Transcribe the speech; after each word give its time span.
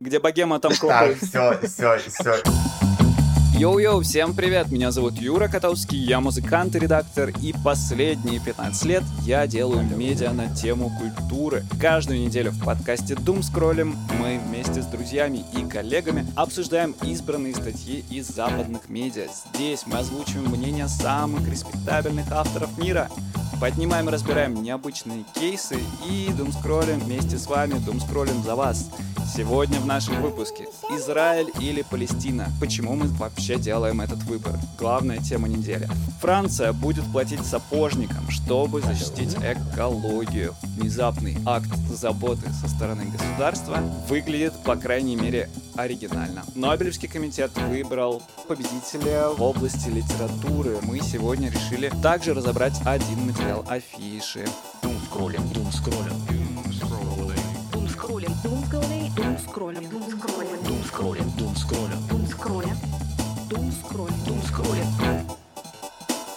Где 0.00 0.20
богема, 0.20 0.60
там 0.60 0.72
Так, 0.80 0.80
клопы. 0.80 1.16
все, 1.26 1.58
все, 1.66 1.98
все. 1.98 2.34
Йоу-йоу, 3.58 4.02
всем 4.02 4.32
привет, 4.32 4.70
меня 4.70 4.92
зовут 4.92 5.14
Юра 5.14 5.48
Котовский, 5.48 5.98
я 5.98 6.20
музыкант 6.20 6.76
и 6.76 6.78
редактор, 6.78 7.30
и 7.42 7.52
последние 7.64 8.38
15 8.38 8.84
лет 8.84 9.02
я 9.24 9.44
делаю 9.48 9.82
медиа 9.82 10.30
на 10.30 10.54
тему 10.54 10.92
культуры. 10.96 11.64
Каждую 11.80 12.20
неделю 12.20 12.52
в 12.52 12.64
подкасте 12.64 13.14
Doomscroll 13.14 13.40
им 13.40 13.96
мы 14.20 14.38
вместе 14.46 14.82
с 14.82 14.86
друзьями 14.86 15.44
и 15.56 15.64
коллегами 15.68 16.24
обсуждаем 16.36 16.94
избранные 17.02 17.56
статьи 17.56 18.04
из 18.08 18.28
западных 18.28 18.88
медиа. 18.88 19.26
Здесь 19.52 19.82
мы 19.86 19.98
озвучиваем 19.98 20.48
мнения 20.50 20.86
самых 20.86 21.48
респектабельных 21.48 22.30
авторов 22.30 22.78
мира. 22.78 23.08
Поднимаем 23.60 24.08
и 24.08 24.12
разбираем 24.12 24.62
необычные 24.62 25.24
кейсы 25.34 25.80
и 26.08 26.30
думскроллим 26.32 27.00
вместе 27.00 27.38
с 27.38 27.48
вами, 27.48 27.74
думскроллим 27.84 28.40
за 28.44 28.54
вас. 28.54 28.88
Сегодня 29.34 29.80
в 29.80 29.86
нашем 29.86 30.22
выпуске 30.22 30.68
Израиль 30.90 31.50
или 31.60 31.82
Палестина? 31.82 32.50
Почему 32.60 32.94
мы 32.94 33.08
вообще 33.08 33.58
делаем 33.58 34.00
этот 34.00 34.22
выбор? 34.22 34.54
Главная 34.78 35.18
тема 35.18 35.48
недели. 35.48 35.88
Франция 36.20 36.72
будет 36.72 37.04
платить 37.12 37.44
сапожникам, 37.44 38.30
чтобы 38.30 38.80
защитить 38.80 39.34
экологию. 39.34 40.54
Внезапный 40.76 41.36
акт 41.44 41.68
заботы 41.90 42.48
со 42.52 42.68
стороны 42.68 43.06
государства 43.06 43.78
выглядит, 44.08 44.54
по 44.64 44.76
крайней 44.76 45.16
мере, 45.16 45.50
оригинально. 45.76 46.44
Нобелевский 46.54 47.08
комитет 47.08 47.50
выбрал 47.56 48.22
победителя 48.46 49.28
в 49.28 49.42
области 49.42 49.88
литературы. 49.88 50.78
Мы 50.82 51.00
сегодня 51.00 51.50
решили 51.50 51.92
также 52.02 52.34
разобрать 52.34 52.80
один 52.84 53.26
материал 53.26 53.47
афиши. 53.54 54.44
Думскроллим, 54.82 55.42
думскроллим, 55.52 56.12
Думскроллим, 57.72 58.32
думскроллим, 58.42 59.12
думскроллим, 59.14 59.88
думскроллим, 59.88 59.90
думскроллим, 60.64 61.30
думскроллим, 61.38 61.98
думскроллим, 62.08 62.76
думскроллим, 63.48 64.14
думскроллим. 64.26 65.28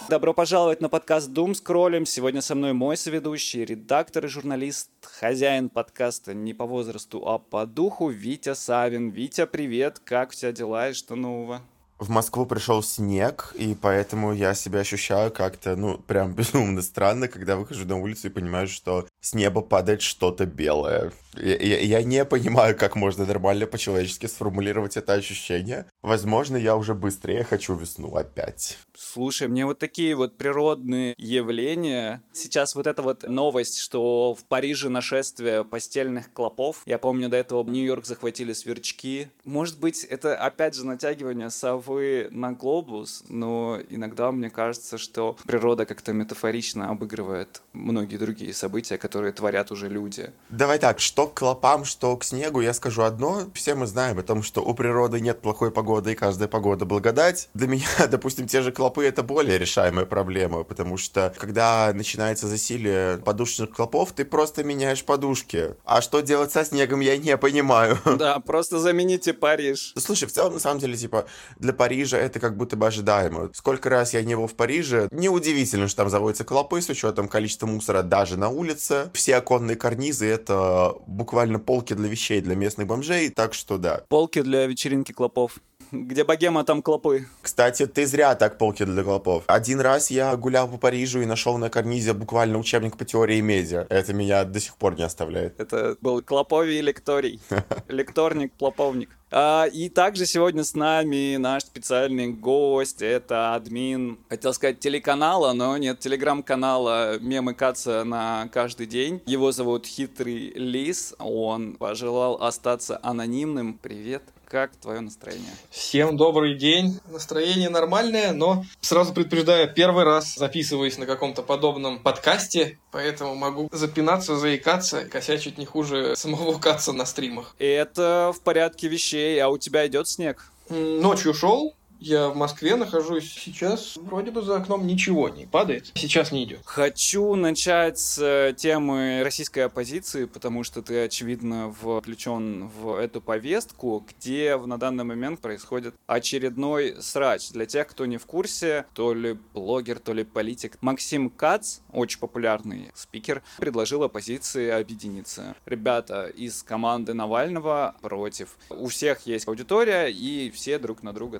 Добро 0.08 0.34
пожаловать 0.34 0.80
на 0.82 0.88
подкаст 0.88 1.30
Doom 1.30 1.54
Скроллим. 1.54 2.04
Сегодня 2.04 2.42
со 2.42 2.54
мной 2.54 2.74
мой 2.74 2.98
соведущий, 2.98 3.64
редактор 3.64 4.26
и 4.26 4.28
журналист, 4.28 4.90
хозяин 5.02 5.70
подкаста 5.70 6.34
не 6.34 6.52
по 6.52 6.66
возрасту, 6.66 7.26
а 7.26 7.38
по 7.38 7.64
духу 7.64 8.08
Витя 8.10 8.54
Савин. 8.54 9.08
Витя, 9.08 9.46
привет, 9.46 10.00
как 10.04 10.30
у 10.30 10.32
тебя 10.34 10.52
дела 10.52 10.90
и 10.90 10.92
что 10.92 11.14
нового? 11.14 11.62
В 12.02 12.10
Москву 12.10 12.46
пришел 12.46 12.82
снег, 12.82 13.54
и 13.54 13.76
поэтому 13.80 14.32
я 14.32 14.54
себя 14.54 14.80
ощущаю 14.80 15.30
как-то, 15.30 15.76
ну, 15.76 15.98
прям 15.98 16.32
безумно 16.34 16.82
странно, 16.82 17.28
когда 17.28 17.54
выхожу 17.54 17.86
на 17.86 17.96
улицу 17.96 18.26
и 18.26 18.30
понимаю, 18.30 18.66
что 18.66 19.06
с 19.22 19.34
неба 19.34 19.62
падает 19.62 20.02
что-то 20.02 20.44
белое. 20.46 21.12
Я, 21.34 21.56
я- 21.56 21.78
я 21.80 22.02
не 22.02 22.24
понимаю, 22.26 22.76
как 22.76 22.94
можно 22.94 23.24
нормально 23.24 23.66
по-человечески 23.66 24.26
сформулировать 24.26 24.98
это 24.98 25.14
ощущение. 25.14 25.86
Возможно, 26.02 26.58
я 26.58 26.76
уже 26.76 26.92
быстрее 26.94 27.42
хочу 27.44 27.74
весну 27.74 28.14
опять. 28.16 28.76
Слушай, 28.94 29.48
мне 29.48 29.64
вот 29.64 29.78
такие 29.78 30.14
вот 30.14 30.36
природные 30.36 31.14
явления. 31.16 32.22
Сейчас 32.32 32.74
вот 32.74 32.86
эта 32.86 33.00
вот 33.00 33.26
новость, 33.26 33.78
что 33.78 34.34
в 34.34 34.44
Париже 34.44 34.90
нашествие 34.90 35.64
постельных 35.64 36.30
клопов. 36.34 36.82
Я 36.84 36.98
помню, 36.98 37.28
до 37.30 37.36
этого 37.38 37.64
Нью-Йорк 37.64 38.04
захватили 38.04 38.52
сверчки. 38.52 39.28
Может 39.44 39.78
быть, 39.80 40.04
это 40.04 40.36
опять 40.36 40.74
же 40.74 40.84
натягивание 40.84 41.48
совы 41.48 42.28
на 42.30 42.52
глобус, 42.52 43.24
но 43.28 43.78
иногда 43.88 44.32
мне 44.32 44.50
кажется, 44.50 44.98
что 44.98 45.36
природа 45.46 45.86
как-то 45.86 46.12
метафорично 46.12 46.90
обыгрывает 46.90 47.62
многие 47.72 48.16
другие 48.18 48.52
события, 48.52 48.98
которые 48.98 49.11
творят 49.12 49.70
уже 49.70 49.88
люди. 49.88 50.32
Давай 50.48 50.78
так, 50.78 51.00
что 51.00 51.26
к 51.26 51.38
клопам, 51.38 51.84
что 51.84 52.16
к 52.16 52.24
снегу, 52.24 52.60
я 52.60 52.72
скажу 52.72 53.02
одно. 53.02 53.50
Все 53.54 53.74
мы 53.74 53.86
знаем 53.86 54.18
о 54.18 54.22
том, 54.22 54.42
что 54.42 54.62
у 54.62 54.74
природы 54.74 55.20
нет 55.20 55.40
плохой 55.40 55.70
погоды, 55.70 56.12
и 56.12 56.14
каждая 56.14 56.48
погода 56.48 56.84
благодать. 56.84 57.48
Для 57.54 57.66
меня, 57.66 57.86
допустим, 58.10 58.46
те 58.46 58.62
же 58.62 58.72
клопы— 58.72 59.04
это 59.06 59.22
более 59.22 59.58
решаемая 59.58 60.06
проблема, 60.06 60.64
потому 60.64 60.96
что, 60.96 61.34
когда 61.38 61.92
начинается 61.94 62.46
засилие 62.46 63.18
подушечных 63.18 63.70
клопов, 63.70 64.12
ты 64.12 64.24
просто 64.24 64.64
меняешь 64.64 65.04
подушки. 65.04 65.74
А 65.84 66.00
что 66.00 66.20
делать 66.20 66.52
со 66.52 66.64
снегом, 66.64 67.00
я 67.00 67.16
не 67.18 67.36
понимаю. 67.36 67.98
Да, 68.22 68.38
просто 68.38 68.78
замените 68.78 69.32
Париж. 69.32 69.94
Слушай, 69.96 70.28
в 70.28 70.32
целом, 70.32 70.54
на 70.54 70.60
самом 70.60 70.78
деле, 70.78 70.96
типа, 70.96 71.26
для 71.58 71.72
Парижа 71.72 72.18
это 72.18 72.38
как 72.38 72.56
будто 72.56 72.76
бы 72.76 72.86
ожидаемо. 72.86 73.50
Сколько 73.52 73.88
раз 73.88 74.14
я 74.14 74.22
не 74.22 74.36
был 74.36 74.46
в 74.46 74.54
Париже, 74.54 75.08
неудивительно, 75.10 75.88
что 75.88 75.98
там 75.98 76.10
заводятся 76.10 76.44
клопы 76.44 76.80
с 76.80 76.88
учетом 76.88 77.26
количества 77.26 77.66
мусора 77.66 78.02
даже 78.02 78.36
на 78.36 78.48
улице. 78.48 79.01
Все 79.12 79.36
оконные 79.36 79.76
карнизы— 79.76 80.26
это 80.28 80.94
буквально 81.06 81.58
полки 81.58 81.94
для 81.94 82.08
вещей 82.08 82.40
для 82.40 82.54
местных 82.54 82.86
бомжей, 82.86 83.30
так 83.30 83.54
что 83.54 83.78
да. 83.78 84.02
Полки 84.08 84.42
для 84.42 84.66
вечеринки 84.66 85.12
клопов. 85.12 85.58
Где 85.92 86.24
богема, 86.24 86.64
там 86.64 86.80
клопы. 86.80 87.26
Кстати, 87.42 87.86
ты 87.86 88.06
зря 88.06 88.34
так 88.34 88.56
полки 88.56 88.82
для 88.82 89.02
клопов. 89.04 89.44
Один 89.46 89.78
раз 89.78 90.10
я 90.10 90.34
гулял 90.36 90.66
по 90.66 90.78
Парижу 90.78 91.20
и 91.20 91.26
нашел 91.26 91.58
на 91.58 91.68
карнизе 91.68 92.14
буквально 92.14 92.58
учебник 92.58 92.96
по 92.96 93.04
теории 93.04 93.42
медиа. 93.42 93.86
Это 93.90 94.14
меня 94.14 94.44
до 94.44 94.58
сих 94.58 94.74
пор 94.76 94.96
не 94.96 95.02
оставляет. 95.02 95.60
Это 95.60 95.98
был 96.00 96.22
Клоповий 96.22 96.80
лекторий. 96.80 97.40
Лекторник, 97.88 98.52
клоповник. 98.58 99.10
А, 99.30 99.66
и 99.66 99.90
также 99.90 100.24
сегодня 100.24 100.64
с 100.64 100.74
нами 100.74 101.36
наш 101.36 101.64
специальный 101.64 102.28
гость. 102.28 103.02
Это 103.02 103.54
админ, 103.54 104.18
хотел 104.30 104.54
сказать, 104.54 104.78
телеканала, 104.80 105.52
но 105.52 105.76
нет, 105.76 106.00
телеграм-канала 106.00 107.18
Мемы 107.18 107.52
Каца 107.52 108.04
на 108.04 108.48
каждый 108.50 108.86
день. 108.86 109.20
Его 109.26 109.52
зовут 109.52 109.86
Хитрый 109.86 110.52
Лис. 110.54 111.14
Он 111.18 111.74
пожелал 111.74 112.42
остаться 112.42 112.98
анонимным. 113.02 113.74
Привет. 113.74 114.22
Как 114.52 114.76
твое 114.76 115.00
настроение? 115.00 115.48
Всем 115.70 116.18
добрый 116.18 116.58
день. 116.58 117.00
Настроение 117.10 117.70
нормальное, 117.70 118.34
но 118.34 118.66
сразу 118.82 119.14
предупреждаю, 119.14 119.72
первый 119.72 120.04
раз 120.04 120.34
записываюсь 120.34 120.98
на 120.98 121.06
каком-то 121.06 121.40
подобном 121.40 121.98
подкасте, 121.98 122.78
поэтому 122.90 123.34
могу 123.34 123.70
запинаться, 123.72 124.36
заикаться, 124.36 125.06
косячить 125.06 125.56
не 125.56 125.64
хуже 125.64 126.16
самого 126.16 126.58
Каца 126.58 126.92
на 126.92 127.06
стримах. 127.06 127.56
Это 127.58 128.30
в 128.36 128.42
порядке 128.42 128.88
вещей, 128.88 129.42
а 129.42 129.48
у 129.48 129.56
тебя 129.56 129.86
идет 129.86 130.06
снег? 130.06 130.52
Ночью 130.68 131.32
шел, 131.32 131.74
я 132.02 132.28
в 132.28 132.36
Москве 132.36 132.74
нахожусь 132.76 133.32
сейчас. 133.32 133.96
Вроде 133.96 134.30
бы 134.30 134.42
за 134.42 134.56
окном 134.56 134.86
ничего 134.86 135.28
не 135.28 135.46
падает. 135.46 135.92
Сейчас 135.94 136.32
не 136.32 136.44
идет. 136.44 136.60
Хочу 136.64 137.34
начать 137.36 137.98
с 137.98 138.18
э, 138.18 138.54
темы 138.56 139.22
российской 139.22 139.60
оппозиции, 139.60 140.24
потому 140.24 140.64
что 140.64 140.82
ты, 140.82 141.04
очевидно, 141.04 141.72
включен 141.72 142.68
в 142.68 142.96
эту 142.96 143.20
повестку, 143.20 144.04
где 144.08 144.56
на 144.56 144.78
данный 144.78 145.04
момент 145.04 145.40
происходит 145.40 145.94
очередной 146.06 146.96
срач. 147.00 147.50
Для 147.50 147.66
тех, 147.66 147.86
кто 147.86 148.04
не 148.06 148.18
в 148.18 148.26
курсе, 148.26 148.86
то 148.94 149.14
ли 149.14 149.38
блогер, 149.54 150.00
то 150.00 150.12
ли 150.12 150.24
политик, 150.24 150.78
Максим 150.80 151.30
Кац, 151.30 151.78
очень 151.92 152.18
популярный 152.18 152.90
спикер, 152.94 153.42
предложил 153.58 154.02
оппозиции 154.02 154.70
объединиться. 154.70 155.54
Ребята 155.66 156.26
из 156.26 156.62
команды 156.64 157.14
Навального 157.14 157.94
против. 158.00 158.56
У 158.70 158.88
всех 158.88 159.26
есть 159.26 159.46
аудитория, 159.46 160.08
и 160.08 160.50
все 160.50 160.78
друг 160.78 161.02
на 161.02 161.12
друга 161.12 161.38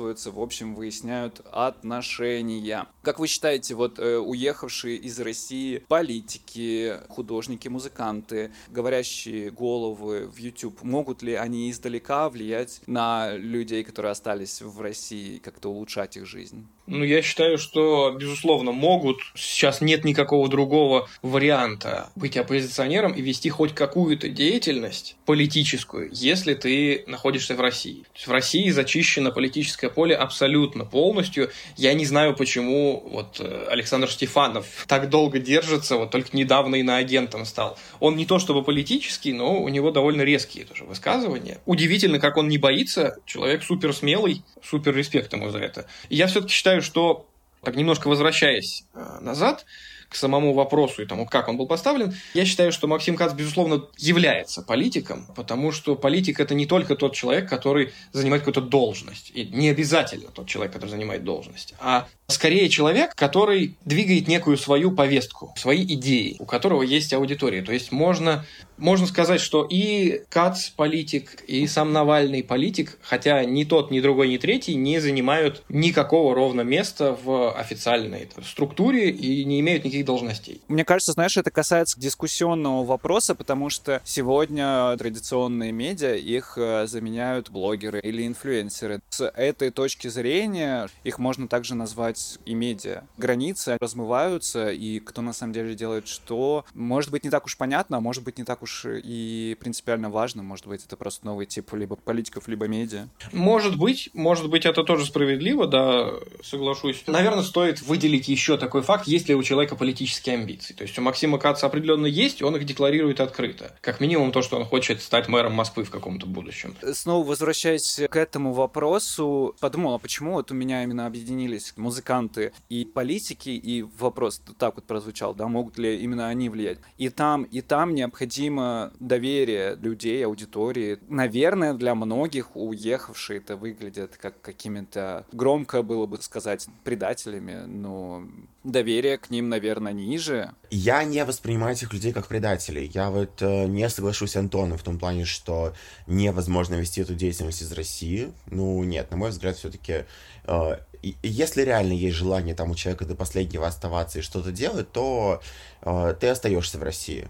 набрасываются, 0.00 0.30
в 0.30 0.40
общем, 0.40 0.74
выясняют 0.74 1.40
отношения. 1.52 2.86
Как 3.02 3.18
вы 3.18 3.26
считаете, 3.26 3.74
вот 3.74 3.98
э, 3.98 4.18
уехавшие 4.18 4.96
из 4.96 5.18
России 5.20 5.82
политики, 5.88 6.94
художники, 7.08 7.68
музыканты, 7.68 8.52
говорящие 8.68 9.50
головы 9.50 10.26
в 10.26 10.36
YouTube, 10.36 10.82
могут 10.82 11.22
ли 11.22 11.34
они 11.34 11.70
издалека 11.70 12.28
влиять 12.28 12.80
на 12.86 13.36
людей, 13.36 13.84
которые 13.84 14.12
остались 14.12 14.62
в 14.62 14.80
России, 14.80 15.38
как-то 15.38 15.68
улучшать 15.70 16.16
их 16.16 16.26
жизнь? 16.26 16.66
Ну, 16.86 17.04
я 17.04 17.22
считаю, 17.22 17.56
что, 17.56 18.10
безусловно, 18.18 18.72
могут. 18.72 19.18
Сейчас 19.36 19.80
нет 19.80 20.04
никакого 20.04 20.48
другого 20.48 21.08
варианта 21.22 22.10
быть 22.16 22.36
оппозиционером 22.36 23.12
и 23.12 23.22
вести 23.22 23.48
хоть 23.48 23.74
какую-то 23.74 24.28
деятельность 24.28 25.16
политическую, 25.24 26.10
если 26.12 26.54
ты 26.54 27.04
находишься 27.06 27.54
в 27.54 27.60
России. 27.60 28.02
То 28.02 28.14
есть 28.14 28.26
в 28.26 28.32
России 28.32 28.70
зачищено 28.70 29.30
политическое 29.30 29.88
поле 29.90 30.14
абсолютно 30.14 30.84
полностью. 30.84 31.50
Я 31.76 31.92
не 31.94 32.06
знаю, 32.06 32.34
почему 32.34 33.02
вот 33.10 33.40
э, 33.40 33.66
Александр 33.68 34.08
Штефанов 34.08 34.66
так 34.86 35.10
долго 35.10 35.38
держится, 35.38 35.96
вот 35.96 36.10
только 36.10 36.36
недавно 36.36 36.76
и 36.76 36.82
на 36.82 36.96
агентом 36.96 37.44
стал. 37.44 37.78
Он 37.98 38.16
не 38.16 38.26
то 38.26 38.38
чтобы 38.38 38.62
политический, 38.62 39.32
но 39.32 39.60
у 39.60 39.68
него 39.68 39.90
довольно 39.90 40.22
резкие 40.22 40.64
тоже 40.64 40.84
высказывания. 40.84 41.58
Удивительно, 41.66 42.18
как 42.18 42.36
он 42.36 42.48
не 42.48 42.58
боится. 42.58 43.18
Человек 43.26 43.62
супер 43.62 43.92
смелый, 43.94 44.42
супер 44.62 44.94
респект 44.94 45.32
ему 45.32 45.50
за 45.50 45.58
это. 45.58 45.86
И 46.08 46.16
я 46.16 46.26
все-таки 46.26 46.52
считаю, 46.52 46.82
что, 46.82 47.26
так 47.62 47.76
немножко 47.76 48.08
возвращаясь 48.08 48.84
э, 48.94 49.18
назад, 49.20 49.66
к 50.10 50.16
самому 50.16 50.52
вопросу 50.52 51.02
и 51.02 51.06
тому, 51.06 51.24
как 51.24 51.48
он 51.48 51.56
был 51.56 51.66
поставлен, 51.66 52.14
я 52.34 52.44
считаю, 52.44 52.72
что 52.72 52.88
Максим 52.88 53.16
Кац, 53.16 53.32
безусловно, 53.32 53.86
является 53.96 54.60
политиком, 54.60 55.26
потому 55.36 55.70
что 55.70 55.94
политик– 55.94 56.40
это 56.40 56.54
не 56.54 56.66
только 56.66 56.96
тот 56.96 57.14
человек, 57.14 57.48
который 57.48 57.92
занимает 58.12 58.42
какую-то 58.42 58.68
должность, 58.68 59.30
и 59.32 59.44
не 59.44 59.68
обязательно 59.68 60.28
тот 60.32 60.48
человек, 60.48 60.72
который 60.72 60.90
занимает 60.90 61.22
должность, 61.22 61.74
а 61.78 62.08
скорее 62.26 62.68
человек, 62.68 63.14
который 63.14 63.76
двигает 63.84 64.26
некую 64.26 64.56
свою 64.56 64.90
повестку, 64.90 65.54
свои 65.56 65.84
идеи, 65.84 66.36
у 66.38 66.44
которого 66.44 66.82
есть 66.82 67.12
аудитория. 67.12 67.62
То 67.62 67.72
есть 67.72 67.92
можно, 67.92 68.44
можно 68.78 69.06
сказать, 69.06 69.40
что 69.40 69.66
и 69.68 70.22
Кац 70.28 70.70
политик, 70.70 71.42
и 71.46 71.66
сам 71.66 71.92
Навальный 71.92 72.42
политик, 72.42 72.98
хотя 73.02 73.44
ни 73.44 73.64
тот, 73.64 73.90
ни 73.90 74.00
другой, 74.00 74.28
ни 74.28 74.38
третий 74.38 74.74
не 74.74 75.00
занимают 75.00 75.62
никакого 75.68 76.34
ровно 76.34 76.62
места 76.62 77.16
в 77.22 77.52
официальной 77.52 78.28
структуре 78.44 79.10
и 79.10 79.44
не 79.44 79.60
имеют 79.60 79.84
никаких 79.84 79.99
должностей. 80.02 80.60
Мне 80.68 80.84
кажется, 80.84 81.12
знаешь, 81.12 81.36
это 81.36 81.50
касается 81.50 82.00
дискуссионного 82.00 82.84
вопроса, 82.84 83.34
потому 83.34 83.70
что 83.70 84.00
сегодня 84.04 84.96
традиционные 84.96 85.72
медиа, 85.72 86.14
их 86.14 86.54
э, 86.56 86.86
заменяют 86.86 87.50
блогеры 87.50 88.00
или 88.00 88.26
инфлюенсеры. 88.26 89.00
С 89.10 89.26
этой 89.28 89.70
точки 89.70 90.08
зрения 90.08 90.88
их 91.04 91.18
можно 91.18 91.48
также 91.48 91.74
назвать 91.74 92.38
и 92.44 92.54
медиа. 92.54 93.02
Границы 93.16 93.76
размываются, 93.80 94.70
и 94.70 95.00
кто 95.00 95.22
на 95.22 95.32
самом 95.32 95.52
деле 95.52 95.74
делает 95.74 96.08
что, 96.08 96.64
может 96.74 97.10
быть 97.10 97.24
не 97.24 97.30
так 97.30 97.44
уж 97.44 97.56
понятно, 97.56 97.98
а 97.98 98.00
может 98.00 98.24
быть 98.24 98.38
не 98.38 98.44
так 98.44 98.62
уж 98.62 98.86
и 98.86 99.56
принципиально 99.60 100.10
важно, 100.10 100.42
может 100.42 100.66
быть 100.66 100.84
это 100.84 100.96
просто 100.96 101.26
новый 101.26 101.46
тип 101.46 101.72
либо 101.72 101.96
политиков, 101.96 102.48
либо 102.48 102.66
медиа. 102.66 103.08
Может 103.32 103.76
быть, 103.76 104.10
может 104.12 104.48
быть 104.48 104.66
это 104.66 104.82
тоже 104.84 105.06
справедливо, 105.06 105.66
да, 105.66 106.10
соглашусь. 106.42 107.02
Наверное, 107.06 107.42
стоит 107.42 107.82
выделить 107.82 108.28
еще 108.28 108.56
такой 108.56 108.82
факт, 108.82 109.06
есть 109.06 109.28
ли 109.28 109.34
у 109.34 109.42
человека 109.42 109.76
политические 109.90 110.36
амбиции. 110.36 110.72
То 110.72 110.84
есть 110.84 110.96
у 110.98 111.02
Максима 111.02 111.36
Каца 111.36 111.66
определенно 111.66 112.06
есть, 112.06 112.42
он 112.42 112.54
их 112.54 112.64
декларирует 112.64 113.18
открыто. 113.18 113.74
Как 113.80 113.98
минимум 114.00 114.30
то, 114.30 114.40
что 114.40 114.56
он 114.56 114.64
хочет 114.64 115.02
стать 115.02 115.28
мэром 115.28 115.52
Москвы 115.52 115.82
в 115.82 115.90
каком-то 115.90 116.26
будущем. 116.26 116.76
Снова 116.92 117.26
возвращаясь 117.26 118.00
к 118.08 118.16
этому 118.16 118.52
вопросу, 118.52 119.56
подумал, 119.58 119.94
а 119.94 119.98
почему 119.98 120.34
вот 120.34 120.52
у 120.52 120.54
меня 120.54 120.84
именно 120.84 121.06
объединились 121.06 121.72
музыканты 121.76 122.52
и 122.68 122.84
политики, 122.84 123.48
и 123.48 123.82
вопрос 123.82 124.40
так 124.58 124.76
вот 124.76 124.84
прозвучал, 124.84 125.34
да, 125.34 125.48
могут 125.48 125.76
ли 125.76 126.00
именно 126.00 126.28
они 126.28 126.48
влиять. 126.48 126.78
И 126.96 127.08
там, 127.08 127.42
и 127.42 127.60
там 127.60 127.92
необходимо 127.92 128.92
доверие 129.00 129.74
людей, 129.74 130.24
аудитории. 130.24 130.98
Наверное, 131.08 131.74
для 131.74 131.96
многих 131.96 132.54
уехавшие 132.54 133.38
это 133.38 133.56
выглядят 133.56 134.16
как 134.16 134.40
какими-то, 134.40 135.26
громко 135.32 135.82
было 135.82 136.06
бы 136.06 136.22
сказать, 136.22 136.68
предателями, 136.84 137.64
но 137.66 138.22
доверие 138.64 139.18
к 139.18 139.30
ним, 139.30 139.48
наверное, 139.48 139.79
ниже. 139.88 140.52
Я 140.70 141.04
не 141.04 141.24
воспринимаю 141.24 141.74
этих 141.74 141.92
людей 141.92 142.12
как 142.12 142.28
предателей. 142.28 142.90
Я 142.94 143.10
вот 143.10 143.42
э, 143.42 143.66
не 143.66 143.88
соглашусь 143.88 144.32
с 144.32 144.36
Антоном 144.36 144.78
в 144.78 144.82
том 144.82 144.98
плане, 144.98 145.24
что 145.24 145.74
невозможно 146.06 146.74
вести 146.74 147.00
эту 147.00 147.14
деятельность 147.14 147.62
из 147.62 147.72
России. 147.72 148.32
Ну, 148.46 148.82
нет, 148.84 149.10
на 149.10 149.16
мой 149.16 149.30
взгляд, 149.30 149.56
все-таки 149.56 150.04
э, 150.44 150.76
если 151.02 151.62
реально 151.62 151.92
есть 151.92 152.16
желание 152.16 152.54
там 152.54 152.70
у 152.70 152.74
человека 152.74 153.06
до 153.06 153.14
последнего 153.14 153.66
оставаться 153.66 154.18
и 154.18 154.22
что-то 154.22 154.52
делать, 154.52 154.92
то 154.92 155.40
э, 155.82 156.14
ты 156.20 156.28
остаешься 156.28 156.78
в 156.78 156.82
России. 156.82 157.28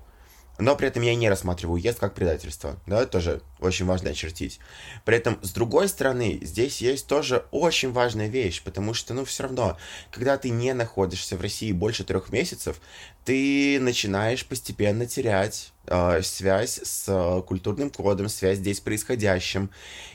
Но 0.61 0.77
при 0.77 0.89
этом 0.89 1.03
я 1.03 1.15
не 1.15 1.29
рассматриваю 1.29 1.75
уезд 1.75 1.99
как 1.99 2.15
предательство. 2.15 2.79
Да, 2.87 3.03
это 3.03 3.13
тоже 3.13 3.43
очень 3.61 3.87
важно 3.87 4.11
очертить. 4.11 4.61
При 5.07 5.17
этом, 5.17 5.39
с 5.43 5.53
другой 5.53 5.89
стороны, 5.89 6.39
здесь 6.43 6.83
есть 6.83 7.07
тоже 7.07 7.47
очень 7.51 7.93
важная 7.93 8.29
вещь, 8.29 8.63
потому 8.63 8.93
что, 8.93 9.15
ну, 9.15 9.25
все 9.25 9.45
равно, 9.45 9.79
когда 10.11 10.37
ты 10.37 10.51
не 10.51 10.75
находишься 10.75 11.37
в 11.37 11.41
России 11.41 11.73
больше 11.73 12.05
трех 12.05 12.31
месяцев, 12.31 12.81
ты 13.25 13.81
начинаешь 13.81 14.45
постепенно 14.45 15.07
терять 15.07 15.73
э, 15.87 16.21
связь 16.23 16.81
с 16.83 17.05
э, 17.09 17.43
культурным 17.43 17.89
кодом, 17.89 18.29
связь 18.29 18.59
здесь 18.59 18.81
происходящим. 18.81 19.71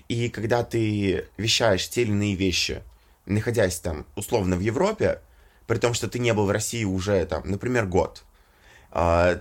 И 0.09 0.30
когда 0.30 0.63
ты 0.63 1.25
вещаешь 1.38 1.89
те 1.89 2.03
или 2.03 2.12
иные 2.12 2.36
вещи, 2.36 2.83
находясь 3.25 3.80
там 3.80 4.06
условно 4.15 4.57
в 4.57 4.59
Европе, 4.59 5.21
при 5.65 5.80
том, 5.80 5.95
что 5.95 6.07
ты 6.07 6.19
не 6.19 6.33
был 6.33 6.45
в 6.45 6.51
России 6.51 6.83
уже 6.83 7.25
там, 7.25 7.41
например, 7.45 7.88
год, 7.88 8.25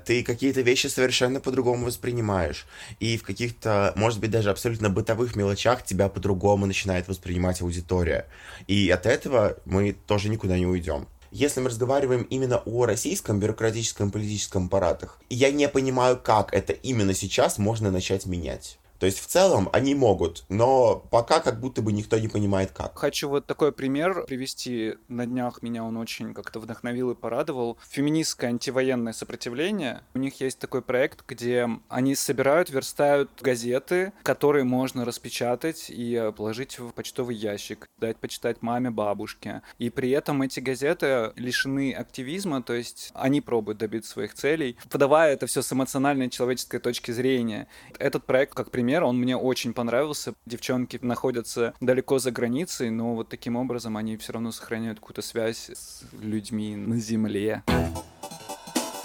ты 0.04 0.24
какие-то 0.24 0.62
вещи 0.62 0.88
совершенно 0.88 1.40
по-другому 1.40 1.86
воспринимаешь. 1.86 2.66
И 2.98 3.16
в 3.16 3.22
каких-то, 3.22 3.92
может 3.94 4.18
быть, 4.18 4.30
даже 4.30 4.50
абсолютно 4.50 4.90
бытовых 4.90 5.36
мелочах 5.36 5.84
тебя 5.84 6.08
по-другому 6.08 6.66
начинает 6.66 7.06
воспринимать 7.06 7.60
аудитория. 7.62 8.26
И 8.66 8.90
от 8.90 9.06
этого 9.06 9.56
мы 9.64 9.92
тоже 9.92 10.28
никуда 10.28 10.58
не 10.58 10.66
уйдем. 10.66 11.06
Если 11.30 11.60
мы 11.60 11.68
разговариваем 11.68 12.22
именно 12.22 12.58
о 12.58 12.86
российском 12.86 13.40
бюрократическом 13.40 14.10
политическом 14.10 14.66
аппаратах, 14.66 15.18
я 15.30 15.50
не 15.50 15.68
понимаю, 15.68 16.16
как 16.16 16.54
это 16.54 16.72
именно 16.72 17.14
сейчас 17.14 17.58
можно 17.58 17.90
начать 17.90 18.26
менять. 18.26 18.78
То 18.99 19.06
есть 19.06 19.19
в 19.20 19.26
целом 19.26 19.69
они 19.73 19.94
могут, 19.94 20.44
но 20.49 21.05
пока 21.11 21.41
как 21.41 21.61
будто 21.61 21.82
бы 21.82 21.93
никто 21.93 22.19
не 22.19 22.29
понимает 22.29 22.70
как. 22.70 22.99
Хочу 22.99 23.29
вот 23.29 23.46
такой 23.46 23.73
пример 23.73 24.25
привести. 24.26 24.94
На 25.08 25.26
днях 25.26 25.62
меня 25.62 25.85
он 25.85 25.96
очень 25.96 26.32
как-то 26.32 26.61
вдохновил 26.61 27.11
и 27.11 27.14
порадовал. 27.14 27.76
Феминистское 27.91 28.50
антивоенное 28.50 29.12
сопротивление. 29.12 30.02
У 30.14 30.19
них 30.19 30.41
есть 30.41 30.58
такой 30.58 30.82
проект, 30.82 31.25
где 31.26 31.69
они 31.88 32.14
собирают, 32.14 32.70
верстают 32.70 33.31
газеты, 33.41 34.12
которые 34.23 34.64
можно 34.64 35.05
распечатать 35.05 35.87
и 35.88 36.32
положить 36.37 36.79
в 36.79 36.93
почтовый 36.93 37.37
ящик, 37.37 37.87
дать 37.99 38.17
почитать 38.17 38.62
маме, 38.62 38.91
бабушке. 38.91 39.62
И 39.79 39.91
при 39.91 40.11
этом 40.11 40.43
эти 40.43 40.61
газеты 40.61 41.32
лишены 41.37 41.93
активизма, 41.93 42.62
то 42.62 42.73
есть 42.73 43.11
они 43.14 43.41
пробуют 43.41 43.79
добиться 43.79 44.12
своих 44.12 44.35
целей, 44.35 44.76
подавая 44.91 45.35
это 45.35 45.46
все 45.46 45.62
с 45.62 45.73
эмоциональной 45.73 46.31
человеческой 46.31 46.79
точки 46.79 47.11
зрения. 47.11 47.67
Этот 47.99 48.25
проект, 48.25 48.55
как 48.55 48.70
пример, 48.70 48.83
пример, 48.84 49.04
он 49.04 49.19
мне 49.19 49.34
очень 49.34 49.72
понравился. 49.72 50.34
Девчонки 50.44 50.98
находятся 51.00 51.72
далеко 51.81 52.19
за 52.19 52.31
границей, 52.31 52.90
но 52.90 53.14
вот 53.14 53.31
таким 53.31 53.56
образом 53.56 53.96
они 53.96 54.19
все 54.19 54.34
равно 54.34 54.52
сохраняют 54.52 55.00
какую-то 55.00 55.22
связь 55.22 55.70
с 55.70 56.02
людьми 56.20 56.76
на 56.76 56.98
земле. 56.98 57.62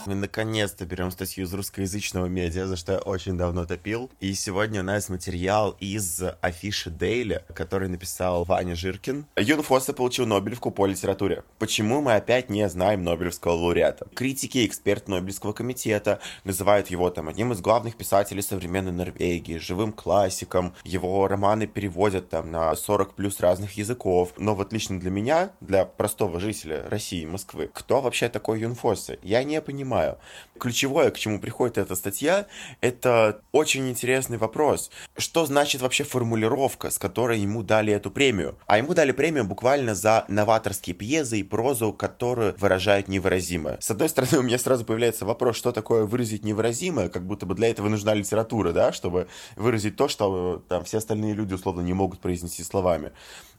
Мы 0.05 0.15
наконец-то 0.15 0.85
берем 0.85 1.11
статью 1.11 1.45
из 1.45 1.53
русскоязычного 1.53 2.27
медиа, 2.27 2.67
за 2.67 2.77
что 2.77 2.93
я 2.93 2.99
очень 2.99 3.37
давно 3.37 3.65
топил. 3.65 4.09
И 4.19 4.33
сегодня 4.33 4.79
у 4.79 4.83
нас 4.83 5.09
материал 5.09 5.75
из 5.79 6.21
афиши 6.41 6.89
Дейли, 6.89 7.43
который 7.53 7.89
написал 7.89 8.45
Ваня 8.45 8.75
Жиркин. 8.75 9.25
Юн 9.37 9.61
Фосса 9.61 9.93
получил 9.93 10.25
Нобелевку 10.25 10.71
по 10.71 10.85
литературе. 10.85 11.43
Почему 11.57 12.01
мы 12.01 12.15
опять 12.15 12.49
не 12.49 12.67
знаем 12.69 13.03
Нобелевского 13.03 13.53
лауреата? 13.53 14.07
Критики 14.15 14.59
и 14.59 14.65
эксперты 14.65 15.11
Нобелевского 15.11 15.53
комитета 15.53 16.19
называют 16.43 16.87
его 16.87 17.09
там 17.09 17.27
одним 17.27 17.51
из 17.51 17.59
главных 17.59 17.97
писателей 17.97 18.41
современной 18.41 18.93
Норвегии, 18.93 19.57
живым 19.57 19.91
классиком. 19.91 20.73
Его 20.83 21.27
романы 21.27 21.67
переводят 21.67 22.29
там 22.29 22.51
на 22.51 22.73
40 22.73 23.15
плюс 23.15 23.39
разных 23.41 23.73
языков. 23.73 24.33
Но 24.37 24.55
вот 24.55 24.71
лично 24.71 24.99
для 24.99 25.11
меня, 25.11 25.51
для 25.59 25.85
простого 25.85 26.39
жителя 26.39 26.87
России, 26.89 27.25
Москвы, 27.25 27.69
кто 27.73 28.01
вообще 28.01 28.29
такой 28.29 28.61
Юн 28.61 28.75
Фоссе? 28.75 29.19
Я 29.21 29.43
не 29.43 29.61
понимаю 29.61 29.88
понимаю. 29.89 30.17
Ключевое, 30.59 31.09
к 31.09 31.17
чему 31.17 31.39
приходит 31.39 31.77
эта 31.77 31.95
статья, 31.95 32.45
это 32.81 33.41
очень 33.53 33.89
интересный 33.89 34.37
вопрос. 34.37 34.91
Что 35.17 35.45
значит 35.45 35.81
вообще 35.81 36.03
формулировка, 36.03 36.89
с 36.91 36.97
которой 36.97 37.39
ему 37.39 37.63
дали 37.63 37.93
эту 37.93 38.11
премию? 38.11 38.57
А 38.67 38.77
ему 38.77 38.93
дали 38.93 39.13
премию 39.13 39.45
буквально 39.45 39.95
за 39.95 40.25
новаторские 40.27 40.95
пьезы 40.95 41.39
и 41.39 41.43
прозу, 41.43 41.93
которые 41.93 42.53
выражают 42.57 43.07
невыразимое. 43.07 43.77
С 43.79 43.89
одной 43.89 44.09
стороны, 44.09 44.39
у 44.39 44.41
меня 44.41 44.59
сразу 44.59 44.83
появляется 44.83 45.25
вопрос, 45.25 45.55
что 45.55 45.71
такое 45.71 46.03
выразить 46.03 46.43
невыразимое, 46.43 47.07
как 47.07 47.25
будто 47.25 47.45
бы 47.45 47.55
для 47.55 47.69
этого 47.69 47.87
нужна 47.87 48.13
литература, 48.13 48.73
да, 48.73 48.91
чтобы 48.91 49.27
выразить 49.55 49.95
то, 49.95 50.09
что 50.09 50.61
там 50.67 50.83
все 50.83 50.97
остальные 50.97 51.33
люди 51.33 51.53
условно 51.53 51.81
не 51.81 51.93
могут 51.93 52.19
произнести 52.19 52.63
словами. 52.63 53.11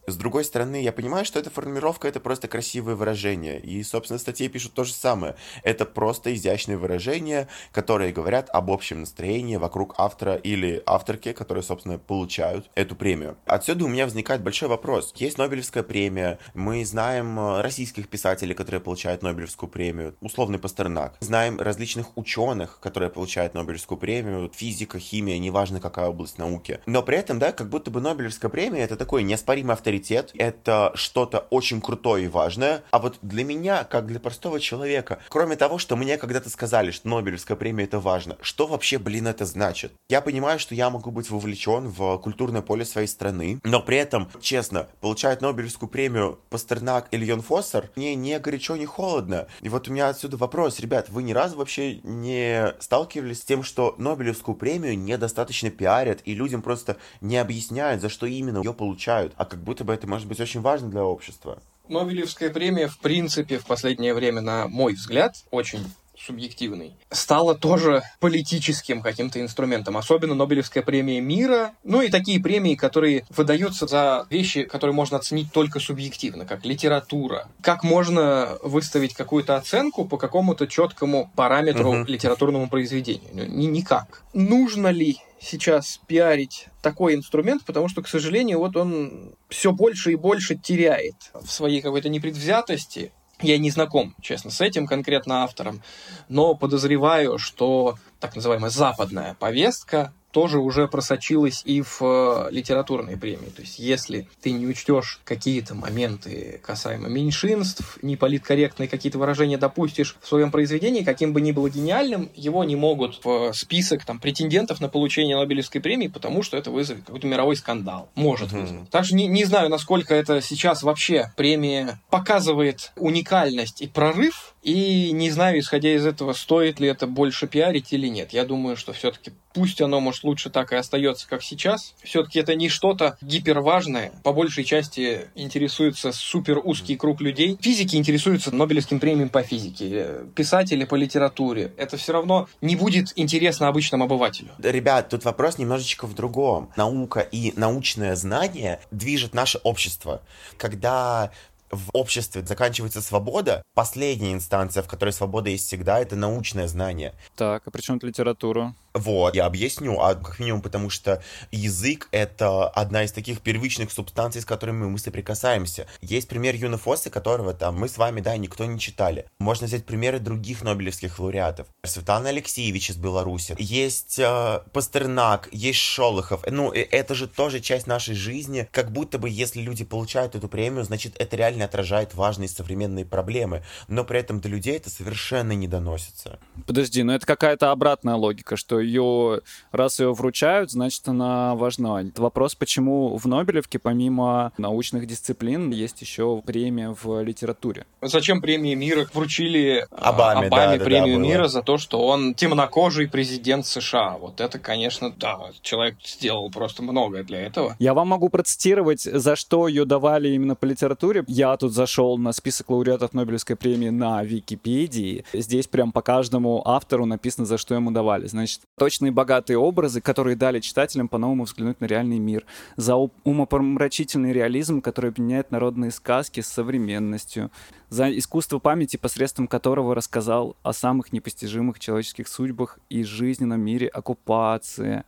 С 0.07 0.17
другой 0.17 0.45
стороны, 0.45 0.83
я 0.83 0.93
понимаю, 0.93 1.25
что 1.25 1.39
эта 1.39 1.51
формулировка— 1.51 2.09
это 2.09 2.21
просто 2.21 2.49
красивое 2.49 2.95
выражение. 2.95 3.61
И, 3.61 3.83
собственно, 3.83 4.19
статьи 4.19 4.49
пишут 4.49 4.73
то 4.73 4.85
же 4.85 4.93
самое. 4.93 5.37
Это 5.63 5.85
просто 5.85 6.35
изящные 6.35 6.79
выражения, 6.79 7.49
которые 7.71 8.13
говорят 8.13 8.49
об 8.51 8.71
общем 8.71 9.01
настроении 9.01 9.57
вокруг 9.57 9.95
автора 9.99 10.35
или 10.35 10.83
авторки, 10.87 11.33
которые, 11.33 11.63
собственно, 11.63 11.99
получают 11.99 12.71
эту 12.75 12.97
премию. 12.97 13.37
Отсюда 13.47 13.85
у 13.85 13.89
меня 13.89 14.05
возникает 14.05 14.43
большой 14.43 14.69
вопрос. 14.69 15.13
Есть 15.17 15.39
Нобелевская 15.39 15.83
премия, 15.83 16.39
мы 16.55 16.85
знаем 16.85 17.39
э, 17.39 17.61
российских 17.61 18.09
писателей, 18.09 18.55
которые 18.55 18.81
получают 18.81 19.23
Нобелевскую 19.23 19.71
премию, 19.71 20.17
условный 20.21 20.59
Пастернак. 20.59 21.17
Знаем 21.21 21.61
различных 21.61 22.17
ученых, 22.17 22.81
которые 22.81 23.11
получают 23.11 23.55
Нобелевскую 23.55 23.99
премию, 23.99 24.51
физика, 24.53 24.99
химия, 24.99 25.39
неважно 25.39 25.81
какая 25.81 26.09
область 26.09 26.39
науки. 26.39 26.81
Но 26.87 27.03
при 27.03 27.19
этом, 27.19 27.39
да, 27.39 27.53
как 27.53 27.69
будто 27.69 27.91
бы 27.91 28.01
Нобелевская 28.01 28.51
премия— 28.51 28.81
это 28.83 28.97
такой 28.97 29.23
неоспоримый 29.23 29.75
авторитет 29.75 29.90
авторитет, 29.91 30.31
это 30.39 30.93
что-то 30.95 31.47
очень 31.51 31.81
крутое 31.81 32.27
и 32.27 32.29
важное. 32.29 32.83
А 32.93 32.99
вот 32.99 33.19
для 33.23 33.45
меня, 33.45 33.85
как 33.85 34.07
для 34.07 34.21
простого 34.21 34.61
человека, 34.61 35.19
кроме 35.29 35.57
того, 35.57 35.79
что 35.79 35.97
мне 35.97 36.17
когда-то 36.17 36.49
сказали, 36.49 36.93
что 36.93 37.09
Нобелевская 37.09 37.57
премия 37.57 37.85
это 37.85 37.99
важно, 37.99 38.37
что 38.41 38.67
вообще, 38.67 38.99
блин, 38.99 39.27
это 39.27 39.45
значит? 39.45 39.93
Я 40.09 40.21
понимаю, 40.21 40.59
что 40.59 40.75
я 40.75 40.91
могу 40.91 41.11
быть 41.11 41.29
вовлечен 41.31 41.89
в 41.89 42.19
культурное 42.19 42.63
поле 42.63 42.85
своей 42.85 43.09
страны, 43.09 43.61
но 43.65 43.81
при 43.81 43.97
этом, 43.97 44.31
честно, 44.41 44.87
получать 45.01 45.41
Нобелевскую 45.41 45.89
премию 45.89 46.39
Пастернак 46.51 47.09
или 47.11 47.25
Йон 47.25 47.43
Фоссер 47.43 47.91
мне 47.97 48.15
не 48.15 48.39
горячо, 48.39 48.77
не 48.77 48.87
холодно. 48.87 49.49
И 49.61 49.69
вот 49.69 49.89
у 49.89 49.93
меня 49.93 50.09
отсюда 50.09 50.37
вопрос, 50.37 50.79
ребят, 50.79 51.09
вы 51.09 51.25
ни 51.25 51.33
разу 51.33 51.57
вообще 51.57 51.97
не 52.05 52.75
сталкивались 52.79 53.41
с 53.41 53.45
тем, 53.45 53.65
что 53.65 53.97
Нобелевскую 53.99 54.55
премию 54.55 54.97
недостаточно 54.97 55.71
пиарят, 55.71 56.21
и 56.25 56.35
людям 56.35 56.63
просто 56.63 56.97
не 57.21 57.39
объясняют, 57.39 58.03
за 58.03 58.09
что 58.09 58.27
именно 58.27 58.59
ее 58.59 58.73
получают, 58.73 59.33
а 59.37 59.45
как 59.45 59.63
будто 59.63 59.80
бы 59.85 59.93
это 59.93 60.07
может 60.07 60.27
быть 60.27 60.41
очень 60.41 60.61
важно 60.61 60.91
для 60.91 61.05
общества. 61.05 61.63
Нобелевская 61.89 62.51
премия, 62.51 62.87
в 62.87 62.99
принципе, 62.99 63.59
в 63.59 63.67
последнее 63.67 64.15
время, 64.15 64.41
на 64.41 64.69
мой 64.69 64.95
взгляд, 64.95 65.35
очень 65.51 65.85
субъективный, 66.25 66.95
стала 67.11 67.55
тоже 67.55 68.03
политическим 68.21 69.03
каким-то 69.03 69.41
инструментом. 69.41 69.97
Особенно 69.97 70.35
Нобелевская 70.35 70.83
премия 70.83 71.21
мира, 71.21 71.73
ну 71.85 72.03
и 72.03 72.09
такие 72.11 72.41
премии, 72.41 72.75
которые 72.75 73.25
выдаются 73.31 73.87
за 73.87 74.27
вещи, 74.31 74.65
которые 74.65 74.95
можно 74.95 75.17
оценить 75.17 75.53
только 75.53 75.81
субъективно, 75.81 76.47
как 76.47 76.65
литература. 76.65 77.49
Как 77.63 77.83
можно 77.83 78.59
выставить 78.63 79.15
какую-то 79.15 79.57
оценку 79.57 80.05
по 80.07 80.17
какому-то 80.19 80.67
четкому 80.67 81.31
параметру 81.37 81.93
Мгм. 81.93 82.05
литературному 82.07 82.69
произведению? 82.69 83.31
Ну, 83.33 83.45
ни- 83.45 83.67
никак. 83.67 84.23
Нужно 84.35 84.89
ли 84.89 85.19
сейчас 85.41 86.01
пиарить 86.07 86.67
такой 86.83 87.15
инструмент, 87.15 87.65
потому 87.65 87.89
что, 87.89 88.03
к 88.03 88.09
сожалению, 88.09 88.59
вот 88.59 88.77
он 88.77 89.35
все 89.49 89.73
больше 89.73 90.13
и 90.13 90.17
больше 90.17 90.55
теряет 90.55 91.15
в 91.35 91.51
своей 91.51 91.81
какой-то 91.81 92.09
непредвзятости. 92.09 93.13
Я 93.43 93.59
не 93.59 93.71
знаком, 93.71 94.15
честно, 94.21 94.51
с 94.51 94.61
этим 94.61 94.87
конкретно 94.87 95.45
автором, 95.45 95.83
но 96.29 96.55
подозреваю, 96.55 97.39
что 97.39 97.97
так 98.19 98.37
называемая 98.37 98.71
западная 98.71 99.35
повестка 99.35 100.13
тоже 100.31 100.59
уже 100.59 100.87
просочилась 100.89 101.63
и 101.65 101.83
в 101.83 101.99
э, 102.03 102.49
литературные 102.51 103.17
премии. 103.17 103.49
То 103.49 103.63
есть, 103.63 103.79
если 103.79 104.29
ты 104.41 104.53
не 104.53 104.67
учтешь 104.67 105.21
какие-то 105.25 105.75
моменты 105.75 106.61
касаемо 106.65 107.09
меньшинств, 107.09 107.99
неполиткорректные 108.03 108.89
какие-то 108.89 109.19
выражения 109.19 109.59
допустишь 109.59 110.17
в 110.21 110.29
своем 110.29 110.51
произведении, 110.51 111.03
каким 111.03 111.33
бы 111.33 111.41
ни 111.41 111.53
было 111.53 111.69
гениальным, 111.69 112.31
его 112.35 112.65
не 112.65 112.77
могут 112.77 113.25
в 113.25 113.53
список 113.55 114.05
там, 114.05 114.19
претендентов 114.21 114.81
на 114.81 114.89
получение 114.89 115.37
Нобелевской 115.37 115.81
премии, 115.81 116.09
потому 116.09 116.43
что 116.43 116.57
это 116.57 116.71
вызовет 116.71 117.05
какой-то 117.05 117.27
мировой 117.27 117.57
скандал. 117.57 118.09
Может 118.15 118.53
Мгм. 118.53 118.61
вызвать. 118.63 118.91
Также 118.91 119.15
не, 119.15 119.27
не 119.27 119.45
знаю, 119.45 119.69
насколько 119.69 120.15
это 120.15 120.41
сейчас 120.41 120.83
вообще 120.83 121.33
премия 121.37 122.01
показывает 122.11 122.93
уникальность 122.97 123.83
и 123.83 123.89
прорыв, 123.89 124.55
и 124.63 125.11
не 125.13 125.31
знаю, 125.31 125.59
исходя 125.59 125.95
из 125.95 126.05
этого, 126.07 126.33
стоит 126.35 126.81
ли 126.81 126.89
это 126.89 127.07
больше 127.07 127.47
пиарить 127.47 127.93
или 127.93 128.07
нет. 128.09 128.33
Я 128.33 128.45
думаю, 128.45 128.77
что 128.77 128.93
все-таки 128.93 129.33
пусть 129.53 129.81
оно, 129.81 130.01
может, 130.01 130.20
лучше 130.23 130.51
так 130.51 130.73
и 130.73 130.77
остается, 130.77 131.29
как 131.29 131.43
сейчас. 131.43 131.95
Все-таки 132.03 132.39
это 132.39 132.55
не 132.55 132.69
что-то 132.69 133.17
гиперважное. 133.21 134.13
По 134.23 134.33
большей 134.33 134.65
части 134.65 135.29
интересуется 135.35 136.13
супер 136.13 136.61
узкий 136.63 136.97
круг 136.97 137.21
людей. 137.21 137.59
Физики 137.61 137.97
интересуются 137.97 138.55
Нобелевским 138.55 139.01
премием 139.01 139.29
по 139.29 139.43
физике, 139.43 139.89
э, 139.91 140.25
писатели 140.35 140.85
по 140.85 140.95
литературе. 140.95 141.73
Это 141.77 141.97
все 141.97 142.13
равно 142.13 142.49
не 142.61 142.77
будет 142.77 143.13
интересно 143.17 143.69
обычному 143.69 144.05
обывателю. 144.05 144.51
Ребят, 144.59 145.09
тут 145.09 145.25
вопрос 145.25 145.59
немножечко 145.59 146.07
в 146.07 146.15
другом. 146.15 146.71
Наука 146.77 147.21
и 147.21 147.53
научное 147.57 148.17
знание 148.17 148.81
движет 148.91 149.35
наше 149.35 149.59
общество. 149.59 150.23
Когда 150.57 151.31
в 151.71 151.91
обществе 151.93 152.43
заканчивается 152.43 153.01
свобода, 153.01 153.63
последняя 153.75 154.33
инстанция, 154.33 154.83
в 154.83 154.89
которой 154.89 155.11
свобода 155.11 155.51
есть 155.51 155.67
всегда, 155.67 156.01
это 156.01 156.17
научное 156.17 156.67
знание. 156.67 157.15
Так, 157.37 157.63
а 157.67 157.71
при 157.71 157.81
чем 157.81 157.99
тут 157.99 158.09
литература? 158.09 158.75
Вот, 158.93 159.37
я 159.37 159.47
объясню, 159.47 160.01
а 160.01 160.15
как 160.15 160.39
минимум 160.41 160.63
потому, 160.63 160.91
что 160.91 161.23
язык— 161.53 162.09
это 162.11 162.69
одна 162.69 163.05
из 163.05 163.13
таких 163.13 163.41
первичных 163.41 163.93
субстанций, 163.93 164.41
с 164.41 164.45
которыми 164.45 164.87
мы 164.87 164.99
соприкасаемся. 164.99 165.87
Есть 166.01 166.29
пример 166.29 166.57
Юна 166.57 166.77
Фосса, 166.77 167.09
которого 167.09 167.55
там 167.55 167.77
мы 167.77 167.89
с 167.89 167.99
вами, 167.99 168.21
да, 168.21 168.37
никто 168.37 168.65
не 168.65 168.81
читали. 168.81 169.27
Можно 169.39 169.69
взять 169.69 169.85
примеры 169.85 170.19
других 170.19 170.63
нобелевских 170.63 171.19
лауреатов. 171.19 171.69
Светлана 171.85 172.31
Алексеевич 172.31 172.91
из 172.91 172.97
Беларуси. 172.97 173.55
Есть 173.59 174.19
э, 174.19 174.61
Пастернак, 174.73 175.49
есть 175.53 175.79
Шолохов. 175.79 176.45
Ну, 176.51 176.73
э, 176.73 176.81
это 176.81 177.15
же 177.15 177.29
тоже 177.29 177.61
часть 177.61 177.87
нашей 177.87 178.15
жизни. 178.15 178.69
Как 178.73 178.91
будто 178.91 179.19
бы, 179.19 179.31
если 179.31 179.61
люди 179.61 179.85
получают 179.85 180.35
эту 180.35 180.49
премию, 180.49 180.85
значит, 180.85 181.15
это 181.19 181.37
реально 181.37 181.67
отражает 181.67 182.15
важные 182.15 182.49
современные 182.49 183.05
проблемы. 183.05 183.63
Но 183.87 184.05
при 184.05 184.19
этом 184.19 184.41
до 184.41 184.49
людей 184.49 184.77
это 184.77 184.91
совершенно 184.91 185.53
не 185.53 185.69
доносится. 185.69 186.41
Подожди, 186.67 187.03
ну 187.05 187.13
это 187.13 187.25
какая-то 187.25 187.71
обратная 187.71 188.17
логика, 188.17 188.57
что 188.57 188.80
ее, 188.81 189.41
раз 189.73 190.01
ее 190.01 190.13
вручают, 190.13 190.71
значит 190.71 191.07
она 191.09 191.55
важна. 191.55 192.03
Вопрос, 192.17 192.55
почему 192.55 193.17
в 193.17 193.27
Нобелевке 193.27 193.79
помимо 193.79 194.53
научных 194.59 195.07
дисциплин 195.07 195.71
есть 195.71 196.01
еще 196.01 196.43
премия 196.45 196.95
в 197.03 197.23
литературе? 197.23 197.87
Зачем 198.03 198.41
премии 198.41 198.75
мира 198.75 199.07
вручили 199.13 199.87
а, 199.91 200.11
Обаме, 200.11 200.49
да, 200.49 200.77
да, 200.77 200.85
премию 200.85 201.15
да, 201.15 201.21
было. 201.21 201.29
мира 201.29 201.49
за 201.49 201.63
то, 201.63 201.79
что 201.79 202.07
он 202.07 202.35
темнокожий 202.35 203.09
президент 203.09 203.67
США? 203.67 204.17
Вот 204.19 204.41
это, 204.41 204.59
конечно, 204.59 205.11
да, 205.11 205.39
человек 205.63 205.97
сделал 206.05 206.51
просто 206.51 206.83
многое 206.83 207.25
для 207.25 207.41
этого. 207.41 207.77
Я 207.79 207.95
вам 207.95 208.09
могу 208.09 208.29
процитировать, 208.29 209.03
за 209.03 209.37
что 209.37 209.69
ее 209.69 209.85
давали 209.85 210.29
именно 210.29 210.55
по 210.55 210.65
литературе. 210.65 211.25
Я 211.27 211.57
тут 211.57 211.73
зашел 211.73 212.19
на 212.19 212.33
список 212.33 212.71
лауреатов 212.71 213.13
Нобелевской 213.13 213.57
премии 213.57 213.91
на 213.91 214.23
Википедии. 214.23 215.25
Здесь 215.33 215.67
прям 215.67 215.93
по 215.93 216.03
каждому 216.03 216.63
автору 216.67 217.07
написано, 217.07 217.47
за 217.47 217.59
что 217.59 217.75
ему 217.75 217.91
давали. 217.91 218.27
Значит, 218.27 218.61
точные 218.81 219.13
богатые 219.13 219.59
образы, 219.59 220.01
которые 220.01 220.37
дали 220.37 220.59
читателям 220.59 221.07
по-новому 221.07 221.45
взглянуть 221.45 221.83
на 221.83 221.85
реальный 221.85 222.19
мир. 222.19 222.47
За 222.77 222.97
умопомрачительный 222.97 224.33
реализм, 224.33 224.81
который 224.81 225.11
объединяет 225.11 225.51
народные 225.51 225.91
сказки 225.91 226.41
с 226.41 226.47
современностью. 226.47 227.51
За 227.91 228.11
искусство 228.11 228.59
памяти, 228.59 228.97
посредством 228.97 229.49
которого 229.49 229.95
рассказал 229.95 230.57
о 230.63 230.73
самых 230.73 231.13
непостижимых 231.13 231.79
человеческих 231.79 232.27
судьбах 232.27 232.79
и 232.89 233.05
жизненном 233.05 233.61
мире 233.61 233.87
оккупации 233.87 235.05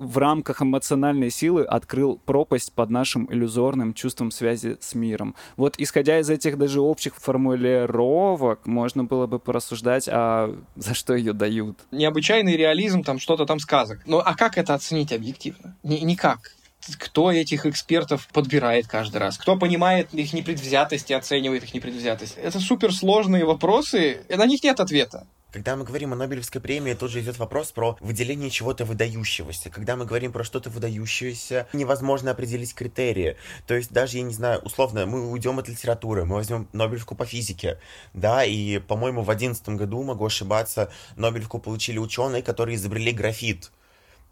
в 0.00 0.16
рамках 0.16 0.62
эмоциональной 0.62 1.30
силы 1.30 1.62
открыл 1.62 2.18
пропасть 2.24 2.72
под 2.72 2.88
нашим 2.88 3.30
иллюзорным 3.30 3.92
чувством 3.92 4.30
связи 4.30 4.78
с 4.80 4.94
миром. 4.94 5.34
Вот 5.58 5.74
исходя 5.76 6.18
из 6.18 6.30
этих 6.30 6.56
даже 6.56 6.80
общих 6.80 7.16
формулировок, 7.16 8.66
можно 8.66 9.04
было 9.04 9.26
бы 9.26 9.38
порассуждать, 9.38 10.08
а 10.10 10.56
за 10.74 10.94
что 10.94 11.14
ее 11.14 11.34
дают. 11.34 11.78
Необычайный 11.90 12.56
реализм, 12.56 13.02
там 13.04 13.18
что-то 13.18 13.44
там 13.44 13.60
сказок. 13.60 14.00
Ну 14.06 14.18
а 14.18 14.34
как 14.34 14.56
это 14.56 14.72
оценить 14.72 15.12
объективно? 15.12 15.76
Ни- 15.82 15.98
никак. 15.98 16.54
Кто 16.98 17.30
этих 17.30 17.66
экспертов 17.66 18.26
подбирает 18.32 18.86
каждый 18.86 19.18
раз? 19.18 19.36
Кто 19.36 19.58
понимает 19.58 20.14
их 20.14 20.32
непредвзятость 20.32 21.10
и 21.10 21.14
оценивает 21.14 21.62
их 21.62 21.74
непредвзятость? 21.74 22.38
Это 22.38 22.58
суперсложные 22.58 23.44
вопросы, 23.44 24.22
на 24.30 24.46
них 24.46 24.64
нет 24.64 24.80
ответа. 24.80 25.26
Когда 25.52 25.74
мы 25.76 25.84
говорим 25.84 26.12
о 26.12 26.16
Нобелевской 26.16 26.60
премии, 26.60 26.94
тут 26.94 27.10
же 27.10 27.20
идет 27.20 27.38
вопрос 27.38 27.72
про 27.72 27.96
выделение 28.00 28.50
чего-то 28.50 28.84
выдающегося. 28.84 29.70
Когда 29.70 29.96
мы 29.96 30.04
говорим 30.04 30.32
про 30.32 30.44
что-то 30.44 30.70
выдающееся, 30.70 31.66
невозможно 31.72 32.30
определить 32.30 32.74
критерии. 32.74 33.36
То 33.66 33.74
есть 33.74 33.90
даже, 33.90 34.18
я 34.18 34.22
не 34.22 34.32
знаю, 34.32 34.60
условно, 34.60 35.06
мы 35.06 35.30
уйдем 35.30 35.58
от 35.58 35.68
литературы, 35.68 36.24
мы 36.24 36.36
возьмем 36.36 36.68
Нобелевку 36.72 37.14
по 37.14 37.26
физике, 37.26 37.80
да, 38.14 38.44
и, 38.44 38.78
по-моему, 38.78 39.22
в 39.22 39.30
одиннадцатом 39.30 39.76
году, 39.76 40.02
могу 40.02 40.26
ошибаться, 40.26 40.90
Нобелевку 41.16 41.58
получили 41.58 41.98
ученые, 41.98 42.42
которые 42.42 42.76
изобрели 42.76 43.12
графит. 43.12 43.72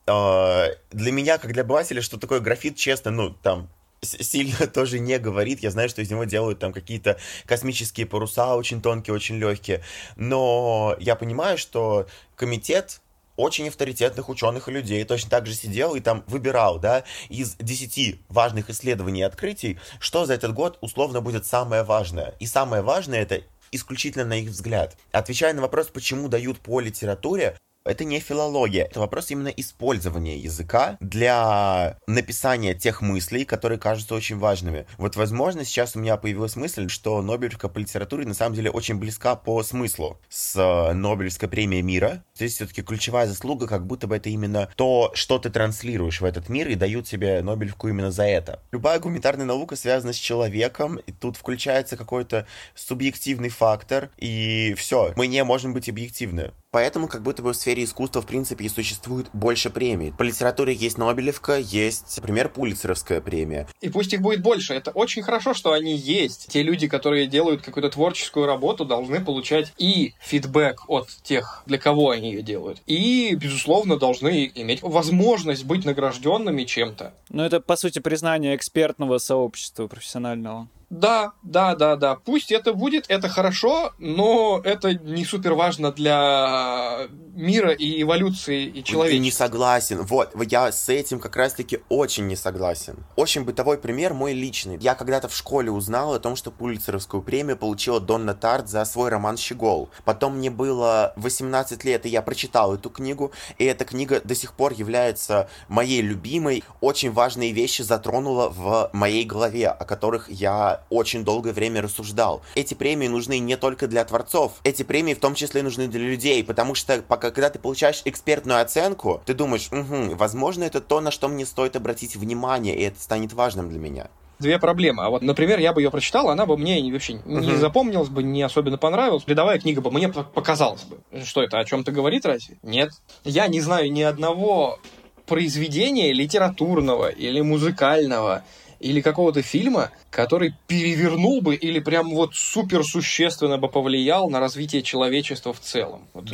А, 0.06 0.68
Для 0.90 1.12
меня, 1.12 1.38
как 1.38 1.52
для 1.52 1.62
обывателя, 1.62 2.00
что 2.00 2.18
такое 2.18 2.40
графит, 2.40 2.76
честно, 2.76 3.10
ну, 3.10 3.30
там, 3.30 3.68
сильно 4.02 4.67
тоже 4.73 4.99
не 4.99 5.19
говорит. 5.19 5.61
Я 5.61 5.71
знаю, 5.71 5.88
что 5.88 6.02
из 6.02 6.11
него 6.11 6.25
делают 6.25 6.59
там 6.59 6.73
какие-то 6.73 7.19
космические 7.47 8.07
паруса 8.07 8.55
очень 8.55 8.81
тонкие, 8.81 9.14
очень 9.14 9.38
легкие. 9.38 9.83
Но 10.17 10.97
я 11.00 11.17
понимаю, 11.17 11.59
что 11.59 12.07
комитет 12.37 13.00
очень 13.37 13.69
авторитетных 13.69 14.28
ученых 14.28 14.69
и 14.69 14.73
людей 14.73 15.05
точно 15.05 15.31
так 15.31 15.47
же 15.47 15.55
сидел 15.55 15.95
и 15.95 16.00
там 16.00 16.25
выбирал, 16.26 16.81
да, 16.81 17.05
из 17.28 17.55
10 17.55 18.21
важных 18.28 18.69
исследований 18.69 19.21
и 19.21 19.23
открытий, 19.23 19.78
что 20.00 20.26
за 20.26 20.35
этот 20.35 20.52
год 20.52 20.76
условно 20.81 21.21
будет 21.21 21.47
самое 21.47 21.85
важное. 21.85 22.35
И 22.40 22.47
самое 22.47 22.83
важное 22.83 23.23
это 23.23 23.43
исключительно 23.71 24.25
на 24.25 24.40
их 24.40 24.50
взгляд. 24.50 24.97
Отвечая 25.12 25.55
на 25.55 25.62
вопрос, 25.62 25.87
почему 25.87 26.28
дают 26.28 26.59
по 26.59 26.81
литературе, 26.81 27.57
Это 27.88 28.04
не 28.04 28.21
филология, 28.21 28.85
это 28.85 29.00
вопрос 29.00 29.30
именно 29.30 29.49
использования 29.49 30.37
языка 30.37 30.99
для 31.00 31.97
написания 32.07 32.75
тех 32.75 33.00
мыслей, 33.00 33.47
которые 33.47 33.78
кажутся 33.78 34.14
очень 34.14 34.37
важными. 34.37 34.85
Вот, 34.99 35.16
возможно, 35.16 35.64
сейчас 35.64 35.97
у 35.97 35.99
меня 35.99 36.18
появилась 36.18 36.54
мысль, 36.54 36.90
что 36.90 37.23
Нобелевка 37.23 37.71
по 37.71 37.78
литературе 37.78 38.26
на 38.26 38.35
самом 38.35 38.54
деле 38.54 38.71
очень 38.71 38.97
близка 38.97 39.37
по 39.37 39.62
смыслу 39.62 40.21
с 40.28 40.54
э, 40.54 40.92
Нобелевской 40.92 41.49
премией 41.49 41.80
мира. 41.80 42.25
Здесь 42.35 42.57
все-таки 42.57 42.83
ключевая 42.83 43.26
заслуга, 43.26 43.66
как 43.66 43.87
будто 43.87 44.07
бы 44.07 44.16
это 44.16 44.28
именно 44.28 44.68
то, 44.76 45.11
что 45.14 45.38
ты 45.38 45.49
транслируешь 45.49 46.21
в 46.21 46.26
этот 46.26 46.50
мир, 46.50 46.68
и 46.68 46.75
дают 46.75 47.07
тебе 47.07 47.40
Нобелевку 47.40 47.88
именно 47.88 48.11
за 48.11 48.25
это. 48.25 48.61
Любая 48.71 49.00
гуманитарная 49.00 49.47
наука 49.47 49.76
связана 49.76 50.12
с 50.12 50.16
человеком, 50.16 50.97
и 51.07 51.12
тут 51.12 51.38
включается 51.38 51.97
какой-то 51.97 52.47
субъективный 52.75 53.49
фактор, 53.49 54.11
и 54.18 54.75
все, 54.76 55.14
мы 55.16 55.26
не 55.26 55.42
можем 55.42 55.73
быть 55.73 55.88
объективны. 55.88 56.52
Поэтому 56.78 57.08
как 57.08 57.23
будто 57.23 57.42
бы 57.42 57.54
в 57.54 57.56
сфере 57.56 57.82
искусства 57.82 58.23
в 58.23 58.26
принципе 58.26 58.64
и 58.64 58.68
существует 58.68 59.26
больше 59.32 59.68
премий. 59.68 60.12
По 60.12 60.23
литературе 60.23 60.73
есть 60.73 60.97
Нобелевка, 60.97 61.58
есть, 61.58 62.16
например, 62.18 62.50
Пулицеровская 62.50 63.20
премия. 63.20 63.66
И 63.80 63.88
пусть 63.88 64.12
их 64.12 64.20
будет 64.20 64.42
больше. 64.42 64.75
Это 64.75 64.92
очень 64.92 65.23
хорошо, 65.23 65.54
что 65.54 65.73
они 65.73 65.97
есть. 65.97 66.47
Те 66.47 66.62
люди, 66.62 66.87
которые 66.87 67.26
делают 67.26 67.62
какую-то 67.62 67.90
творческую 67.90 68.47
работу, 68.47 68.85
должны 68.85 69.18
получать 69.25 69.73
и 69.76 70.14
фидбэк 70.20 70.88
от 70.88 71.08
тех, 71.25 71.64
для 71.66 71.78
кого 71.78 72.11
они 72.11 72.30
ее 72.30 72.42
делают. 72.42 72.80
И, 72.87 73.35
безусловно, 73.35 73.97
должны 73.97 74.49
иметь 74.54 74.80
возможность 74.80 75.64
быть 75.64 75.85
награжденными 75.85 76.62
чем-то. 76.62 77.12
Ну, 77.28 77.42
это, 77.42 77.58
по 77.58 77.75
сути, 77.75 77.99
признание 77.99 78.54
экспертного 78.54 79.18
сообщества 79.18 79.88
профессионального. 79.88 80.68
Да, 80.90 81.33
да, 81.42 81.75
да, 81.75 81.97
да. 81.97 82.14
Пусть 82.14 82.50
это 82.50 82.73
будет, 82.73 83.04
это 83.09 83.28
хорошо, 83.28 83.92
но 83.99 84.61
это 84.64 84.95
не 84.95 85.25
супер 85.25 85.52
важно 85.52 85.92
для 85.92 87.09
мира 87.35 87.73
и 87.73 88.02
эволюции 88.02 88.64
и 88.64 88.83
Ты 88.83 89.18
не 89.18 89.30
согласен. 89.30 90.02
Вот, 90.02 90.35
я 90.50 90.73
с 90.73 90.88
этим 90.88 91.21
как 91.21 91.37
раз-таки 91.37 91.80
очень 91.90 92.26
не 92.26 92.37
согласен. 92.37 93.04
Очень 93.16 93.45
бытовой 93.45 93.76
пример 93.76 94.14
мой 94.14 94.33
личный. 94.33 94.78
Я 94.80 94.95
когда-то 94.95 95.28
в 95.28 95.37
школе 95.37 95.71
узнал 95.71 96.14
о 96.14 96.21
том, 96.21 96.37
что 96.37 96.50
Пулицеровскую 96.50 97.23
премию 97.23 97.59
получила 97.59 98.00
Донна 98.00 98.35
Тарт 98.35 98.68
за 98.68 98.85
свой 98.87 99.11
роман 99.11 99.37
«Щегол». 99.37 99.90
Потом 100.04 100.38
мне 100.38 100.50
было 100.50 101.12
18 101.16 101.85
лет, 101.85 102.07
и 102.07 102.09
я 102.09 102.23
прочитал 102.23 102.75
эту 102.75 102.88
книгу, 102.88 103.30
и 103.59 103.64
эта 103.64 103.85
книга 103.85 104.23
до 104.25 104.35
сих 104.35 104.54
пор 104.54 104.73
является 104.73 105.50
моей 105.68 106.00
любимой. 106.00 106.64
Очень 106.80 107.12
важные 107.12 107.52
вещи 107.52 107.83
затронула 107.83 108.49
в 108.49 108.90
моей 108.95 109.25
голове, 109.25 109.68
о 109.68 109.85
которых 109.85 110.30
я 110.30 110.77
очень 110.90 111.25
долгое 111.25 111.52
время 111.52 111.82
рассуждал. 111.82 112.42
Эти 112.54 112.75
премии 112.75 113.08
нужны 113.08 113.38
не 113.38 113.56
только 113.56 113.87
для 113.87 114.04
творцов, 114.04 114.52
эти 114.64 114.82
премии 114.82 115.14
в 115.14 115.20
том 115.20 115.35
числе 115.35 115.62
нужны 115.62 115.88
для 115.88 116.00
людей, 116.00 116.42
потому 116.44 116.75
что 116.75 117.02
пока, 117.02 117.30
когда 117.30 117.50
ты 117.50 117.58
получаешь 117.58 118.02
экспертную 118.04 118.61
оценку, 118.61 119.23
ты 119.26 119.35
думаешь, 119.35 119.68
«Мгм, 119.70 120.16
возможно, 120.16 120.64
это 120.64 120.80
то, 120.80 121.00
на 121.00 121.11
что 121.11 121.28
мне 121.28 121.44
стоит 121.47 121.76
обратить 121.76 122.16
внимание, 122.16 122.76
и 122.76 122.82
это 122.82 123.00
станет 123.00 123.32
важным 123.32 123.68
для 123.70 123.78
меня. 123.78 124.08
Две 124.38 124.61
проблемы. 124.61 125.04
А 125.04 125.11
вот, 125.11 125.23
например, 125.23 125.58
я 125.58 125.73
бы 125.73 125.80
ее 125.82 125.90
прочитал, 125.90 126.28
она 126.30 126.47
бы 126.47 126.56
мне 126.56 126.80
не- 126.80 126.92
вообще 126.92 127.14
не 127.14 127.20
Мгм. 127.49 127.56
запомнилась 127.58 128.08
бы, 128.08 128.23
не 128.23 128.42
особенно 128.42 128.78
понравилась. 128.78 129.25
Рядовая 129.26 129.58
книга 129.58 129.80
бы 129.80 129.90
мне 129.90 130.08
показалась 130.11 130.85
бы. 130.85 130.99
Что 131.25 131.42
это, 131.42 131.58
о 131.58 131.64
чем-то 131.64 131.90
говорит 131.90 132.25
разве? 132.25 132.56
Нет. 132.62 132.90
Я 133.25 133.49
не 133.49 133.61
знаю 133.61 133.90
ни 133.92 134.02
одного 134.02 134.78
произведения 135.26 136.12
литературного 136.12 137.08
или 137.08 137.40
музыкального 137.40 138.44
или 138.80 139.00
какого-то 139.00 139.42
фильма, 139.42 139.90
который 140.11 140.54
перевернул 140.66 141.40
бы 141.40 141.54
или 141.54 141.80
прям 141.80 142.11
вот 142.11 142.35
супер 142.35 142.85
существенно 142.85 143.58
бы 143.58 143.68
повлиял 143.68 144.30
на 144.30 144.40
развитие 144.40 144.82
человечества 144.82 145.52
в 145.52 145.61
целом. 145.61 146.08
Вот 146.14 146.25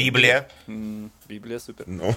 М, 0.67 1.11
Библия 1.29 1.59
супер. 1.59 1.85
Ну, 1.87 2.15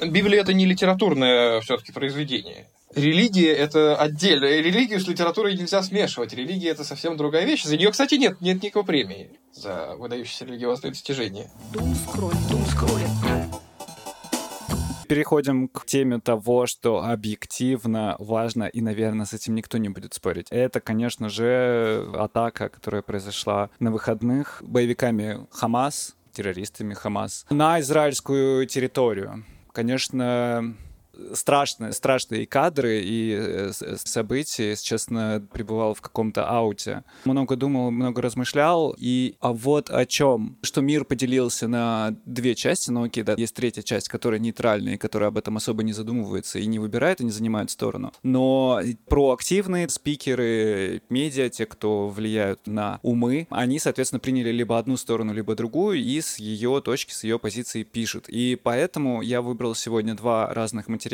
Библия 0.00 0.40
это 0.40 0.52
не 0.54 0.66
литературное 0.66 1.60
все-таки 1.60 1.92
произведение. 1.92 2.66
Религия 2.94 3.52
это 3.52 3.96
отдельно. 3.96 4.44
Религию 4.46 5.00
с 5.00 5.06
литературой 5.06 5.56
нельзя 5.56 5.82
смешивать. 5.82 6.32
Религия 6.32 6.70
это 6.70 6.84
совсем 6.84 7.16
другая 7.16 7.44
вещь. 7.44 7.64
За 7.64 7.76
нее, 7.76 7.90
кстати, 7.90 8.14
нет, 8.14 8.40
нет 8.40 8.62
никакой 8.62 8.84
премии 8.84 9.30
за 9.52 9.96
выдающиеся 9.98 10.46
религиозные 10.46 10.92
достижения. 10.92 11.50
Думскроль. 11.72 12.34
Думскроль. 12.50 13.02
Переходим 15.08 15.68
к 15.68 15.84
теме 15.86 16.18
того, 16.20 16.66
что 16.66 17.04
объективно 17.04 18.16
важно, 18.18 18.64
и, 18.64 18.80
наверное, 18.80 19.26
с 19.26 19.32
этим 19.32 19.54
никто 19.54 19.78
не 19.78 19.88
будет 19.88 20.14
спорить. 20.14 20.48
Это, 20.50 20.80
конечно 20.80 21.28
же, 21.28 22.08
атака, 22.14 22.68
которая 22.68 23.02
произошла 23.02 23.70
на 23.78 23.90
выходных 23.90 24.62
боевиками 24.66 25.46
Хамас, 25.50 26.16
террористами 26.32 26.94
Хамас, 26.94 27.46
на 27.50 27.80
израильскую 27.80 28.66
территорию. 28.66 29.44
Конечно, 29.72 30.74
страшные, 31.34 31.92
страшные 31.92 32.46
кадры 32.46 33.00
и 33.02 33.36
э, 33.38 33.72
события. 33.72 34.70
Если 34.70 34.84
честно, 34.84 35.46
пребывал 35.52 35.94
в 35.94 36.00
каком-то 36.00 36.48
ауте. 36.48 37.04
Много 37.24 37.56
думал, 37.56 37.90
много 37.90 38.22
размышлял. 38.22 38.94
И 38.98 39.36
а 39.40 39.52
вот 39.52 39.90
о 39.90 40.06
чем. 40.06 40.58
Что 40.62 40.80
мир 40.80 41.04
поделился 41.04 41.68
на 41.68 42.16
две 42.24 42.54
части. 42.54 42.90
Ну 42.90 43.04
окей, 43.04 43.22
да, 43.22 43.34
есть 43.36 43.54
третья 43.54 43.82
часть, 43.82 44.08
которая 44.08 44.40
нейтральная, 44.40 44.94
и 44.94 44.98
которая 44.98 45.28
об 45.28 45.38
этом 45.38 45.56
особо 45.56 45.82
не 45.82 45.92
задумывается 45.92 46.58
и 46.58 46.66
не 46.66 46.78
выбирает, 46.78 47.20
и 47.20 47.24
не 47.24 47.30
занимает 47.30 47.70
сторону. 47.70 48.12
Но 48.22 48.80
проактивные 49.08 49.88
спикеры, 49.88 51.02
медиа, 51.08 51.48
те, 51.48 51.66
кто 51.66 52.08
влияют 52.08 52.66
на 52.66 53.00
умы, 53.02 53.46
они, 53.50 53.78
соответственно, 53.78 54.20
приняли 54.20 54.50
либо 54.50 54.78
одну 54.78 54.96
сторону, 54.96 55.32
либо 55.32 55.54
другую, 55.54 55.98
и 55.98 56.20
с 56.20 56.38
ее 56.38 56.80
точки, 56.84 57.12
с 57.12 57.24
ее 57.24 57.38
позиции 57.38 57.82
пишут. 57.82 58.28
И 58.28 58.58
поэтому 58.62 59.22
я 59.22 59.42
выбрал 59.42 59.74
сегодня 59.74 60.14
два 60.14 60.52
разных 60.52 60.88
материала 60.88 61.05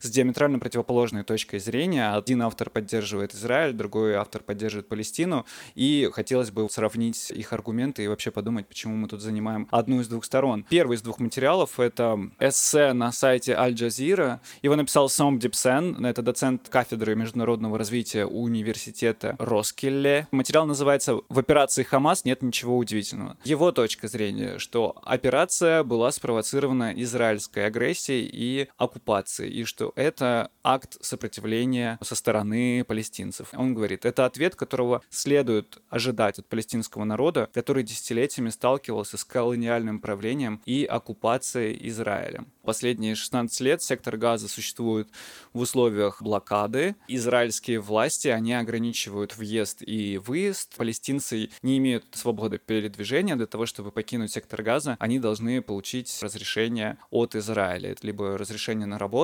с 0.00 0.10
диаметрально 0.10 0.58
противоположной 0.58 1.24
точкой 1.24 1.58
зрения. 1.58 2.14
Один 2.14 2.42
автор 2.42 2.70
поддерживает 2.70 3.34
Израиль, 3.34 3.72
другой 3.72 4.14
автор 4.14 4.42
поддерживает 4.42 4.88
Палестину, 4.88 5.46
и 5.74 6.10
хотелось 6.12 6.50
бы 6.50 6.68
сравнить 6.70 7.30
их 7.30 7.52
аргументы 7.52 8.04
и 8.04 8.08
вообще 8.08 8.30
подумать, 8.30 8.66
почему 8.66 8.96
мы 8.96 9.08
тут 9.08 9.20
занимаем 9.20 9.68
одну 9.70 10.00
из 10.00 10.08
двух 10.08 10.24
сторон. 10.24 10.64
Первый 10.68 10.96
из 10.96 11.02
двух 11.02 11.18
материалов— 11.18 11.78
это 11.80 12.18
эссе 12.40 12.92
на 12.92 13.12
сайте 13.12 13.54
Аль-Джазира. 13.54 14.40
Его 14.62 14.76
написал 14.76 15.08
Сом 15.08 15.38
Дипсен, 15.38 16.04
это 16.04 16.22
доцент 16.22 16.68
кафедры 16.68 17.14
международного 17.14 17.78
развития 17.78 18.24
университета 18.26 19.36
Роскилле. 19.38 20.28
Материал 20.30 20.66
называется 20.66 21.20
«В 21.28 21.38
операции 21.38 21.82
Хамас 21.82 22.24
нет 22.24 22.42
ничего 22.42 22.76
удивительного». 22.76 23.36
Его 23.44 23.72
точка 23.72 24.08
зрения, 24.08 24.58
что 24.58 24.96
операция 25.04 25.82
была 25.84 26.10
спровоцирована 26.12 26.92
израильской 26.94 27.66
агрессией 27.66 28.28
и 28.32 28.68
оккупацией, 28.76 29.33
и 29.40 29.64
что 29.64 29.92
это 29.96 30.50
акт 30.62 30.96
сопротивления 31.00 31.98
со 32.02 32.14
стороны 32.14 32.84
палестинцев. 32.86 33.48
Он 33.54 33.74
говорит, 33.74 34.04
это 34.04 34.24
ответ, 34.24 34.56
которого 34.56 35.02
следует 35.10 35.78
ожидать 35.88 36.38
от 36.38 36.46
палестинского 36.46 37.04
народа, 37.04 37.48
который 37.52 37.82
десятилетиями 37.82 38.50
сталкивался 38.50 39.16
с 39.16 39.24
колониальным 39.24 40.00
правлением 40.00 40.60
и 40.64 40.84
оккупацией 40.84 41.88
Израиля. 41.88 42.44
Последние 42.62 43.14
16 43.14 43.60
лет 43.60 43.82
сектор 43.82 44.16
Газа 44.16 44.48
существует 44.48 45.08
в 45.52 45.60
условиях 45.60 46.22
блокады. 46.22 46.96
Израильские 47.08 47.80
власти, 47.80 48.28
они 48.28 48.54
ограничивают 48.54 49.36
въезд 49.36 49.82
и 49.82 50.18
выезд. 50.18 50.74
Палестинцы 50.76 51.50
не 51.62 51.76
имеют 51.76 52.06
свободы 52.12 52.58
передвижения. 52.58 53.36
Для 53.36 53.46
того, 53.46 53.66
чтобы 53.66 53.90
покинуть 53.90 54.32
сектор 54.32 54.62
Газа, 54.62 54.96
они 54.98 55.18
должны 55.18 55.60
получить 55.60 56.16
разрешение 56.22 56.96
от 57.10 57.34
Израиля. 57.34 57.92
Это 57.92 58.06
либо 58.06 58.38
разрешение 58.38 58.86
на 58.86 58.98
работу, 58.98 59.23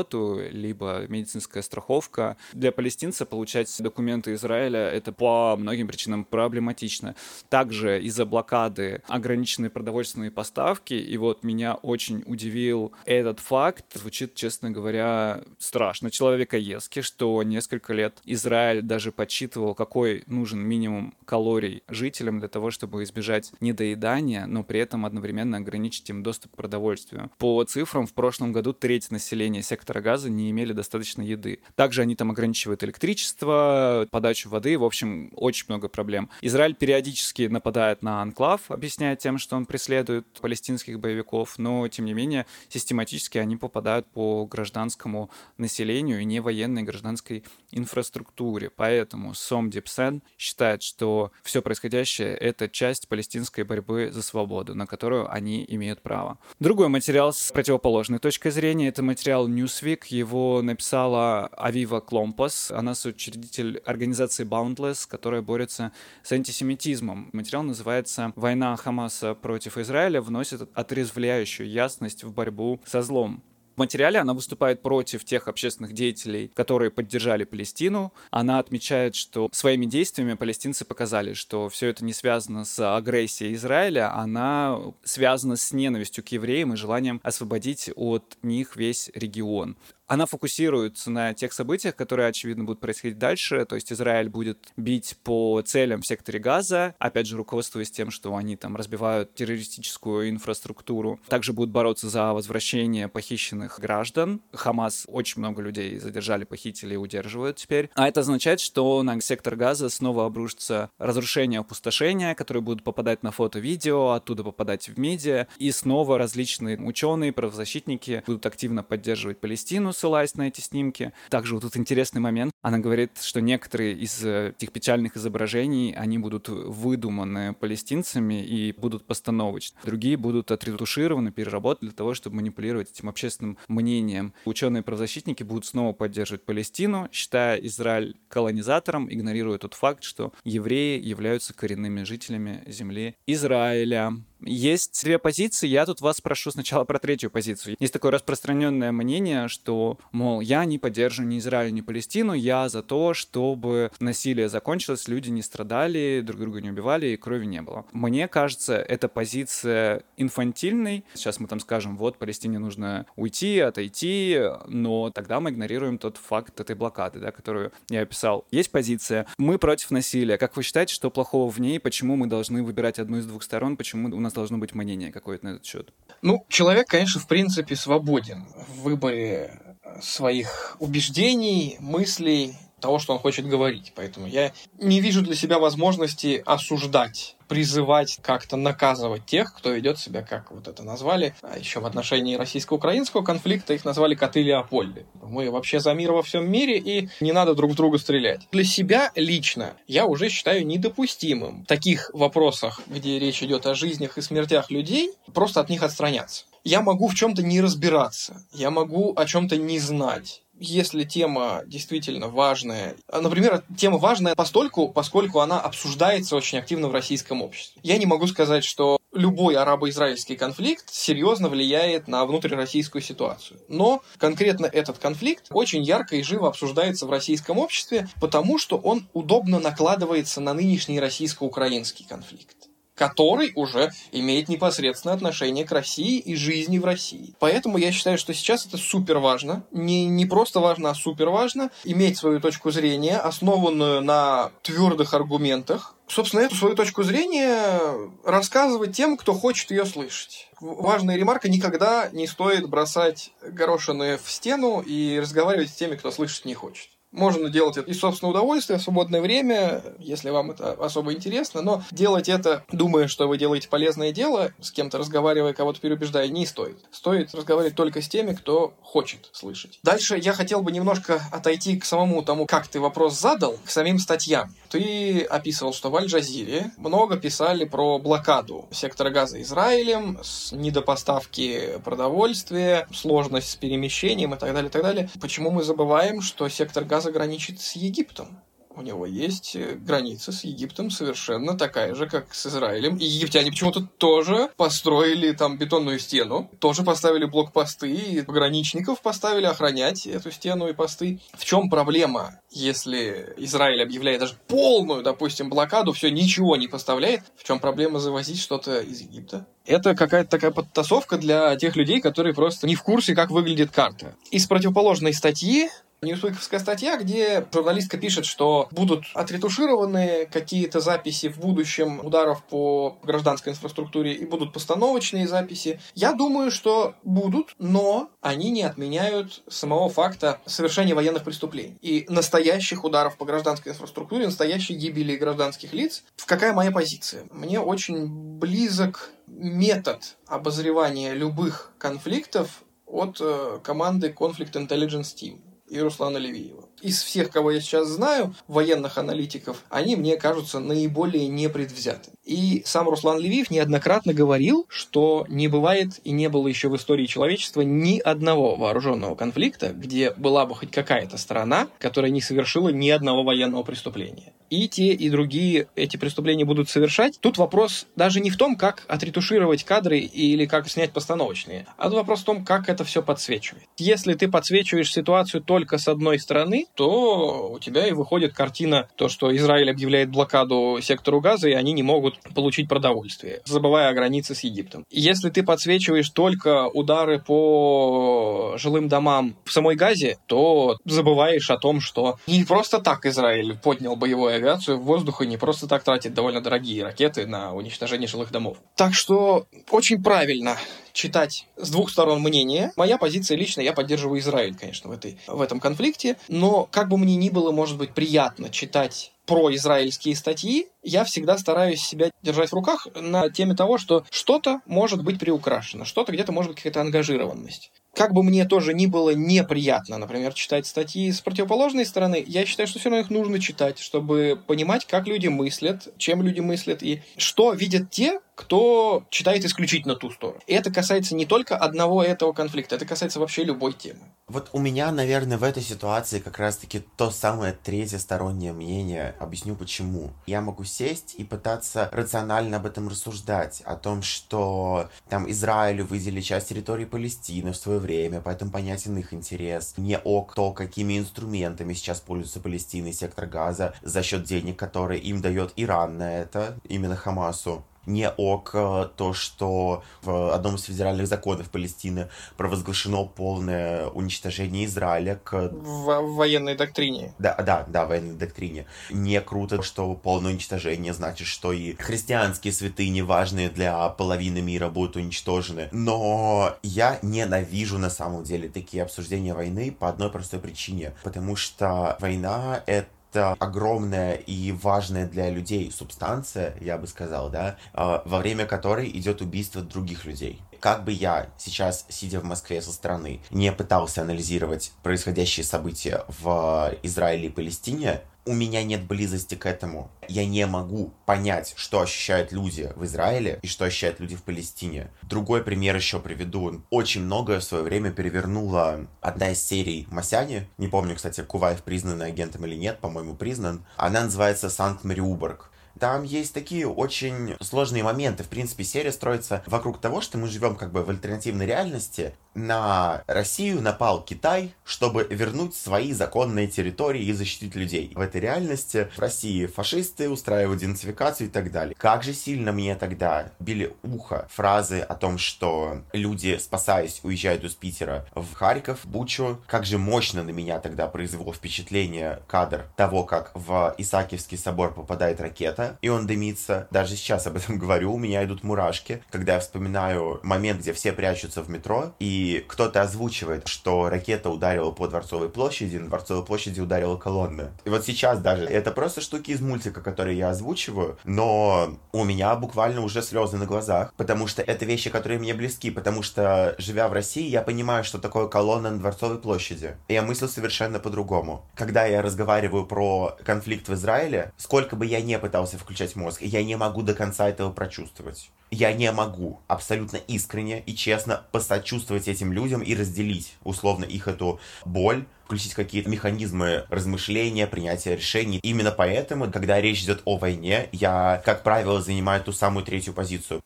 либо 0.50 1.06
медицинская 1.08 1.62
страховка. 1.62 2.36
Для 2.52 2.72
палестинца 2.72 3.26
получать 3.26 3.74
документы 3.80 4.34
Израиля 4.34 4.88
это 4.88 5.12
по 5.12 5.56
многим 5.56 5.88
причинам 5.88 6.24
проблематично. 6.24 7.14
Также 7.48 8.00
из-за 8.02 8.24
блокады 8.24 9.02
ограничены 9.08 9.70
продовольственные 9.70 10.30
поставки. 10.30 10.94
И 10.94 11.16
вот 11.16 11.42
меня 11.42 11.74
очень 11.74 12.22
удивил 12.26 12.92
этот 13.04 13.40
факт. 13.40 13.84
Звучит, 13.94 14.34
честно 14.34 14.70
говоря, 14.70 15.42
страшно 15.58 16.10
человекоески, 16.10 17.00
что 17.00 17.42
несколько 17.42 17.92
лет 17.92 18.18
Израиль 18.24 18.82
даже 18.82 19.12
подсчитывал, 19.12 19.74
какой 19.74 20.22
нужен 20.26 20.60
минимум 20.60 21.14
калорий 21.24 21.82
жителям 21.88 22.38
для 22.38 22.48
того, 22.48 22.70
чтобы 22.70 23.02
избежать 23.02 23.52
недоедания, 23.60 24.46
но 24.46 24.62
при 24.62 24.80
этом 24.80 25.04
одновременно 25.04 25.56
ограничить 25.56 26.08
им 26.10 26.22
доступ 26.22 26.52
к 26.52 26.56
продовольствию. 26.56 27.30
По 27.38 27.62
цифрам, 27.64 28.06
в 28.06 28.14
прошлом 28.14 28.52
году 28.52 28.72
треть 28.72 29.10
населения 29.10 29.62
сектора 29.62 29.89
сектора 29.90 30.03
газа 30.03 30.31
не 30.31 30.50
имели 30.50 30.72
достаточно 30.72 31.22
еды. 31.22 31.59
Также 31.74 32.03
они 32.03 32.14
там 32.14 32.31
ограничивают 32.31 32.85
электричество, 32.85 34.07
подачу 34.11 34.48
воды, 34.48 34.79
в 34.79 34.85
общем, 34.85 35.33
очень 35.35 35.64
много 35.68 35.88
проблем. 35.88 36.31
Израиль 36.42 36.74
периодически 36.74 37.48
нападает 37.48 38.03
на 38.03 38.22
анклав, 38.22 38.70
объясняя 38.70 39.16
тем, 39.16 39.38
что 39.38 39.57
он 39.57 39.66
преследует 39.66 40.26
палестинских 40.40 41.00
боевиков, 41.00 41.59
но, 41.59 41.88
тем 41.88 42.05
не 42.05 42.14
менее, 42.14 42.46
систематически 42.68 43.38
они 43.38 43.57
попадают 43.57 44.07
по 44.07 44.46
гражданскому 44.46 45.31
населению 45.59 46.20
и 46.20 46.24
не 46.24 46.40
военной 46.40 46.85
гражданской 46.85 47.42
инфраструктуре. 47.72 48.70
Поэтому 48.70 49.35
Сом 49.35 49.70
Дипсен 49.70 50.22
считает, 50.38 50.83
что 50.83 51.33
все 51.42 51.62
происходящее— 51.62 52.37
это 52.40 52.68
часть 52.68 53.09
палестинской 53.09 53.64
борьбы 53.64 54.11
за 54.12 54.22
свободу, 54.22 54.74
на 54.74 54.87
которую 54.87 55.33
они 55.33 55.64
имеют 55.68 56.00
право. 56.00 56.38
Другой 56.61 56.88
материал 56.88 57.33
с 57.33 57.50
противоположной 57.50 58.20
точкой 58.20 58.50
зрения— 58.50 58.88
это 58.90 59.03
материал 59.03 59.48
Newsweek. 59.81 60.05
Его 60.09 60.62
написала 60.62 61.47
Авива 61.49 62.01
Кломпас. 62.01 62.71
Она 62.71 62.95
соучредитель 62.95 63.79
организации 63.85 64.45
Boundless, 64.45 65.07
которая 65.09 65.43
борется 65.43 65.93
с 66.23 66.33
антисемитизмом. 66.33 67.31
Материал 67.33 67.62
называется 67.62 68.33
«Война 68.37 68.77
Хамаса 68.77 69.35
против 69.35 69.79
Израиля 69.79 70.21
вносит 70.21 70.69
отрезвляющую 70.75 71.69
ясность 71.69 72.25
в 72.25 72.33
борьбу 72.33 72.81
со 72.85 73.03
злом». 73.03 73.43
Материале 73.81 74.19
она 74.19 74.35
выступает 74.35 74.83
против 74.83 75.25
тех 75.25 75.49
общественных 75.49 75.95
деятелей, 75.95 76.53
которые 76.55 76.90
поддержали 76.90 77.45
Палестину. 77.45 78.12
Она 78.31 78.59
отмечает, 78.59 79.14
что 79.14 79.49
своими 79.53 79.87
действиями 79.87 80.35
палестинцы 80.35 80.85
показали, 80.85 81.33
что 81.33 81.71
все 81.71 81.88
это 81.88 82.05
не 82.05 82.12
связано 82.12 82.66
с 82.66 82.97
агрессией 82.97 83.55
Израиля, 83.55 84.14
она 84.14 84.79
связана 85.03 85.57
с 85.57 85.73
ненавистью 85.73 86.23
к 86.23 86.29
евреям 86.29 86.75
и 86.75 86.77
желанием 86.77 87.21
освободить 87.23 87.90
от 87.97 88.37
них 88.43 88.77
весь 88.77 89.11
регион 89.14 89.77
она 90.11 90.27
фокусируется 90.27 91.09
на 91.09 91.35
тех 91.35 91.53
событиях, 91.53 91.94
которые, 91.94 92.27
очевидно, 92.27 92.64
будут 92.64 92.81
происходить 92.81 93.16
дальше. 93.16 93.64
То 93.64 93.77
есть 93.77 93.92
Израиль 93.92 94.29
будет 94.29 94.73
бить 94.77 95.16
по 95.23 95.62
целям 95.64 96.03
в 96.03 96.07
секторе 96.07 96.40
Газа, 96.40 96.96
опять 96.99 97.29
же, 97.29 97.37
руководствуясь 97.37 97.92
тем, 97.92 98.11
что 98.11 98.35
они 98.35 98.57
там 98.57 98.75
разбивают 98.75 99.33
террористическую 99.35 100.29
инфраструктуру. 100.29 101.20
Также 101.29 101.53
будут 101.53 101.70
бороться 101.70 102.09
за 102.09 102.33
возвращение 102.33 103.07
похищенных 103.07 103.79
граждан. 103.79 104.40
Хамас 104.53 105.05
очень 105.07 105.38
много 105.38 105.62
людей 105.62 106.01
задержали, 106.01 106.42
похитили 106.42 106.94
и 106.94 106.96
удерживают 106.96 107.59
теперь. 107.59 107.88
А 107.94 108.09
это 108.09 108.20
означает, 108.20 108.59
что 108.59 109.01
на 109.05 109.20
сектор 109.20 109.55
Газа 109.55 109.88
снова 109.90 110.27
обрушится 110.27 110.90
разрушение, 110.99 111.61
опустошение, 111.61 112.35
которые 112.35 112.64
будут 112.64 112.83
попадать 112.83 113.23
на 113.23 113.31
фото-видео, 113.31 114.11
оттуда 114.11 114.42
попадать 114.42 114.88
в 114.88 114.99
медиа. 114.99 115.46
И 115.59 115.70
снова 115.70 116.18
различные 116.18 116.77
ученые, 116.81 117.33
правозащитники 117.33 118.25
будут 118.27 118.44
активно 118.44 118.83
поддерживать 118.83 119.38
Палестину, 119.38 119.92
ссылаясь 120.00 120.34
на 120.34 120.48
эти 120.48 120.60
снимки. 120.60 121.12
Также 121.28 121.54
вот 121.54 121.60
тут 121.62 121.76
интересный 121.76 122.20
момент. 122.20 122.52
Она 122.62 122.78
говорит, 122.78 123.18
что 123.20 123.40
некоторые 123.40 123.92
из 123.92 124.24
э, 124.24 124.54
этих 124.56 124.72
печальных 124.72 125.16
изображений, 125.16 125.92
они 125.92 126.18
будут 126.18 126.48
выдуманы 126.48 127.52
палестинцами 127.52 128.42
и 128.42 128.72
будут 128.72 129.04
постановочны. 129.06 129.78
Другие 129.84 130.16
будут 130.16 130.50
отретушированы, 130.50 131.32
переработаны 131.32 131.90
для 131.90 131.96
того, 131.96 132.14
чтобы 132.14 132.36
манипулировать 132.36 132.90
этим 132.90 133.08
общественным 133.08 133.58
мнением. 133.68 134.32
Ученые-правозащитники 134.46 135.42
будут 135.42 135.66
снова 135.66 135.92
поддерживать 135.92 136.44
Палестину, 136.44 137.08
считая 137.12 137.58
Израиль 137.58 138.16
колонизатором, 138.28 139.12
игнорируя 139.12 139.58
тот 139.58 139.74
факт, 139.74 140.02
что 140.02 140.32
евреи 140.44 141.00
являются 141.00 141.52
коренными 141.52 142.04
жителями 142.04 142.62
земли 142.66 143.16
Израиля. 143.26 144.14
Есть 144.42 145.02
две 145.04 145.18
позиции, 145.18 145.68
я 145.68 145.84
тут 145.84 146.00
вас 146.00 146.16
спрошу 146.16 146.50
сначала 146.50 146.84
про 146.84 146.98
третью 146.98 147.30
позицию. 147.30 147.76
Есть 147.78 147.92
такое 147.92 148.12
распространенное 148.12 148.90
мнение, 148.90 149.48
что, 149.48 149.89
мол, 150.12 150.40
я 150.40 150.64
не 150.64 150.79
поддерживаю 150.79 151.29
ни 151.29 151.38
Израиль, 151.38 151.72
ни 151.72 151.81
Палестину, 151.81 152.33
я 152.33 152.68
за 152.68 152.83
то, 152.83 153.14
чтобы 153.14 153.90
насилие 154.00 154.48
закончилось, 154.48 155.09
люди 155.09 155.31
не 155.31 155.42
страдали, 155.42 156.22
друг 156.24 156.40
друга 156.40 156.61
не 156.61 156.70
убивали 156.70 157.09
и 157.09 157.16
крови 157.16 157.46
не 157.46 157.62
было. 157.62 157.85
Мне 157.92 158.29
кажется, 158.29 158.76
эта 158.76 159.09
позиция 159.09 160.03
инфантильной. 160.16 161.05
Сейчас 161.14 161.40
мы 161.40 161.48
там 161.48 161.61
скажем, 161.61 161.96
вот, 161.96 162.18
Палестине 162.18 162.59
нужно 162.59 163.07
уйти, 163.16 163.59
отойти, 163.61 164.38
но 164.66 165.11
тогда 165.11 165.40
мы 165.40 165.50
игнорируем 165.50 165.98
тот 165.98 166.16
факт 166.16 166.61
этой 166.61 166.76
блокады, 166.76 167.18
да, 167.20 167.33
которую 167.33 167.72
я 167.88 168.03
описал. 168.03 168.44
Есть 168.50 168.70
позиция, 168.70 169.26
мы 169.38 169.59
против 169.59 169.90
насилия. 169.90 170.38
Как 170.38 170.57
вы 170.57 170.62
считаете, 170.62 170.94
что 170.94 171.11
плохого 171.11 171.50
в 171.50 171.59
ней, 171.61 171.81
почему 171.81 172.16
мы 172.16 172.26
должны 172.26 172.62
выбирать 172.62 172.98
одну 172.98 173.18
из 173.18 173.26
двух 173.26 173.42
сторон, 173.42 173.76
почему 173.76 174.14
у 174.14 174.20
нас 174.20 174.33
должно 174.33 174.59
быть 174.59 174.74
мнение 174.74 175.12
какое-то 175.12 175.44
на 175.44 175.50
этот 175.50 175.64
счет. 175.64 175.92
Ну, 176.22 176.44
человек, 176.48 176.88
конечно, 176.88 177.20
в 177.20 177.29
принципе 177.29 177.76
свободен 177.76 178.46
в 178.68 178.83
выборе 178.83 179.61
своих 180.03 180.76
убеждений, 180.79 181.76
мыслей, 181.81 182.55
того, 182.81 182.98
что 182.98 183.12
он 183.12 183.18
хочет 183.18 183.46
говорить. 183.46 183.92
Поэтому 183.94 184.26
я 184.26 184.53
не 184.79 185.00
вижу 185.00 185.22
для 185.22 185.37
себя 185.37 185.59
возможности 185.59 186.42
осуждать 186.44 187.37
призывать 187.50 188.20
как-то 188.22 188.57
наказывать 188.57 189.26
тех, 189.26 189.53
кто 189.53 189.72
ведет 189.72 189.98
себя, 189.98 190.22
как 190.22 190.53
вот 190.53 190.68
это 190.68 190.85
назвали, 190.85 191.35
а 191.42 191.59
еще 191.59 191.81
в 191.81 191.87
отношении 191.87 192.37
российско-украинского 192.37 193.24
конфликта 193.24 193.74
их 193.74 193.85
назвали 193.85 194.14
коты 194.14 194.44
Леопольды. 194.44 195.05
Мы 195.20 195.50
вообще 195.50 195.81
за 195.81 195.92
мир 195.92 196.12
во 196.12 196.22
всем 196.22 196.48
мире, 196.48 196.79
и 196.79 197.09
не 197.20 197.33
надо 197.33 197.57
друг 197.57 197.74
друга 197.74 197.98
стрелять. 197.98 198.46
Для 198.53 198.62
себя 198.62 199.11
лично 199.16 199.72
я 199.88 200.07
уже 200.07 200.29
считаю 200.29 200.64
недопустимым 200.64 201.64
в 201.64 201.66
таких 201.66 202.12
вопросах, 202.14 202.83
где 202.87 203.18
речь 203.18 203.42
идет 203.42 203.66
о 203.66 203.74
жизнях 203.74 204.16
и 204.16 204.22
смертях 204.22 204.70
людей, 204.70 205.11
просто 205.35 205.59
от 205.59 205.70
них 205.70 205.83
отстраняться. 205.83 206.44
Я 206.64 206.83
могу 206.83 207.09
в 207.09 207.14
чем-то 207.14 207.42
не 207.42 207.61
разбираться, 207.61 208.44
я 208.53 208.70
могу 208.70 209.12
о 209.16 209.25
чем-то 209.27 209.57
не 209.57 209.79
знать 209.79 210.42
если 210.61 211.05
тема 211.05 211.62
действительно 211.66 212.29
важная, 212.29 212.94
а, 213.09 213.23
например, 213.23 213.64
тема 213.77 213.96
важная 213.96 214.35
постольку, 214.35 214.88
поскольку 214.88 215.40
она 215.40 215.59
обсуждается 215.59 216.37
очень 216.37 216.59
активно 216.59 216.88
в 216.88 216.92
российском 216.92 217.40
обществе. 217.40 217.81
Я 217.83 217.96
не 217.96 218.05
могу 218.05 218.27
сказать, 218.27 218.62
что 218.62 218.99
любой 219.12 219.57
арабо-израильский 219.57 220.37
конфликт 220.37 220.92
серьезно 220.92 221.49
влияет 221.49 222.07
на 222.07 222.25
внутрироссийскую 222.27 223.03
ситуацию. 223.03 223.59
Но 223.68 224.03
конкретно 224.18 224.66
этот 224.66 224.99
конфликт 224.99 225.46
очень 225.51 225.83
ярко 225.83 226.16
и 226.16 226.23
живо 226.23 226.49
обсуждается 226.49 227.07
в 227.07 227.11
российском 227.11 227.59
обществе, 227.59 228.09
потому 228.20 228.59
что 228.59 228.77
он 228.77 229.09
удобно 229.14 229.59
накладывается 229.59 230.40
на 230.40 230.53
нынешний 230.53 231.01
российско-украинский 231.01 232.07
конфликт 232.07 232.69
который 233.00 233.52
уже 233.54 233.92
имеет 234.12 234.50
непосредственное 234.50 235.16
отношение 235.16 235.64
к 235.64 235.72
России 235.72 236.18
и 236.18 236.34
жизни 236.34 236.78
в 236.78 236.84
России. 236.84 237.34
Поэтому 237.38 237.78
я 237.78 237.92
считаю, 237.92 238.18
что 238.18 238.34
сейчас 238.34 238.66
это 238.66 238.76
супер 238.76 239.20
важно. 239.20 239.64
Не, 239.70 240.04
не 240.04 240.26
просто 240.26 240.60
важно, 240.60 240.90
а 240.90 240.94
супер 240.94 241.30
важно 241.30 241.70
иметь 241.84 242.18
свою 242.18 242.40
точку 242.40 242.70
зрения, 242.70 243.16
основанную 243.16 244.02
на 244.02 244.50
твердых 244.60 245.14
аргументах, 245.14 245.94
собственно, 246.08 246.40
эту 246.40 246.56
свою 246.56 246.76
точку 246.76 247.02
зрения 247.02 247.90
рассказывать 248.22 248.94
тем, 248.94 249.16
кто 249.16 249.32
хочет 249.32 249.70
ее 249.70 249.86
слышать. 249.86 250.50
Важная 250.60 251.16
ремарка, 251.16 251.48
никогда 251.48 252.10
не 252.12 252.26
стоит 252.26 252.68
бросать 252.68 253.30
горошины 253.40 254.18
в 254.22 254.30
стену 254.30 254.82
и 254.82 255.18
разговаривать 255.18 255.70
с 255.70 255.74
теми, 255.74 255.96
кто 255.96 256.10
слышать 256.10 256.44
не 256.44 256.52
хочет. 256.52 256.90
Можно 257.12 257.49
делать 257.49 257.77
это 257.77 257.90
из 257.90 257.99
собственного 257.99 258.35
удовольствия, 258.37 258.77
в 258.77 258.83
свободное 258.83 259.20
время, 259.20 259.83
если 259.99 260.31
вам 260.31 260.53
это 260.53 260.73
особо 260.73 261.12
интересно, 261.12 261.61
но 261.61 261.83
делать 261.90 262.29
это, 262.29 262.64
думая, 262.70 263.09
что 263.09 263.27
вы 263.27 263.37
делаете 263.37 263.68
полезное 263.68 264.12
дело, 264.12 264.53
с 264.61 264.70
кем-то 264.70 264.99
разговаривая, 264.99 265.53
кого-то 265.53 265.81
переубеждая, 265.81 266.29
не 266.29 266.46
стоит. 266.46 266.79
Стоит 266.92 267.35
разговаривать 267.35 267.75
только 267.75 268.01
с 268.01 268.09
теми, 268.09 268.35
кто 268.35 268.75
хочет 268.83 269.29
слышать. 269.33 269.81
Дальше 269.83 270.18
я 270.18 270.33
хотел 270.33 270.62
бы 270.62 270.70
немножко 270.70 271.20
отойти 271.33 271.79
к 271.79 271.85
самому 271.85 272.23
тому, 272.23 272.46
как 272.46 272.68
ты 272.68 272.79
вопрос 272.79 273.18
задал, 273.18 273.59
к 273.64 273.70
самим 273.70 273.99
статьям. 273.99 274.55
Ты 274.68 275.23
описывал, 275.23 275.73
что 275.73 275.90
в 275.90 275.96
Аль-Джазире 275.96 276.70
много 276.77 277.16
писали 277.16 277.64
про 277.64 277.99
блокаду 277.99 278.68
сектора 278.70 279.11
газа 279.11 279.42
Израилем, 279.42 280.18
с 280.23 280.53
недопоставки 280.53 281.81
продовольствия, 281.85 282.87
сложность 282.94 283.51
с 283.51 283.57
перемещением 283.57 284.35
и 284.35 284.38
так 284.38 284.53
далее, 284.53 284.68
и 284.68 284.73
так 284.73 284.83
далее. 284.83 285.11
Почему 285.20 285.51
мы 285.51 285.64
забываем, 285.64 286.20
что 286.20 286.49
сектор 286.49 286.85
газа 286.85 286.99
Кавказ 287.00 287.14
граничит 287.14 287.60
с 287.60 287.76
Египтом. 287.76 288.42
У 288.76 288.82
него 288.82 289.04
есть 289.04 289.56
э, 289.56 289.74
граница 289.74 290.30
с 290.30 290.44
Египтом 290.44 290.90
совершенно 290.90 291.58
такая 291.58 291.94
же, 291.94 292.06
как 292.06 292.32
с 292.32 292.46
Израилем. 292.46 292.96
И 292.98 293.04
египтяне 293.04 293.50
почему-то 293.50 293.80
тоже 293.98 294.48
построили 294.56 295.32
там 295.32 295.58
бетонную 295.58 295.98
стену, 295.98 296.48
тоже 296.60 296.84
поставили 296.84 297.24
блокпосты, 297.24 297.90
и 297.90 298.22
пограничников 298.22 299.02
поставили 299.02 299.46
охранять 299.46 300.06
эту 300.06 300.30
стену 300.30 300.68
и 300.68 300.72
посты. 300.72 301.20
В 301.32 301.44
чем 301.44 301.68
проблема, 301.68 302.40
если 302.50 303.34
Израиль 303.38 303.82
объявляет 303.82 304.20
даже 304.20 304.34
полную, 304.46 305.02
допустим, 305.02 305.50
блокаду, 305.50 305.92
все 305.92 306.10
ничего 306.10 306.56
не 306.56 306.68
поставляет? 306.68 307.22
В 307.36 307.44
чем 307.44 307.58
проблема 307.58 307.98
завозить 307.98 308.40
что-то 308.40 308.80
из 308.80 309.00
Египта? 309.00 309.46
Это 309.66 309.96
какая-то 309.96 310.30
такая 310.30 310.52
подтасовка 310.52 311.18
для 311.18 311.56
тех 311.56 311.74
людей, 311.74 312.00
которые 312.00 312.34
просто 312.34 312.68
не 312.68 312.76
в 312.76 312.82
курсе, 312.82 313.14
как 313.16 313.30
выглядит 313.30 313.72
карта. 313.72 314.14
Из 314.30 314.46
противоположной 314.46 315.12
статьи 315.12 315.68
Ньюсвиковская 316.02 316.60
статья, 316.60 316.96
где 316.96 317.46
журналистка 317.52 317.98
пишет, 317.98 318.24
что 318.24 318.68
будут 318.70 319.04
отретушированы 319.12 320.26
какие-то 320.32 320.80
записи 320.80 321.28
в 321.28 321.38
будущем 321.38 322.00
ударов 322.02 322.42
по 322.44 322.96
гражданской 323.02 323.52
инфраструктуре 323.52 324.14
и 324.14 324.24
будут 324.24 324.54
постановочные 324.54 325.28
записи. 325.28 325.78
Я 325.94 326.14
думаю, 326.14 326.50
что 326.50 326.94
будут, 327.02 327.54
но 327.58 328.08
они 328.22 328.50
не 328.50 328.62
отменяют 328.62 329.42
самого 329.46 329.90
факта 329.90 330.40
совершения 330.46 330.94
военных 330.94 331.22
преступлений 331.22 331.76
и 331.82 332.06
настоящих 332.08 332.84
ударов 332.84 333.18
по 333.18 333.26
гражданской 333.26 333.72
инфраструктуре, 333.72 334.24
настоящей 334.24 334.74
гибели 334.74 335.16
гражданских 335.16 335.74
лиц. 335.74 336.02
Какая 336.24 336.54
моя 336.54 336.70
позиция? 336.70 337.24
Мне 337.30 337.60
очень 337.60 338.06
близок 338.38 339.10
метод 339.26 340.16
обозревания 340.26 341.12
любых 341.12 341.72
конфликтов 341.76 342.62
от 342.86 343.18
э, 343.20 343.58
команды 343.62 344.14
Conflict 344.18 344.52
Intelligence 344.52 345.14
Team 345.14 345.40
и 345.70 345.80
Руслана 345.80 346.18
Левиева. 346.18 346.69
Из 346.83 347.03
всех, 347.03 347.31
кого 347.31 347.51
я 347.53 347.61
сейчас 347.61 347.88
знаю, 347.88 348.35
военных 348.49 348.99
аналитиков, 348.99 349.62
они 349.69 349.97
мне 349.97 350.16
кажутся 350.16 350.61
наиболее 350.61 351.29
непредвзяты. 351.29 352.11
И 352.25 352.62
сам 352.64 352.88
Руслан 352.88 353.19
Левиев 353.19 353.51
неоднократно 353.51 354.14
говорил, 354.14 354.66
что 354.69 355.27
не 355.29 355.49
бывает 355.49 356.01
и 356.05 356.12
не 356.12 356.29
было 356.29 356.49
еще 356.49 356.69
в 356.69 356.77
истории 356.77 357.07
человечества 357.07 357.62
ни 357.62 357.99
одного 357.99 358.57
вооруженного 358.57 359.14
конфликта, 359.14 359.71
где 359.73 360.12
была 360.12 360.47
бы 360.47 360.55
хоть 360.55 360.71
какая-то 360.71 361.19
страна, 361.19 361.69
которая 361.79 362.11
не 362.11 362.21
совершила 362.21 362.69
ни 362.69 362.88
одного 362.88 363.25
военного 363.25 363.62
преступления. 363.62 364.33
И 364.49 364.69
те, 364.69 364.93
и 364.93 365.11
другие 365.11 365.69
эти 365.77 365.97
преступления 365.97 366.45
будут 366.45 366.69
совершать. 366.69 367.19
Тут 367.21 367.38
вопрос 367.38 367.87
даже 367.97 368.21
не 368.21 368.31
в 368.31 368.37
том, 368.37 368.57
как 368.57 368.85
отретушировать 368.88 369.64
кадры 369.64 369.99
или 369.99 370.47
как 370.47 370.69
снять 370.69 370.93
постановочные, 370.93 371.66
а 371.77 371.88
вопрос 371.88 372.21
в 372.21 372.25
том, 372.25 372.45
как 372.45 372.69
это 372.69 372.85
все 372.85 373.03
подсвечивает. 373.03 373.64
Если 373.77 374.14
ты 374.14 374.29
подсвечиваешь 374.29 374.93
ситуацию 374.93 375.43
только 375.43 375.79
с 375.79 375.88
одной 375.88 376.19
стороны, 376.19 376.66
то 376.74 377.50
у 377.52 377.59
тебя 377.59 377.87
и 377.87 377.92
выходит 377.92 378.35
картина, 378.35 378.88
то, 378.96 379.09
что 379.09 379.35
Израиль 379.37 379.70
объявляет 379.70 380.11
блокаду 380.11 380.78
сектору 380.83 381.20
газа, 381.20 381.48
и 381.48 381.52
они 381.52 381.72
не 381.72 381.83
могут 381.83 382.18
получить 382.35 382.68
продовольствие, 382.68 383.40
забывая 383.44 383.88
о 383.88 383.94
границе 383.94 384.35
с 384.35 384.40
Египтом. 384.40 384.85
Если 384.90 385.30
ты 385.30 385.42
подсвечиваешь 385.42 386.11
только 386.11 386.68
удары 386.68 387.18
по 387.18 388.54
жилым 388.56 388.88
домам 388.88 389.37
в 389.44 389.52
самой 389.52 389.76
Газе, 389.76 390.18
то 390.26 390.76
забываешь 390.85 391.50
о 391.50 391.59
том, 391.59 391.80
что 391.80 392.18
не 392.26 392.44
просто 392.44 392.80
так 392.80 393.06
Израиль 393.06 393.56
поднял 393.56 393.96
боевую 393.96 394.35
авиацию 394.35 394.78
в 394.78 394.85
воздух 394.85 395.22
и 395.22 395.26
не 395.26 395.37
просто 395.37 395.66
так 395.66 395.83
тратит 395.83 396.14
довольно 396.14 396.40
дорогие 396.40 396.85
ракеты 396.85 397.26
на 397.26 397.52
уничтожение 397.54 398.09
жилых 398.09 398.30
домов. 398.30 398.59
Так 398.76 398.94
что 398.94 399.46
очень 399.70 400.02
правильно 400.02 400.56
читать 400.92 401.46
с 401.57 401.70
двух 401.70 401.90
сторон 401.90 402.20
мнения. 402.20 402.72
Моя 402.76 402.98
позиция 402.98 403.37
лично, 403.37 403.61
я 403.61 403.72
поддерживаю 403.72 404.20
Израиль, 404.20 404.55
конечно, 404.55 404.90
в, 404.90 404.92
этой, 404.92 405.18
в 405.26 405.40
этом 405.40 405.61
конфликте, 405.61 406.16
но 406.29 406.68
как 406.70 406.88
бы 406.88 406.98
мне 406.98 407.16
ни 407.16 407.31
было, 407.31 407.53
может 407.53 407.79
быть, 407.79 407.94
приятно 407.94 408.50
читать 408.50 409.12
про 409.26 409.55
израильские 409.55 410.16
статьи, 410.16 410.66
я 410.83 411.05
всегда 411.05 411.38
стараюсь 411.38 411.81
себя 411.81 412.11
держать 412.20 412.50
в 412.50 412.55
руках 412.55 412.88
на 412.96 413.31
теме 413.31 413.55
того, 413.55 413.79
что 413.79 414.05
что-то 414.11 414.61
может 414.66 415.05
быть 415.05 415.20
приукрашено, 415.20 415.85
что-то 415.85 416.11
где-то 416.11 416.33
может 416.33 416.50
быть 416.50 416.57
какая-то 416.59 416.81
ангажированность. 416.81 417.70
Как 417.94 418.12
бы 418.12 418.22
мне 418.22 418.44
тоже 418.44 418.72
ни 418.72 418.87
было 418.87 419.11
неприятно, 419.11 419.98
например, 419.98 420.33
читать 420.33 420.66
статьи 420.66 421.11
с 421.11 421.20
противоположной 421.20 421.85
стороны, 421.85 422.22
я 422.26 422.46
считаю, 422.46 422.66
что 422.66 422.79
все 422.79 422.88
равно 422.88 423.03
их 423.03 423.11
нужно 423.11 423.40
читать, 423.40 423.79
чтобы 423.79 424.40
понимать, 424.46 424.87
как 424.87 425.07
люди 425.07 425.29
мыслят, 425.29 425.88
чем 425.98 426.22
люди 426.22 426.40
мыслят 426.40 426.83
и 426.83 427.03
что 427.16 427.53
видят 427.53 427.90
те, 427.90 428.20
кто 428.40 429.05
читает 429.11 429.44
исключительно 429.44 429.96
ту 429.96 430.11
сторону. 430.11 430.40
И 430.46 430.55
это 430.55 430.72
касается 430.72 431.14
не 431.14 431.26
только 431.26 431.59
одного 431.59 432.03
этого 432.03 432.33
конфликта, 432.33 432.76
это 432.76 432.87
касается 432.87 433.20
вообще 433.20 433.44
любой 433.44 433.74
темы. 433.74 434.00
Вот 434.29 434.48
у 434.53 434.59
меня, 434.59 434.90
наверное, 434.92 435.37
в 435.37 435.42
этой 435.42 435.62
ситуации 435.62 436.20
как 436.20 436.38
раз-таки 436.38 436.83
то 436.96 437.11
самое 437.11 437.53
третье 437.53 437.98
стороннее 437.98 438.55
мнение. 438.55 439.14
Объясню 439.18 439.57
почему. 439.57 440.12
Я 440.26 440.40
могу 440.40 440.64
сесть 440.64 441.16
и 441.18 441.24
пытаться 441.24 441.90
рационально 441.92 442.57
об 442.59 442.66
этом 442.66 442.88
рассуждать, 442.88 443.61
о 443.66 443.76
том, 443.76 444.03
что 444.03 444.88
там 445.11 445.31
Израилю 445.31 445.85
выделили 445.85 446.22
часть 446.22 446.48
территории 446.48 446.87
Палестины 446.87 447.53
в 447.53 447.57
свое 447.57 447.80
время, 447.81 448.21
поэтому 448.21 448.51
понятен 448.51 448.97
их 448.99 449.12
интерес. 449.12 449.75
Не 449.77 449.99
ок 449.99 450.35
то, 450.35 450.53
какими 450.53 450.99
инструментами 450.99 451.73
сейчас 451.75 452.01
пользуется 452.01 452.40
Палестина 452.40 452.88
и 452.88 452.93
сектор 452.93 453.27
Газа 453.27 453.75
за 453.83 454.03
счет 454.03 454.25
денег, 454.25 454.59
которые 454.59 455.01
им 455.01 455.21
дает 455.21 455.53
Иран 455.57 455.99
на 455.99 456.19
это, 456.19 456.57
именно 456.69 456.95
Хамасу 456.95 457.64
не 457.92 458.11
ок 458.11 458.53
то, 458.53 459.12
что 459.12 459.83
в 460.03 460.35
одном 460.35 460.55
из 460.57 460.64
федеральных 460.64 461.07
законов 461.07 461.50
Палестины 461.50 462.09
провозглашено 462.37 463.05
полное 463.05 463.87
уничтожение 463.88 464.64
Израиля 464.66 465.20
к... 465.22 465.50
В, 465.53 466.14
военной 466.14 466.57
доктрине. 466.57 467.12
Да, 467.18 467.35
да, 467.35 467.64
да, 467.68 467.87
военной 467.87 468.14
доктрине. 468.14 468.66
Не 468.90 469.20
круто, 469.20 469.62
что 469.62 469.94
полное 469.94 470.33
уничтожение 470.33 470.92
значит, 470.92 471.26
что 471.26 471.53
и 471.53 471.74
христианские 471.76 472.53
святыни, 472.53 473.00
важные 473.00 473.48
для 473.48 473.88
половины 473.90 474.40
мира, 474.40 474.68
будут 474.68 474.96
уничтожены. 474.96 475.68
Но 475.72 476.57
я 476.62 476.98
ненавижу 477.03 477.79
на 477.79 477.90
самом 477.90 478.24
деле 478.24 478.48
такие 478.48 478.83
обсуждения 478.83 479.35
войны 479.35 479.70
по 479.72 479.88
одной 479.88 480.11
простой 480.11 480.40
причине. 480.40 480.94
Потому 481.03 481.37
что 481.37 481.96
война— 482.00 482.62
это 482.66 482.88
огромная 483.16 484.14
и 484.14 484.53
важная 484.53 485.07
для 485.07 485.31
людей 485.31 485.70
субстанция, 485.70 486.55
я 486.61 486.79
бы 486.79 486.87
сказал, 486.87 487.31
да, 487.31 487.57
а, 487.73 488.03
во 488.05 488.18
время 488.18 488.46
которой 488.46 488.88
идет 488.90 489.20
убийство 489.23 489.62
других 489.62 490.05
людей. 490.05 490.42
Как 490.61 490.85
бы 490.85 490.92
я 490.92 491.29
сейчас, 491.38 491.87
сидя 491.88 492.20
в 492.20 492.25
Москве 492.25 492.61
со 492.61 492.73
стороны, 492.73 493.20
не 493.31 493.51
пытался 493.51 494.03
анализировать 494.03 494.73
происходящие 494.83 495.44
события 495.44 496.05
в 496.09 496.75
Израиле 496.83 497.27
и 497.29 497.31
Палестине, 497.31 498.03
у 498.26 498.33
меня 498.33 498.62
нет 498.62 498.85
близости 498.85 499.35
к 499.35 499.46
этому. 499.46 499.90
Я 500.09 500.26
не 500.26 500.46
могу 500.46 500.92
понять, 501.06 501.54
что 501.56 501.80
ощущают 501.80 502.33
люди 502.33 502.70
в 502.76 502.85
Израиле 502.85 503.38
и 503.42 503.46
что 503.46 503.64
ощущают 503.64 504.00
люди 504.00 504.16
в 504.16 504.22
Палестине. 504.22 504.90
Другой 505.02 505.42
пример 505.42 505.76
еще 505.76 506.00
приведу. 506.00 506.62
Очень 506.70 507.02
многое 507.02 507.40
в 507.40 507.44
свое 507.44 507.64
время 507.64 507.90
перевернула 507.90 508.87
одна 509.00 509.30
из 509.30 509.42
серий 509.42 509.87
Масяни. 509.90 510.48
Не 510.59 510.68
помню, 510.68 510.96
кстати, 510.96 511.22
Куваев 511.22 511.62
признанный 511.62 512.06
агентом 512.06 512.44
или 512.46 512.56
нет, 512.56 512.78
по-моему, 512.80 513.14
признан. 513.14 513.64
Она 513.76 514.04
называется 514.04 514.50
Санкт-Мариуборг. 514.50 515.50
Там 515.78 516.02
есть 516.02 516.35
такие 516.35 516.68
очень 516.68 517.37
сложные 517.40 517.83
моменты. 517.83 518.22
В 518.22 518.28
принципе, 518.28 518.64
серия 518.64 518.92
строится 518.92 519.42
вокруг 519.46 519.80
того, 519.80 520.00
что 520.00 520.18
мы 520.18 520.28
живем 520.28 520.56
как 520.56 520.72
бы 520.72 520.83
в 520.83 520.90
альтернативной 520.90 521.46
реальности, 521.46 522.14
на 522.35 523.03
Россию 523.07 523.61
напал 523.61 524.03
Китай, 524.03 524.55
чтобы 524.64 525.07
вернуть 525.11 525.55
свои 525.55 525.93
законные 525.93 526.47
территории 526.47 527.03
и 527.03 527.12
защитить 527.12 527.55
людей. 527.55 527.93
В 527.95 528.01
этой 528.01 528.21
реальности 528.21 528.88
в 528.95 528.99
России 528.99 529.47
фашисты 529.47 530.09
устраивают 530.09 530.62
идентификацию 530.62 531.29
и 531.29 531.31
так 531.31 531.51
далее. 531.51 531.75
Как 531.79 532.03
же 532.03 532.12
сильно 532.12 532.53
мне 532.53 532.75
тогда 532.77 533.33
били 533.40 533.75
ухо 533.83 534.29
фразы 534.31 534.81
о 534.81 534.95
том, 534.95 535.19
что 535.19 535.83
люди, 535.93 536.38
спасаясь, 536.40 537.01
уезжают 537.03 537.45
из 537.45 537.55
Питера 537.55 538.07
в 538.14 538.35
Харьков, 538.35 538.87
Бучу. 538.87 539.40
Как 539.47 539.64
же 539.64 539.79
мощно 539.79 540.23
на 540.23 540.31
меня 540.31 540.61
тогда 540.61 540.87
произвело 540.87 541.33
впечатление 541.33 542.21
кадр 542.27 542.66
того, 542.77 543.05
как 543.05 543.33
в 543.35 543.75
Исаакиевский 543.79 544.38
собор 544.38 544.75
попадает 544.75 545.21
ракета, 545.21 545.79
и 545.83 545.88
он 545.88 546.07
дымится. 546.07 546.69
Даже 546.71 546.97
сейчас 546.97 547.27
об 547.27 547.37
этом 547.37 547.59
говорю, 547.59 547.93
у 547.93 547.99
меня 547.99 548.25
идут 548.25 548.45
мурашки, 548.45 549.03
когда 549.11 549.35
я 549.35 549.40
вспоминаю 549.40 550.21
момент, 550.23 550.61
где 550.61 550.73
все 550.73 550.93
прячутся 550.93 551.43
в 551.43 551.51
метро, 551.51 551.95
и 551.99 552.19
кто-то 552.46 552.83
озвучивает, 552.83 553.48
что 553.48 553.88
ракета 553.88 554.30
ударила 554.30 554.70
по 554.70 554.88
Дворцовой 554.88 555.28
площади, 555.28 555.76
на 555.76 555.88
Дворцовой 555.88 556.24
площади 556.24 556.61
ударила 556.61 556.96
колонна. 556.96 557.52
И 557.64 557.70
вот 557.70 557.85
сейчас 557.85 558.20
даже 558.20 558.44
это 558.44 558.70
просто 558.70 559.00
штуки 559.00 559.30
из 559.30 559.40
мультика, 559.40 559.80
которые 559.80 560.18
я 560.18 560.30
озвучиваю, 560.30 560.98
но 561.04 561.76
у 561.92 562.04
меня 562.04 562.35
буквально 562.37 562.83
уже 562.83 563.02
слезы 563.02 563.37
на 563.37 563.46
глазах, 563.46 563.92
потому 563.96 564.26
что 564.26 564.42
это 564.42 564.64
вещи, 564.64 564.90
которые 564.90 565.18
мне 565.18 565.35
близки, 565.35 565.70
потому 565.70 566.02
что, 566.02 566.54
живя 566.59 566.88
в 566.88 566.92
России, 566.92 567.28
я 567.28 567.42
понимаю, 567.42 567.85
что 567.85 567.98
такое 567.98 568.28
колонна 568.28 568.70
на 568.70 568.78
Дворцовой 568.78 569.18
площади. 569.18 569.76
И 569.88 569.94
я 569.94 570.02
мыслю 570.02 570.28
совершенно 570.28 570.78
по-другому. 570.78 571.44
Когда 571.54 571.87
я 571.87 572.02
разговариваю 572.02 572.66
про 572.66 573.16
конфликт 573.24 573.68
в 573.68 573.74
Израиле, 573.74 574.33
сколько 574.37 574.76
бы 574.76 574.87
я 574.87 575.00
не 575.00 575.18
пытался 575.18 575.59
включать 575.59 575.96
мозг, 575.96 576.22
я 576.22 576.42
не 576.42 576.56
могу 576.56 576.83
до 576.83 576.94
конца 576.94 577.28
этого 577.28 577.50
прочувствовать 577.50 578.30
я 578.50 578.72
не 578.72 578.90
могу 578.92 579.40
абсолютно 579.46 579.96
искренне 579.96 580.61
и 580.61 580.74
честно 580.74 581.24
посочувствовать 581.33 582.09
этим 582.11 582.33
людям 582.33 582.62
и 582.62 582.75
разделить 582.75 583.37
условно 583.42 583.85
их 583.85 584.09
эту 584.09 584.40
боль, 584.64 585.07
включить 585.25 585.55
какие-то 585.55 585.88
механизмы 585.88 586.64
размышления, 586.68 587.46
принятия 587.46 587.96
решений. 587.96 588.40
Именно 588.42 588.73
поэтому, 588.73 589.31
когда 589.31 589.61
речь 589.61 589.83
идет 589.83 590.03
о 590.05 590.16
войне, 590.16 590.68
я, 590.73 591.23
как 591.25 591.42
правило, 591.42 591.81
занимаю 591.81 592.23
ту 592.23 592.33
самую 592.33 592.64
третью 592.64 592.92
позицию. 592.94 593.40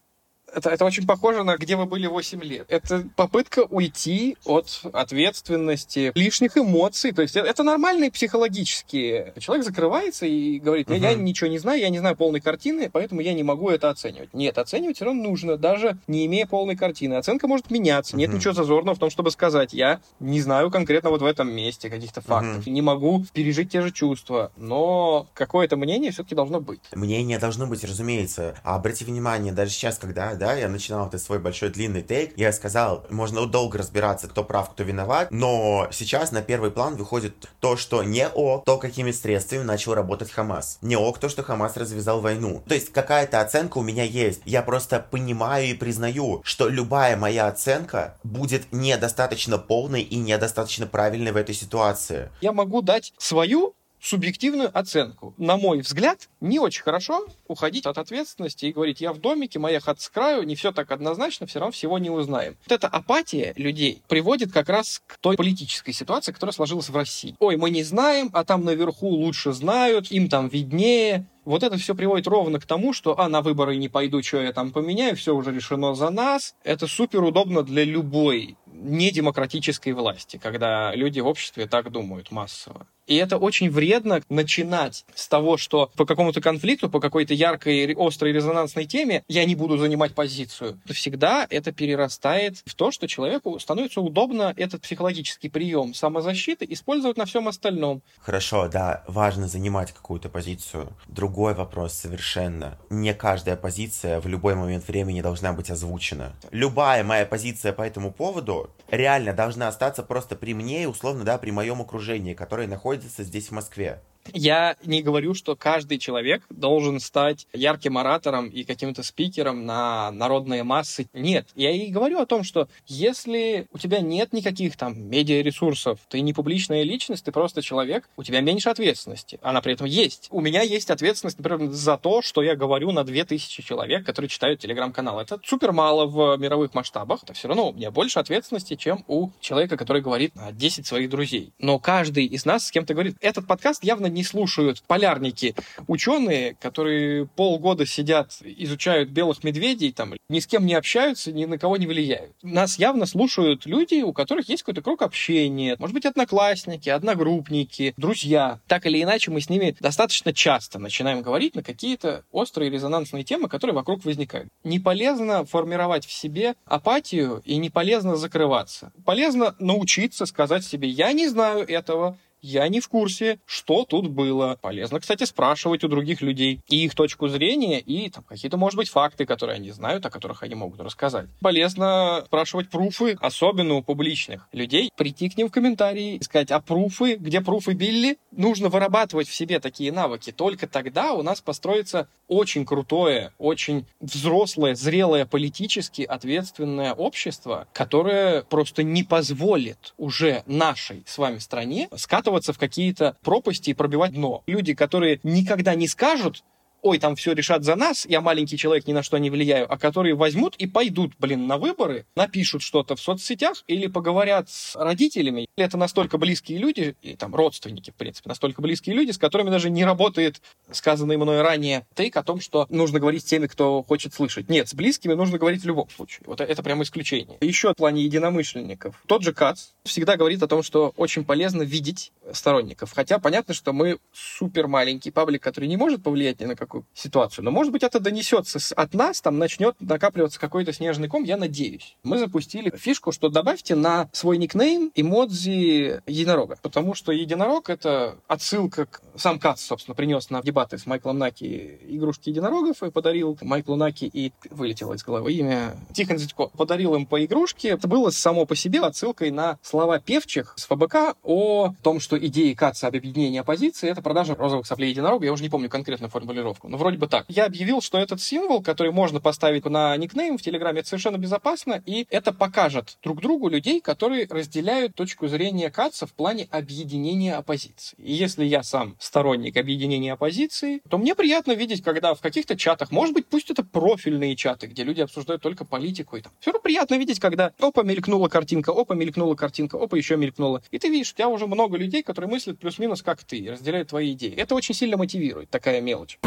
Это, 0.55 0.71
это 0.71 0.85
очень 0.85 1.07
похоже 1.07 1.43
на 1.43 1.57
«Где 1.57 1.77
вы 1.77 1.87
были 1.87 2.07
8 2.07 2.43
лет». 2.43 2.67
Это 2.69 3.05
попытка 3.17 3.61
уйти 3.71 4.37
от 4.45 4.83
ответственности, 4.93 6.13
лишних 6.15 6.57
эмоций. 6.57 7.13
То 7.13 7.23
есть 7.23 7.37
это, 7.37 7.49
это 7.49 7.63
нормальные 7.63 8.11
психологические. 8.11 9.33
Человек 9.39 9.65
закрывается 9.65 10.27
и 10.27 10.59
говорит, 10.59 10.91
я, 10.91 10.97
я 10.97 11.15
ничего 11.15 11.49
не 11.49 11.59
знаю, 11.59 11.81
я 11.81 11.89
не 11.89 11.99
знаю 11.99 12.17
полной 12.17 12.41
картины, 12.41 12.91
поэтому 12.93 13.21
я 13.21 13.33
не 13.35 13.43
могу 13.43 13.71
это 13.71 13.91
оценивать. 13.91 14.33
Нет, 14.33 14.59
оценивать 14.59 14.97
все 14.97 15.07
равно 15.07 15.23
нужно, 15.23 15.57
даже 15.57 15.99
не 16.07 16.27
имея 16.27 16.47
полной 16.47 16.77
картины. 16.77 17.15
Оценка 17.15 17.49
может 17.49 17.71
меняться. 17.71 18.17
Нет 18.17 18.33
ничего 18.33 18.53
зазорного 18.53 18.95
в 18.95 18.99
том, 18.99 19.11
чтобы 19.11 19.31
сказать, 19.31 19.73
я 19.73 20.01
не 20.21 20.41
знаю 20.41 20.71
конкретно 20.71 21.11
вот 21.11 21.23
в 21.23 21.27
этом 21.27 21.53
месте 21.53 21.91
каких-то 21.91 22.21
фактов, 22.21 22.67
не 22.67 22.83
могу 22.83 23.25
пережить 23.33 23.71
те 23.73 23.83
же 23.83 23.91
чувства, 23.91 24.53
но 24.57 25.27
какое-то 25.35 25.77
мнение 25.77 26.11
все-таки 26.11 26.35
должно 26.35 26.61
быть. 26.61 26.81
Мнение 26.95 27.39
должно 27.39 27.67
быть, 27.67 27.85
разумеется. 27.85 28.55
А 28.63 28.77
обрати 28.77 29.05
внимание, 29.05 29.53
даже 29.53 29.71
сейчас, 29.71 29.99
когда, 29.99 30.35
да, 30.45 30.55
я 30.55 30.69
начинал 30.69 31.09
этот 31.09 31.23
свой 31.23 31.39
большой 31.39 31.71
длинный 31.71 32.03
тейк, 32.03 32.35
я 32.37 32.53
сказал, 32.53 33.07
можно 33.09 33.47
долго 33.47 33.79
разбираться, 33.79 34.29
кто 34.29 34.45
прав, 34.45 34.71
кто 34.71 34.83
виноват, 34.83 35.31
но 35.31 35.89
сейчас 35.91 36.33
на 36.33 36.43
первый 36.43 36.71
план 36.71 36.97
выходит 36.97 37.49
то, 37.61 37.79
что 37.79 38.03
не 38.03 38.29
о, 38.29 38.59
то, 38.59 38.77
какими 38.77 39.11
средствами 39.11 39.63
начал 39.63 39.95
работать 39.95 40.31
Хамас. 40.31 40.79
Не 40.83 40.97
ок 40.97 41.19
то, 41.19 41.31
что 41.31 41.43
Хамас 41.43 41.79
развязал 41.79 42.21
войну. 42.21 42.63
То 42.69 42.75
есть 42.75 42.93
какая-то 42.93 43.41
оценка 43.41 43.79
у 43.79 43.83
меня 43.83 44.05
есть. 44.05 44.43
Я 44.45 44.61
просто 44.61 45.01
понимаю 45.01 45.67
и 45.67 45.75
признаю, 45.75 46.43
что 46.45 46.69
любая 46.69 47.17
моя 47.17 47.47
оценка 47.47 48.19
будет 48.23 48.71
недостаточно 48.71 49.57
полной 49.57 50.03
и 50.03 50.17
недостаточно 50.17 50.87
правильной 50.87 51.33
в 51.33 51.37
этой 51.37 51.55
ситуации. 51.55 52.31
Я 52.43 52.53
могу 52.53 52.83
дать 52.83 53.15
свою 53.17 53.75
субъективную 54.05 54.71
оценку. 54.77 55.35
На 55.39 55.57
мой 55.57 55.81
взгляд, 55.81 56.29
не 56.41 56.59
очень 56.59 56.83
хорошо 56.83 57.27
уходить 57.49 57.87
от 57.87 57.97
ответственности 57.97 58.67
и 58.67 58.73
говорить, 58.73 59.01
я 59.01 59.13
в 59.13 59.19
домике, 59.19 59.59
моя 59.59 59.81
хата 59.81 60.03
с 60.03 60.11
краю, 60.11 60.43
не 60.43 60.55
все 60.55 60.73
так 60.73 60.91
однозначно, 60.93 61.47
все 61.47 61.59
равно 61.59 61.73
всего 61.73 61.99
не 61.99 62.11
узнаем. 62.11 62.57
Вот 62.67 62.73
эта 62.73 62.87
апатия 62.87 63.55
людей 63.57 64.03
приводит 64.09 64.53
как 64.53 64.69
раз 64.69 65.03
к 65.07 65.17
той 65.19 65.37
политической 65.37 65.93
ситуации, 65.93 66.33
которая 66.33 66.53
сложилась 66.53 66.91
в 66.91 66.97
России. 66.97 67.35
Ой, 67.39 67.57
мы 67.57 67.71
не 67.71 67.83
знаем, 67.83 68.29
а 68.35 68.45
там 68.45 68.65
наверху 68.65 69.09
лучше 69.09 69.53
знают, 69.53 70.11
им 70.11 70.29
там 70.29 70.49
виднее. 70.49 71.27
Вот 71.45 71.63
это 71.63 71.77
все 71.77 71.95
приводит 71.95 72.27
ровно 72.27 72.59
к 72.59 72.67
тому, 72.67 72.95
что, 72.95 73.19
а, 73.21 73.29
на 73.29 73.43
выборы 73.43 73.77
не 73.77 73.89
пойду, 73.89 74.23
что 74.23 74.41
я 74.41 74.53
там 74.53 74.71
поменяю, 74.73 75.15
все 75.15 75.35
уже 75.35 75.53
решено 75.53 75.95
за 75.95 76.11
нас. 76.11 76.55
Это 76.65 76.87
супер 76.87 77.23
удобно 77.23 77.63
для 77.63 77.85
любой 77.85 78.57
недемократической 78.85 79.93
власти, 79.93 80.39
когда 80.43 80.95
люди 80.95 81.21
в 81.21 81.27
обществе 81.27 81.67
так 81.67 81.91
думают 81.91 82.31
массово. 82.31 82.87
И 83.07 83.17
это 83.17 83.37
очень 83.37 83.71
вредно 83.71 84.23
начинать 84.29 85.05
с 85.15 85.29
того, 85.29 85.57
что 85.57 85.91
по 85.97 86.07
какому-то 86.07 86.41
конфликту, 86.41 86.89
по 86.89 87.01
какой-то 87.01 87.35
яркой, 87.35 87.95
острой, 87.99 88.33
резонансной 88.33 88.87
теме 88.87 89.23
я 89.29 89.45
не 89.45 89.55
буду 89.55 89.77
занимать 89.77 90.15
позицию. 90.15 90.81
Всегда 90.87 91.47
это 91.51 91.73
перерастает 91.73 92.63
в 92.65 92.75
то, 92.75 92.91
что 92.91 93.07
человеку 93.07 93.59
становится 93.59 94.01
удобно 94.01 94.55
этот 94.57 94.83
психологический 94.83 95.49
прием 95.49 95.93
самозащиты 95.93 96.67
использовать 96.71 97.17
на 97.17 97.27
всем 97.27 97.49
остальном. 97.49 98.03
Хорошо, 98.21 98.69
да, 98.69 99.05
важно 99.07 99.49
занимать 99.49 99.93
какую-то 99.93 100.29
позицию. 100.31 100.89
Другой 101.07 101.55
вопрос 101.55 101.93
совершенно. 101.93 102.79
Не 102.89 103.13
каждая 103.13 103.57
позиция 103.57 104.21
в 104.21 104.27
любой 104.27 104.55
момент 104.55 104.89
времени 104.89 105.21
должна 105.21 105.53
быть 105.53 105.71
озвучена. 105.71 106.33
Любая 106.51 107.05
моя 107.05 107.27
позиция 107.27 107.73
по 107.73 107.83
этому 107.83 108.13
поводу 108.13 108.71
реально 108.89 109.33
должна 109.33 109.69
остаться 109.69 110.03
просто 110.03 110.37
при 110.37 110.55
мне 110.55 110.85
и 110.85 110.87
условно, 110.87 111.25
да, 111.25 111.39
при 111.39 111.51
моем 111.51 111.81
окружении, 111.81 112.35
которое 112.35 112.67
находится 112.67 113.23
здесь 113.23 113.49
в 113.49 113.53
Москве. 113.53 114.03
Я 114.33 114.77
не 114.85 115.03
говорю, 115.03 115.35
что 115.35 115.57
каждый 115.57 115.99
человек 115.99 116.43
должен 116.51 117.01
стать 117.01 117.47
ярким 117.53 117.99
оратором 117.99 118.49
и 118.49 118.65
каким-то 118.65 119.03
спикером 119.03 119.67
на 119.67 120.11
народные 120.13 120.63
массы. 120.65 121.09
Нет, 121.13 121.49
я 121.55 121.71
и 121.71 121.91
говорю 121.91 122.21
о 122.21 122.27
том, 122.27 122.45
что 122.45 122.69
если 122.87 123.67
у 123.73 123.79
тебя 123.79 124.01
нет 124.01 124.33
никаких 124.33 124.77
там 124.77 125.09
медиаресурсов, 125.09 126.01
ты 126.09 126.21
не 126.21 126.33
публичная 126.33 126.83
личность, 126.83 127.25
ты 127.25 127.33
просто 127.33 127.63
человек, 127.63 128.09
у 128.17 128.23
тебя 128.23 128.41
меньше 128.41 128.71
ответственности. 128.71 129.39
Она 129.43 129.61
при 129.61 129.75
этом 129.75 129.87
есть. 129.87 130.29
У 130.31 130.41
меня 130.41 130.63
есть 130.63 130.91
ответственность, 130.91 131.39
например, 131.39 131.71
за 131.71 131.97
то, 131.97 132.23
что 132.23 132.43
я 132.43 132.57
говорю 132.57 132.93
на 132.93 133.05
2000 133.05 133.63
человек, 133.63 134.07
которые 134.07 134.29
читают 134.29 134.61
телеграм-канал. 134.61 135.21
Это 135.21 135.39
супер 135.45 135.73
мало 135.73 136.07
в 136.07 136.37
мировых 136.39 136.75
масштабах. 136.75 137.23
Это 137.23 137.33
все 137.33 137.49
равно 137.49 137.71
у 137.71 137.73
меня 137.73 137.91
больше 137.91 138.19
ответственности, 138.19 138.77
чем 138.77 139.05
у 139.09 139.31
человека, 139.41 139.77
который 139.77 140.03
говорит 140.03 140.35
на 140.35 140.53
10 140.53 140.87
своих 140.87 141.11
друзей. 141.11 141.53
Но 141.59 141.79
каждый 141.79 142.27
из 142.27 142.45
нас 142.45 142.67
с 142.67 142.71
кем-то 142.71 142.95
говорит, 142.95 143.17
этот 143.21 143.47
подкаст 143.47 143.85
явно 143.85 144.07
не 144.15 144.25
слушают 144.25 144.83
полярники, 144.87 145.55
ученые, 145.87 146.57
которые 146.61 147.27
полгода 147.27 147.85
сидят, 147.85 148.33
изучают 148.43 149.11
белых 149.11 149.45
медведей, 149.45 149.93
там, 149.93 150.15
ни 150.29 150.41
с 150.41 150.47
кем 150.47 150.65
не 150.65 150.75
общаются, 150.75 151.33
ни 151.33 151.45
на 151.45 151.59
кого 151.59 151.77
не 151.77 151.87
влияют. 151.87 152.33
Нас 152.43 152.79
явно 152.79 153.07
слушают 153.07 153.67
люди, 153.67 154.03
у 154.03 154.13
которых 154.13 154.49
есть 154.49 154.63
какой-то 154.63 154.83
круг 154.83 155.03
общения, 155.03 155.77
может 155.79 155.93
быть, 155.93 156.07
одноклассники, 156.07 156.89
одногруппники, 156.89 157.95
друзья. 157.97 158.61
Так 158.69 158.87
или 158.87 159.03
иначе, 159.03 159.31
мы 159.31 159.41
с 159.41 159.51
ними 159.51 159.77
достаточно 159.81 160.33
часто 160.33 160.79
начинаем 160.79 161.23
говорить 161.23 161.55
на 161.55 161.63
какие-то 161.63 162.25
острые 162.31 162.71
резонансные 162.71 163.25
темы, 163.25 163.49
которые 163.49 163.75
вокруг 163.75 164.05
возникают. 164.05 164.49
Не 164.63 164.79
полезно 164.79 165.45
формировать 165.45 166.07
в 166.07 166.13
себе 166.13 166.55
апатию 166.65 167.43
и 167.45 167.57
не 167.57 167.71
полезно 167.71 168.17
закрываться. 168.17 168.93
Полезно 169.05 169.55
научиться 169.59 170.27
сказать 170.27 170.65
себе, 170.65 170.89
я 170.89 171.13
не 171.13 171.29
знаю 171.29 171.67
этого, 171.69 172.17
я 172.45 172.69
не 172.69 172.81
в 172.81 172.89
курсе, 172.89 173.39
что 173.47 173.87
тут 173.87 174.09
было. 174.09 174.59
Полезно, 174.61 175.01
кстати, 175.01 175.25
спрашивать 175.25 175.83
у 175.83 175.89
других 175.89 176.21
людей 176.21 176.61
и 176.69 176.85
их 176.85 176.95
точку 176.95 177.29
зрения, 177.29 177.81
и 177.81 178.11
там 178.11 178.23
какие-то, 178.25 178.59
может 178.59 178.77
быть, 178.77 178.91
факты, 178.91 179.25
которые 179.25 179.57
они 179.57 179.71
знают, 179.71 180.05
о 180.05 180.11
которых 180.11 180.43
они 180.43 180.55
могут 180.55 180.81
рассказать. 180.81 181.27
Полезно 181.41 182.23
спрашивать 182.27 182.69
пруфы, 182.69 183.17
особенно 183.21 183.75
у 183.75 183.83
публичных 183.83 184.47
людей, 184.53 184.91
прийти 184.95 185.31
к 185.31 185.39
ним 185.39 185.49
в 185.49 185.53
комментарии 185.53 186.17
и 186.17 186.23
сказать, 186.23 186.51
а 186.51 186.61
пруфы, 186.61 187.17
где 187.17 187.41
пруфы 187.41 187.73
Билли? 187.73 188.19
Нужно 188.31 188.69
вырабатывать 188.69 189.29
в 189.29 189.35
себе 189.35 189.59
такие 189.59 189.91
навыки. 189.91 190.31
Только 190.31 190.67
тогда 190.67 191.15
у 191.15 191.23
нас 191.23 191.41
построится 191.41 192.09
очень 192.29 192.67
крутое, 192.67 193.33
очень 193.39 193.87
взрослое, 194.01 194.75
зрелое, 194.75 195.25
политически 195.25 196.03
ответственное 196.03 196.93
общество, 196.93 197.69
которое 197.73 198.43
просто 198.43 198.83
не 198.83 199.03
позволит 199.03 199.95
уже 199.97 200.43
нашей 200.47 201.05
с 201.07 201.17
вами 201.17 201.39
стране 201.39 201.89
скатываться 201.97 202.34
в 202.53 202.59
какие-то 202.59 203.17
пропасти 203.23 203.71
и 203.71 203.75
пробивать 203.75 204.13
дно. 204.13 204.43
Люди, 204.47 204.75
которые 204.75 205.21
никогда 205.23 205.75
не 205.75 205.89
скажут, 205.89 206.45
ой, 206.85 206.99
там 206.99 207.17
все 207.17 207.33
решат 207.33 207.65
за 207.65 207.77
нас, 207.77 208.07
я 208.07 208.21
маленький 208.21 208.59
человек, 208.59 208.87
ни 208.87 208.93
на 208.93 209.03
что 209.03 209.17
не 209.17 209.31
влияю, 209.31 209.73
а 209.73 209.79
которые 209.79 210.15
возьмут 210.15 210.55
и 210.57 210.67
пойдут, 210.67 211.15
блин, 211.19 211.47
на 211.47 211.57
выборы, 211.57 212.07
напишут 212.15 212.63
что-то 212.63 212.95
в 212.95 213.01
соцсетях 213.01 213.65
или 213.67 213.87
поговорят 213.87 214.51
с 214.51 214.77
родителями. 214.77 215.47
Это 215.57 215.79
настолько 215.79 216.19
близкие 216.19 216.59
люди, 216.59 216.95
и 217.01 217.17
там 217.17 217.35
родственники, 217.35 217.91
в 217.91 217.95
принципе, 217.95 218.29
настолько 218.29 218.61
близкие 218.61 218.95
люди, 218.95 219.13
с 219.13 219.19
которыми 219.19 219.49
даже 219.49 219.71
не 219.71 219.85
работает 219.85 220.43
сказанный 220.71 221.17
мной 221.17 221.41
ранее 221.41 221.87
тейк 221.95 222.17
о 222.17 222.23
том, 222.23 222.41
что 222.41 222.67
нужно 222.69 223.01
говорить 223.01 223.23
с 223.23 223.25
теми, 223.25 223.47
кто 223.47 223.83
хочет 223.83 224.13
слышать. 224.13 224.51
Нет, 224.51 224.69
с 224.69 224.75
близкими 224.75 225.15
нужно 225.15 225.39
говорить 225.39 225.63
в 225.63 225.67
любом 225.67 225.89
случае. 225.89 226.25
Вот 226.27 226.43
это 226.43 226.63
прямо 226.63 226.83
исключение. 226.83 227.39
Еще 227.41 227.71
в 227.71 227.77
плане 227.77 228.03
единомышленников. 228.03 229.03
Тот 229.07 229.23
же 229.23 229.33
Кац 229.33 229.69
всегда 229.85 230.19
говорит 230.19 230.43
о 230.43 230.49
том, 230.49 230.63
что 230.63 230.93
очень 230.97 231.25
полезно 231.25 231.63
видеть 231.63 232.13
сторонников. 232.33 232.93
Хотя 232.93 233.19
понятно, 233.19 233.55
что 233.55 233.73
мы 233.73 233.99
супер 234.13 234.69
маленький 234.69 235.11
паблик, 235.11 235.43
который 235.43 235.67
не 235.69 235.79
может 235.79 236.03
повлиять 236.03 236.41
ни 236.41 236.45
на 236.45 236.57
какую 236.57 236.74
такую 236.75 236.87
ситуацию. 236.95 237.45
Но, 237.45 237.51
может 237.51 237.73
быть, 237.73 237.83
это 237.83 238.01
донесется 238.01 238.59
от 238.75 238.95
нас, 238.95 239.21
там 239.21 239.39
начнет 239.39 239.77
накапливаться 239.81 240.41
какой-то 240.41 240.73
снежный 240.73 241.09
ком, 241.09 241.25
я 241.25 241.37
надеюсь. 241.37 241.97
Мы 242.03 242.19
запустили 242.19 242.75
фишку, 242.77 243.13
что 243.13 243.29
добавьте 243.29 243.75
на 243.75 244.09
свой 244.13 244.39
никнейм 244.39 244.91
эмодзи 244.95 246.03
единорога, 246.07 246.59
потому 246.63 246.95
что 246.95 247.13
единорог— 247.13 247.69
это 247.71 248.17
отсылка 248.27 248.87
к... 248.87 249.01
Сам 249.17 249.39
Кац, 249.39 249.61
собственно, 249.61 249.95
принес 249.95 250.31
на 250.31 250.43
дебаты 250.43 250.77
с 250.77 250.87
Майклом 250.87 251.19
Наки 251.19 251.79
игрушки 251.89 252.31
единорогов 252.31 252.83
и 252.83 252.91
подарил 252.91 253.39
Майклу 253.41 253.77
Наки 253.77 254.11
и... 254.13 254.33
Вылетело 254.51 254.95
из 254.95 255.05
головы 255.05 255.33
имя. 255.33 255.77
Тихон 255.93 256.19
Зятько 256.19 256.47
подарил 256.49 256.95
им 256.95 257.07
по 257.07 257.25
игрушке. 257.25 257.71
Это 257.71 257.87
было 257.87 258.11
само 258.11 258.47
по 258.47 258.57
себе 258.57 258.81
отсылкой 258.81 259.31
на 259.31 259.59
слова 259.63 260.01
певчих 260.01 260.55
с 260.57 260.67
ФБК 260.67 261.17
о 261.23 261.75
том, 261.83 262.01
что 262.01 262.19
идеи 262.19 262.55
Каца 262.55 262.89
об 262.89 262.97
объединении 262.97 263.39
оппозиции— 263.39 263.89
это 263.91 264.03
продажа 264.03 264.35
розовых 264.35 264.67
соплей 264.67 264.91
единорога. 264.91 265.25
Я 265.25 265.33
уже 265.33 265.43
не 265.43 265.49
помню 265.49 265.69
конкретную 265.69 266.11
формулировку 266.11 266.64
ссылку. 266.65 266.69
Ну, 266.69 266.77
вроде 266.77 266.99
бы 266.99 267.07
так. 267.07 267.25
Я 267.29 267.47
объявил, 267.47 267.81
что 267.81 267.99
этот 267.99 268.21
символ, 268.21 268.63
который 268.63 268.93
можно 268.93 269.21
поставить 269.21 269.65
на 269.65 269.97
никнейм 269.97 270.39
в 270.39 270.43
Телеграме, 270.43 270.81
это 270.81 270.89
совершенно 270.89 271.19
безопасно, 271.19 271.83
и 271.87 272.07
это 272.11 272.33
покажет 272.33 272.99
друг 273.03 273.21
другу 273.21 273.49
людей, 273.49 273.81
которые 273.81 274.27
разделяют 274.29 274.95
точку 274.95 275.29
зрения 275.29 275.71
Каца 275.71 276.07
в 276.07 276.13
плане 276.13 276.49
объединения 276.51 277.35
оппозиции. 277.35 277.97
И 277.99 278.13
если 278.13 278.45
я 278.45 278.63
сам 278.63 278.97
сторонник 278.99 279.57
объединения 279.57 280.13
оппозиции, 280.13 280.81
то 280.89 280.99
мне 280.99 281.15
приятно 281.15 281.53
видеть, 281.53 281.83
когда 281.83 282.15
в 282.15 282.21
каких-то 282.21 282.57
чатах, 282.57 282.91
может 282.91 283.15
быть, 283.15 283.27
пусть 283.27 283.51
это 283.51 283.63
профильные 283.63 284.37
чаты, 284.37 284.67
где 284.67 284.85
люди 284.85 285.01
обсуждают 285.01 285.43
только 285.43 285.65
политику, 285.65 286.17
и 286.17 286.21
там 286.21 286.33
все 286.41 286.51
равно 286.51 286.63
приятно 286.63 286.97
видеть, 286.97 287.21
когда 287.21 287.53
опа, 287.61 287.83
мелькнула 287.83 288.29
картинка, 288.29 288.73
опа, 288.73 288.95
мелькнула 288.95 289.35
картинка, 289.35 289.77
опа, 289.77 289.97
еще 289.97 290.17
мелькнула. 290.17 290.63
И 290.71 290.79
ты 290.79 290.89
видишь, 290.89 291.13
у 291.13 291.17
тебя 291.17 291.29
уже 291.29 291.47
много 291.47 291.77
людей, 291.77 292.03
которые 292.03 292.31
мыслят 292.31 292.59
плюс-минус 292.59 293.03
как 293.03 293.23
ты, 293.25 293.51
разделяют 293.51 293.89
твои 293.89 294.13
идеи. 294.13 294.35
Это 294.35 294.55
очень 294.55 294.75
сильно 294.75 294.97
мотивирует, 294.97 295.51
такая 295.51 295.81
мелочь. 295.81 296.19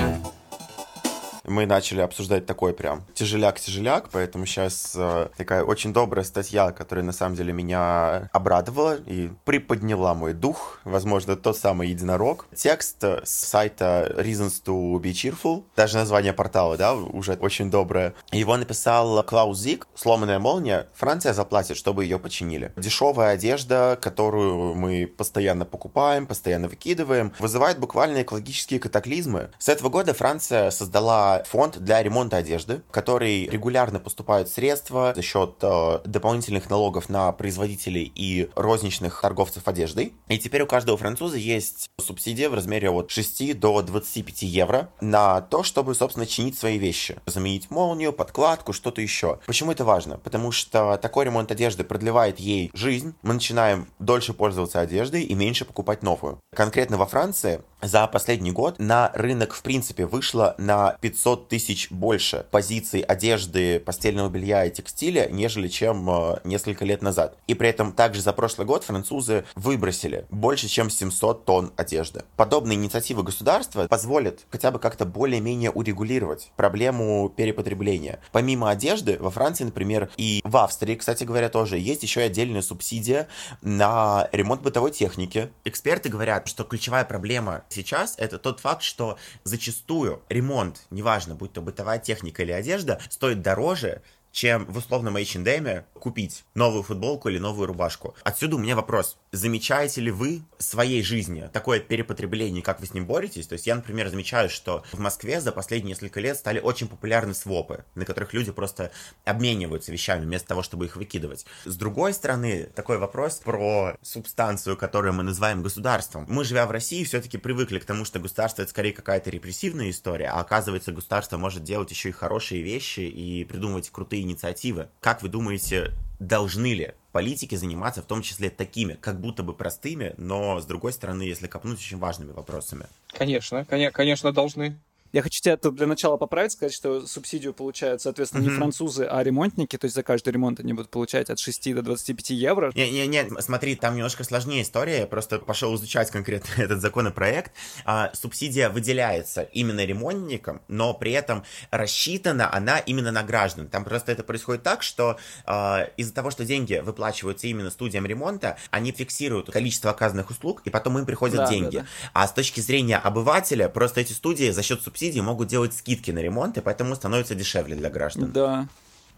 Мы 1.47 1.65
начали 1.65 2.01
обсуждать 2.01 2.45
такой 2.45 2.73
прям 2.73 3.05
тяжеляк-тяжеляк, 3.13 4.09
поэтому 4.11 4.45
сейчас 4.45 4.93
э, 4.95 5.29
такая 5.37 5.63
очень 5.63 5.93
добрая 5.93 6.23
статья, 6.23 6.71
которая 6.71 7.05
на 7.05 7.13
самом 7.13 7.35
деле 7.35 7.53
меня 7.53 8.29
обрадовала 8.33 8.95
и 8.95 9.29
приподняла 9.45 10.13
мой 10.13 10.33
дух, 10.33 10.79
возможно, 10.83 11.35
тот 11.35 11.57
самый 11.57 11.89
единорог. 11.89 12.45
Текст 12.55 13.03
с 13.03 13.29
сайта 13.29 14.13
Reasons 14.17 14.61
to 14.63 14.99
be 15.01 15.11
Cheerful, 15.11 15.63
даже 15.75 15.97
название 15.97 16.33
портала, 16.33 16.77
да, 16.77 16.93
уже 16.93 17.33
очень 17.33 17.71
доброе. 17.71 18.13
Его 18.31 18.57
написал 18.57 19.23
Клаус 19.23 19.57
Зик, 19.57 19.87
«Сломанная 19.95 20.39
молния, 20.39 20.87
Франция 20.93 21.33
заплатит, 21.33 21.77
чтобы 21.77 22.03
ее 22.03 22.19
починили». 22.19 22.73
Дешевая 22.75 23.33
одежда, 23.33 23.97
которую 24.01 24.75
мы 24.75 25.07
постоянно 25.07 25.65
покупаем, 25.65 26.27
постоянно 26.27 26.67
выкидываем, 26.67 27.33
вызывает 27.39 27.79
буквально 27.79 28.21
экологические 28.21 28.79
катаклизмы. 28.79 29.49
С 29.57 29.69
этого 29.69 29.89
года 29.89 30.13
Франция 30.13 30.71
создала 30.71 31.36
фонд 31.45 31.77
для 31.79 32.01
ремонта 32.01 32.37
одежды, 32.37 32.81
в 32.87 32.91
который 32.91 33.47
регулярно 33.47 33.99
поступают 33.99 34.49
средства 34.49 35.13
за 35.15 35.21
счет 35.21 35.55
э, 35.61 35.99
дополнительных 36.05 36.69
налогов 36.69 37.09
на 37.09 37.31
производителей 37.31 38.11
и 38.15 38.49
розничных 38.55 39.21
торговцев 39.21 39.67
одеждой. 39.67 40.13
И 40.27 40.37
теперь 40.37 40.61
у 40.63 40.67
каждого 40.67 40.97
француза 40.97 41.37
есть 41.37 41.89
субсидия 41.99 42.49
в 42.49 42.53
размере 42.53 42.89
от 42.89 43.11
6 43.11 43.59
до 43.59 43.81
25 43.81 44.43
евро 44.43 44.89
на 45.01 45.41
то, 45.41 45.63
чтобы, 45.63 45.95
собственно, 45.95 46.25
чинить 46.25 46.57
свои 46.57 46.77
вещи. 46.77 47.17
Заменить 47.25 47.69
молнию, 47.69 48.13
подкладку, 48.13 48.73
что-то 48.73 49.01
еще. 49.01 49.39
Почему 49.45 49.71
это 49.71 49.85
важно? 49.85 50.17
Потому 50.17 50.51
что 50.51 50.97
такой 51.01 51.25
ремонт 51.25 51.51
одежды 51.51 51.83
продлевает 51.83 52.39
ей 52.39 52.71
жизнь. 52.73 53.15
Мы 53.21 53.33
начинаем 53.33 53.87
дольше 53.99 54.33
пользоваться 54.33 54.79
одеждой 54.79 55.23
и 55.23 55.33
меньше 55.33 55.65
покупать 55.65 56.03
новую. 56.03 56.39
Конкретно 56.55 56.97
во 56.97 57.05
Франции 57.05 57.61
за 57.81 58.07
последний 58.07 58.51
год 58.51 58.79
на 58.79 59.11
рынок, 59.13 59.53
в 59.53 59.61
принципе, 59.61 60.05
вышло 60.05 60.55
на 60.57 60.97
500 61.01 61.26
тысяч 61.35 61.91
больше 61.91 62.45
позиций 62.51 63.01
одежды, 63.01 63.79
постельного 63.79 64.29
белья 64.29 64.65
и 64.65 64.71
текстиля, 64.71 65.27
нежели 65.29 65.67
чем 65.67 66.09
э, 66.09 66.39
несколько 66.43 66.85
лет 66.85 67.01
назад. 67.01 67.37
И 67.47 67.53
при 67.53 67.69
этом 67.69 67.91
также 67.91 68.21
за 68.21 68.33
прошлый 68.33 68.65
год 68.65 68.83
французы 68.83 69.45
выбросили 69.55 70.25
больше, 70.29 70.67
чем 70.67 70.89
700 70.89 71.45
тонн 71.45 71.73
одежды. 71.75 72.23
Подобные 72.35 72.75
инициативы 72.75 73.23
государства 73.23 73.87
позволят 73.87 74.45
хотя 74.49 74.71
бы 74.71 74.79
как-то 74.79 75.05
более-менее 75.05 75.71
урегулировать 75.71 76.51
проблему 76.55 77.29
перепотребления. 77.35 78.19
Помимо 78.31 78.69
одежды, 78.69 79.17
во 79.19 79.29
Франции, 79.29 79.65
например, 79.65 80.09
и 80.17 80.41
в 80.43 80.55
Австрии, 80.57 80.95
кстати 80.95 81.23
говоря, 81.23 81.49
тоже 81.49 81.77
есть 81.77 82.03
еще 82.03 82.21
и 82.21 82.25
отдельная 82.25 82.61
субсидия 82.61 83.27
на 83.61 84.29
ремонт 84.31 84.61
бытовой 84.61 84.91
техники. 84.91 85.49
Эксперты 85.65 86.09
говорят, 86.09 86.47
что 86.47 86.63
ключевая 86.63 87.05
проблема 87.05 87.63
сейчас, 87.69 88.15
это 88.17 88.37
тот 88.37 88.59
факт, 88.59 88.83
что 88.83 89.17
зачастую 89.43 90.21
ремонт, 90.29 90.85
неважно, 90.89 91.16
будь 91.35 91.53
то 91.53 91.61
бытовая 91.61 91.99
техника 91.99 92.43
или 92.43 92.51
одежда, 92.51 92.99
стоит 93.09 93.41
дороже, 93.41 94.01
чем 94.37 94.65
в 94.67 94.77
условном 94.77 95.17
H&M 95.17 95.83
купить 95.95 96.45
новую 96.53 96.83
футболку 96.83 97.27
или 97.27 97.39
новую 97.39 97.65
рубашку. 97.65 98.15
Отсюда 98.23 98.57
у 98.57 98.59
меня 98.59 98.75
вопрос. 98.75 99.17
Замечаете 99.31 99.99
ли 99.99 100.11
вы 100.11 100.43
в 100.59 100.63
своей 100.63 101.01
жизни 101.01 101.49
такое 101.51 101.79
перепотребление, 101.79 102.61
как 102.61 102.79
вы 102.79 102.85
с 102.85 102.93
ним 102.93 103.07
боретесь? 103.07 103.47
То 103.47 103.53
есть 103.53 103.65
я, 103.65 103.73
например, 103.73 104.09
замечаю, 104.09 104.51
что 104.51 104.83
в 104.91 104.99
Москве 104.99 105.41
за 105.41 105.51
последние 105.51 105.93
несколько 105.93 106.19
лет 106.19 106.37
стали 106.37 106.59
очень 106.59 106.87
популярны 106.87 107.33
свопы, 107.33 107.83
на 107.95 108.05
которых 108.05 108.35
люди 108.35 108.51
просто 108.51 108.91
обмениваются 109.25 109.91
вещами 109.91 110.23
вместо 110.23 110.49
того, 110.49 110.61
чтобы 110.61 110.85
их 110.85 110.97
выкидывать. 110.97 111.47
С 111.65 111.75
другой 111.75 112.13
стороны, 112.13 112.69
такой 112.75 112.99
вопрос 112.99 113.37
про 113.43 113.97
субстанцию, 114.03 114.77
которую 114.77 115.13
мы 115.13 115.23
называем 115.23 115.63
государством. 115.63 116.27
Мы, 116.29 116.43
живя 116.43 116.67
в 116.67 116.71
России, 116.71 117.03
все-таки 117.05 117.39
привыкли 117.39 117.79
к 117.79 117.85
тому, 117.85 118.05
что 118.05 118.19
государство 118.19 118.61
это 118.61 118.69
скорее 118.69 118.93
какая-то 118.93 119.31
репрессивная 119.31 119.89
история, 119.89 120.27
а 120.27 120.41
оказывается, 120.41 120.91
государство 120.91 121.39
может 121.39 121.63
делать 121.63 121.89
еще 121.89 122.09
и 122.09 122.11
хорошие 122.11 122.61
вещи 122.61 122.99
и 122.99 123.43
придумывать 123.43 123.89
крутые 123.89 124.26
инициативы. 124.27 124.89
Как 124.99 125.21
вы 125.21 125.29
думаете, 125.29 125.93
должны 126.19 126.73
ли 126.73 126.93
политики 127.11 127.55
заниматься 127.55 128.01
в 128.01 128.05
том 128.05 128.21
числе 128.21 128.49
такими, 128.49 128.93
как 128.93 129.19
будто 129.19 129.43
бы 129.43 129.53
простыми, 129.53 130.13
но, 130.17 130.59
с 130.59 130.65
другой 130.65 130.93
стороны, 130.93 131.23
если 131.23 131.47
копнуть, 131.47 131.79
очень 131.79 131.97
важными 131.97 132.31
вопросами? 132.31 132.85
Конечно, 133.17 133.65
конечно, 133.65 134.31
должны. 134.31 134.77
Я 135.13 135.21
хочу 135.21 135.41
тебя 135.41 135.57
тут 135.57 135.75
для 135.75 135.87
начала 135.87 136.17
поправить, 136.17 136.51
сказать, 136.51 136.73
что 136.73 137.05
субсидию 137.07 137.53
получают, 137.53 138.01
соответственно, 138.01 138.41
mm-hmm. 138.41 138.51
не 138.51 138.57
французы, 138.57 139.05
а 139.05 139.23
ремонтники. 139.23 139.77
То 139.77 139.85
есть 139.85 139.95
за 139.95 140.03
каждый 140.03 140.33
ремонт 140.33 140.59
они 140.59 140.73
будут 140.73 140.89
получать 140.89 141.29
от 141.29 141.39
6 141.39 141.75
до 141.75 141.81
25 141.81 142.29
евро. 142.31 142.71
Не-не-не, 142.75 143.41
смотри, 143.41 143.75
там 143.75 143.95
немножко 143.95 144.23
сложнее 144.23 144.61
история. 144.61 144.99
Я 144.99 145.07
просто 145.07 145.39
пошел 145.39 145.73
изучать 145.75 146.11
конкретно 146.11 146.49
этот 146.61 146.81
законопроект. 146.81 147.53
А, 147.85 148.11
субсидия 148.13 148.69
выделяется 148.69 149.43
именно 149.43 149.85
ремонтникам, 149.85 150.61
но 150.67 150.93
при 150.93 151.11
этом 151.13 151.43
рассчитана 151.71 152.53
она 152.53 152.79
именно 152.79 153.11
на 153.11 153.23
граждан. 153.23 153.67
Там 153.67 153.83
просто 153.83 154.11
это 154.11 154.23
происходит 154.23 154.63
так, 154.63 154.83
что 154.83 155.17
а, 155.45 155.87
из-за 155.97 156.13
того, 156.13 156.31
что 156.31 156.45
деньги 156.45 156.81
выплачиваются 156.83 157.47
именно 157.47 157.71
студиям 157.71 158.05
ремонта, 158.05 158.57
они 158.71 158.91
фиксируют 158.91 159.51
количество 159.51 159.91
оказанных 159.91 160.29
услуг, 160.29 160.61
и 160.65 160.69
потом 160.69 160.99
им 160.99 161.05
приходят 161.05 161.37
да, 161.37 161.49
деньги. 161.49 161.77
Да, 161.77 161.81
да. 161.83 161.87
А 162.13 162.27
с 162.27 162.33
точки 162.33 162.59
зрения 162.59 162.97
обывателя, 162.97 163.69
просто 163.69 164.01
эти 164.01 164.13
студии 164.13 164.51
за 164.51 164.63
счет 164.63 164.81
субсидий 164.81 164.96
субсидии 164.97 165.19
могут 165.19 165.47
делать 165.47 165.73
скидки 165.73 166.09
на 166.09 166.19
ремонт, 166.19 166.57
и 166.57 166.61
поэтому 166.61 166.95
становится 166.95 167.35
дешевле 167.35 167.75
для 167.75 167.89
граждан. 167.89 168.31
Да. 168.31 168.67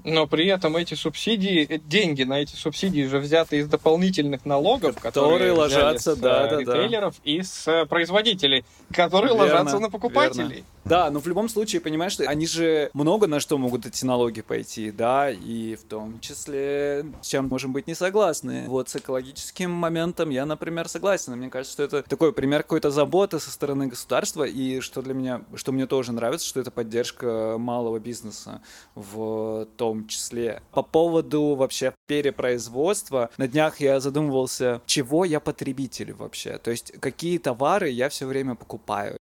Но 0.03 0.27
при 0.27 0.47
этом 0.47 0.75
эти 0.75 0.93
субсидии, 0.93 1.65
э, 1.69 1.77
деньги 1.77 2.23
на 2.23 2.41
эти 2.41 2.55
субсидии 2.55 3.05
же 3.05 3.19
взяты 3.19 3.59
из 3.59 3.67
дополнительных 3.67 4.45
налогов, 4.45 4.95
которые, 4.95 5.33
которые 5.39 5.51
ложатся, 5.53 6.15
с 6.15 6.17
да, 6.17 6.47
да, 6.47 6.59
ритейлеров 6.59 7.15
да. 7.15 7.31
и 7.31 7.41
с 7.41 7.67
э, 7.67 7.85
производителей, 7.85 8.65
которые 8.91 9.33
верно, 9.33 9.43
ложатся 9.43 9.79
на 9.79 9.89
покупателей. 9.89 10.47
Верно. 10.47 10.65
Да, 10.85 11.11
но 11.11 11.19
в 11.19 11.27
любом 11.27 11.49
случае, 11.49 11.81
понимаешь, 11.81 12.13
что 12.13 12.23
они 12.23 12.47
же 12.47 12.89
много 12.93 13.27
на 13.27 13.39
что 13.39 13.59
могут 13.59 13.85
эти 13.85 14.05
налоги 14.05 14.41
пойти, 14.41 14.89
да, 14.89 15.29
и 15.29 15.75
в 15.75 15.83
том 15.83 16.19
числе, 16.19 17.05
с 17.21 17.27
чем 17.27 17.47
можем 17.47 17.73
быть 17.73 17.85
не 17.85 17.93
согласны. 17.93 18.65
Вот 18.67 18.89
с 18.89 18.95
экологическим 18.95 19.69
моментом 19.69 20.31
я, 20.31 20.47
например, 20.47 20.87
согласен. 20.87 21.33
Мне 21.33 21.49
кажется, 21.49 21.73
что 21.73 21.83
это 21.83 22.03
такой 22.03 22.33
пример 22.33 22.63
какой-то 22.63 22.89
заботы 22.89 23.39
со 23.39 23.51
стороны 23.51 23.87
государства, 23.87 24.45
и 24.45 24.79
что 24.79 25.03
для 25.03 25.13
меня, 25.13 25.41
что 25.53 25.71
мне 25.71 25.85
тоже 25.85 26.11
нравится, 26.11 26.47
что 26.47 26.59
это 26.59 26.71
поддержка 26.71 27.57
малого 27.59 27.99
бизнеса 27.99 28.61
в 28.95 29.67
том 29.77 30.07
числе. 30.07 30.63
По 30.71 30.81
поводу 30.81 31.55
вообще 31.55 31.93
перепроизводства, 32.07 33.29
на 33.37 33.47
днях 33.47 33.79
я 33.79 33.99
задумывался, 33.99 34.81
чего 34.87 35.23
я 35.23 35.39
потребитель 35.39 36.13
вообще. 36.13 36.57
То 36.57 36.71
есть 36.71 36.93
какие 36.99 37.37
товары 37.37 37.89
я 37.89 38.09
все 38.09 38.25
время 38.25 38.55
покупаю. 38.55 38.78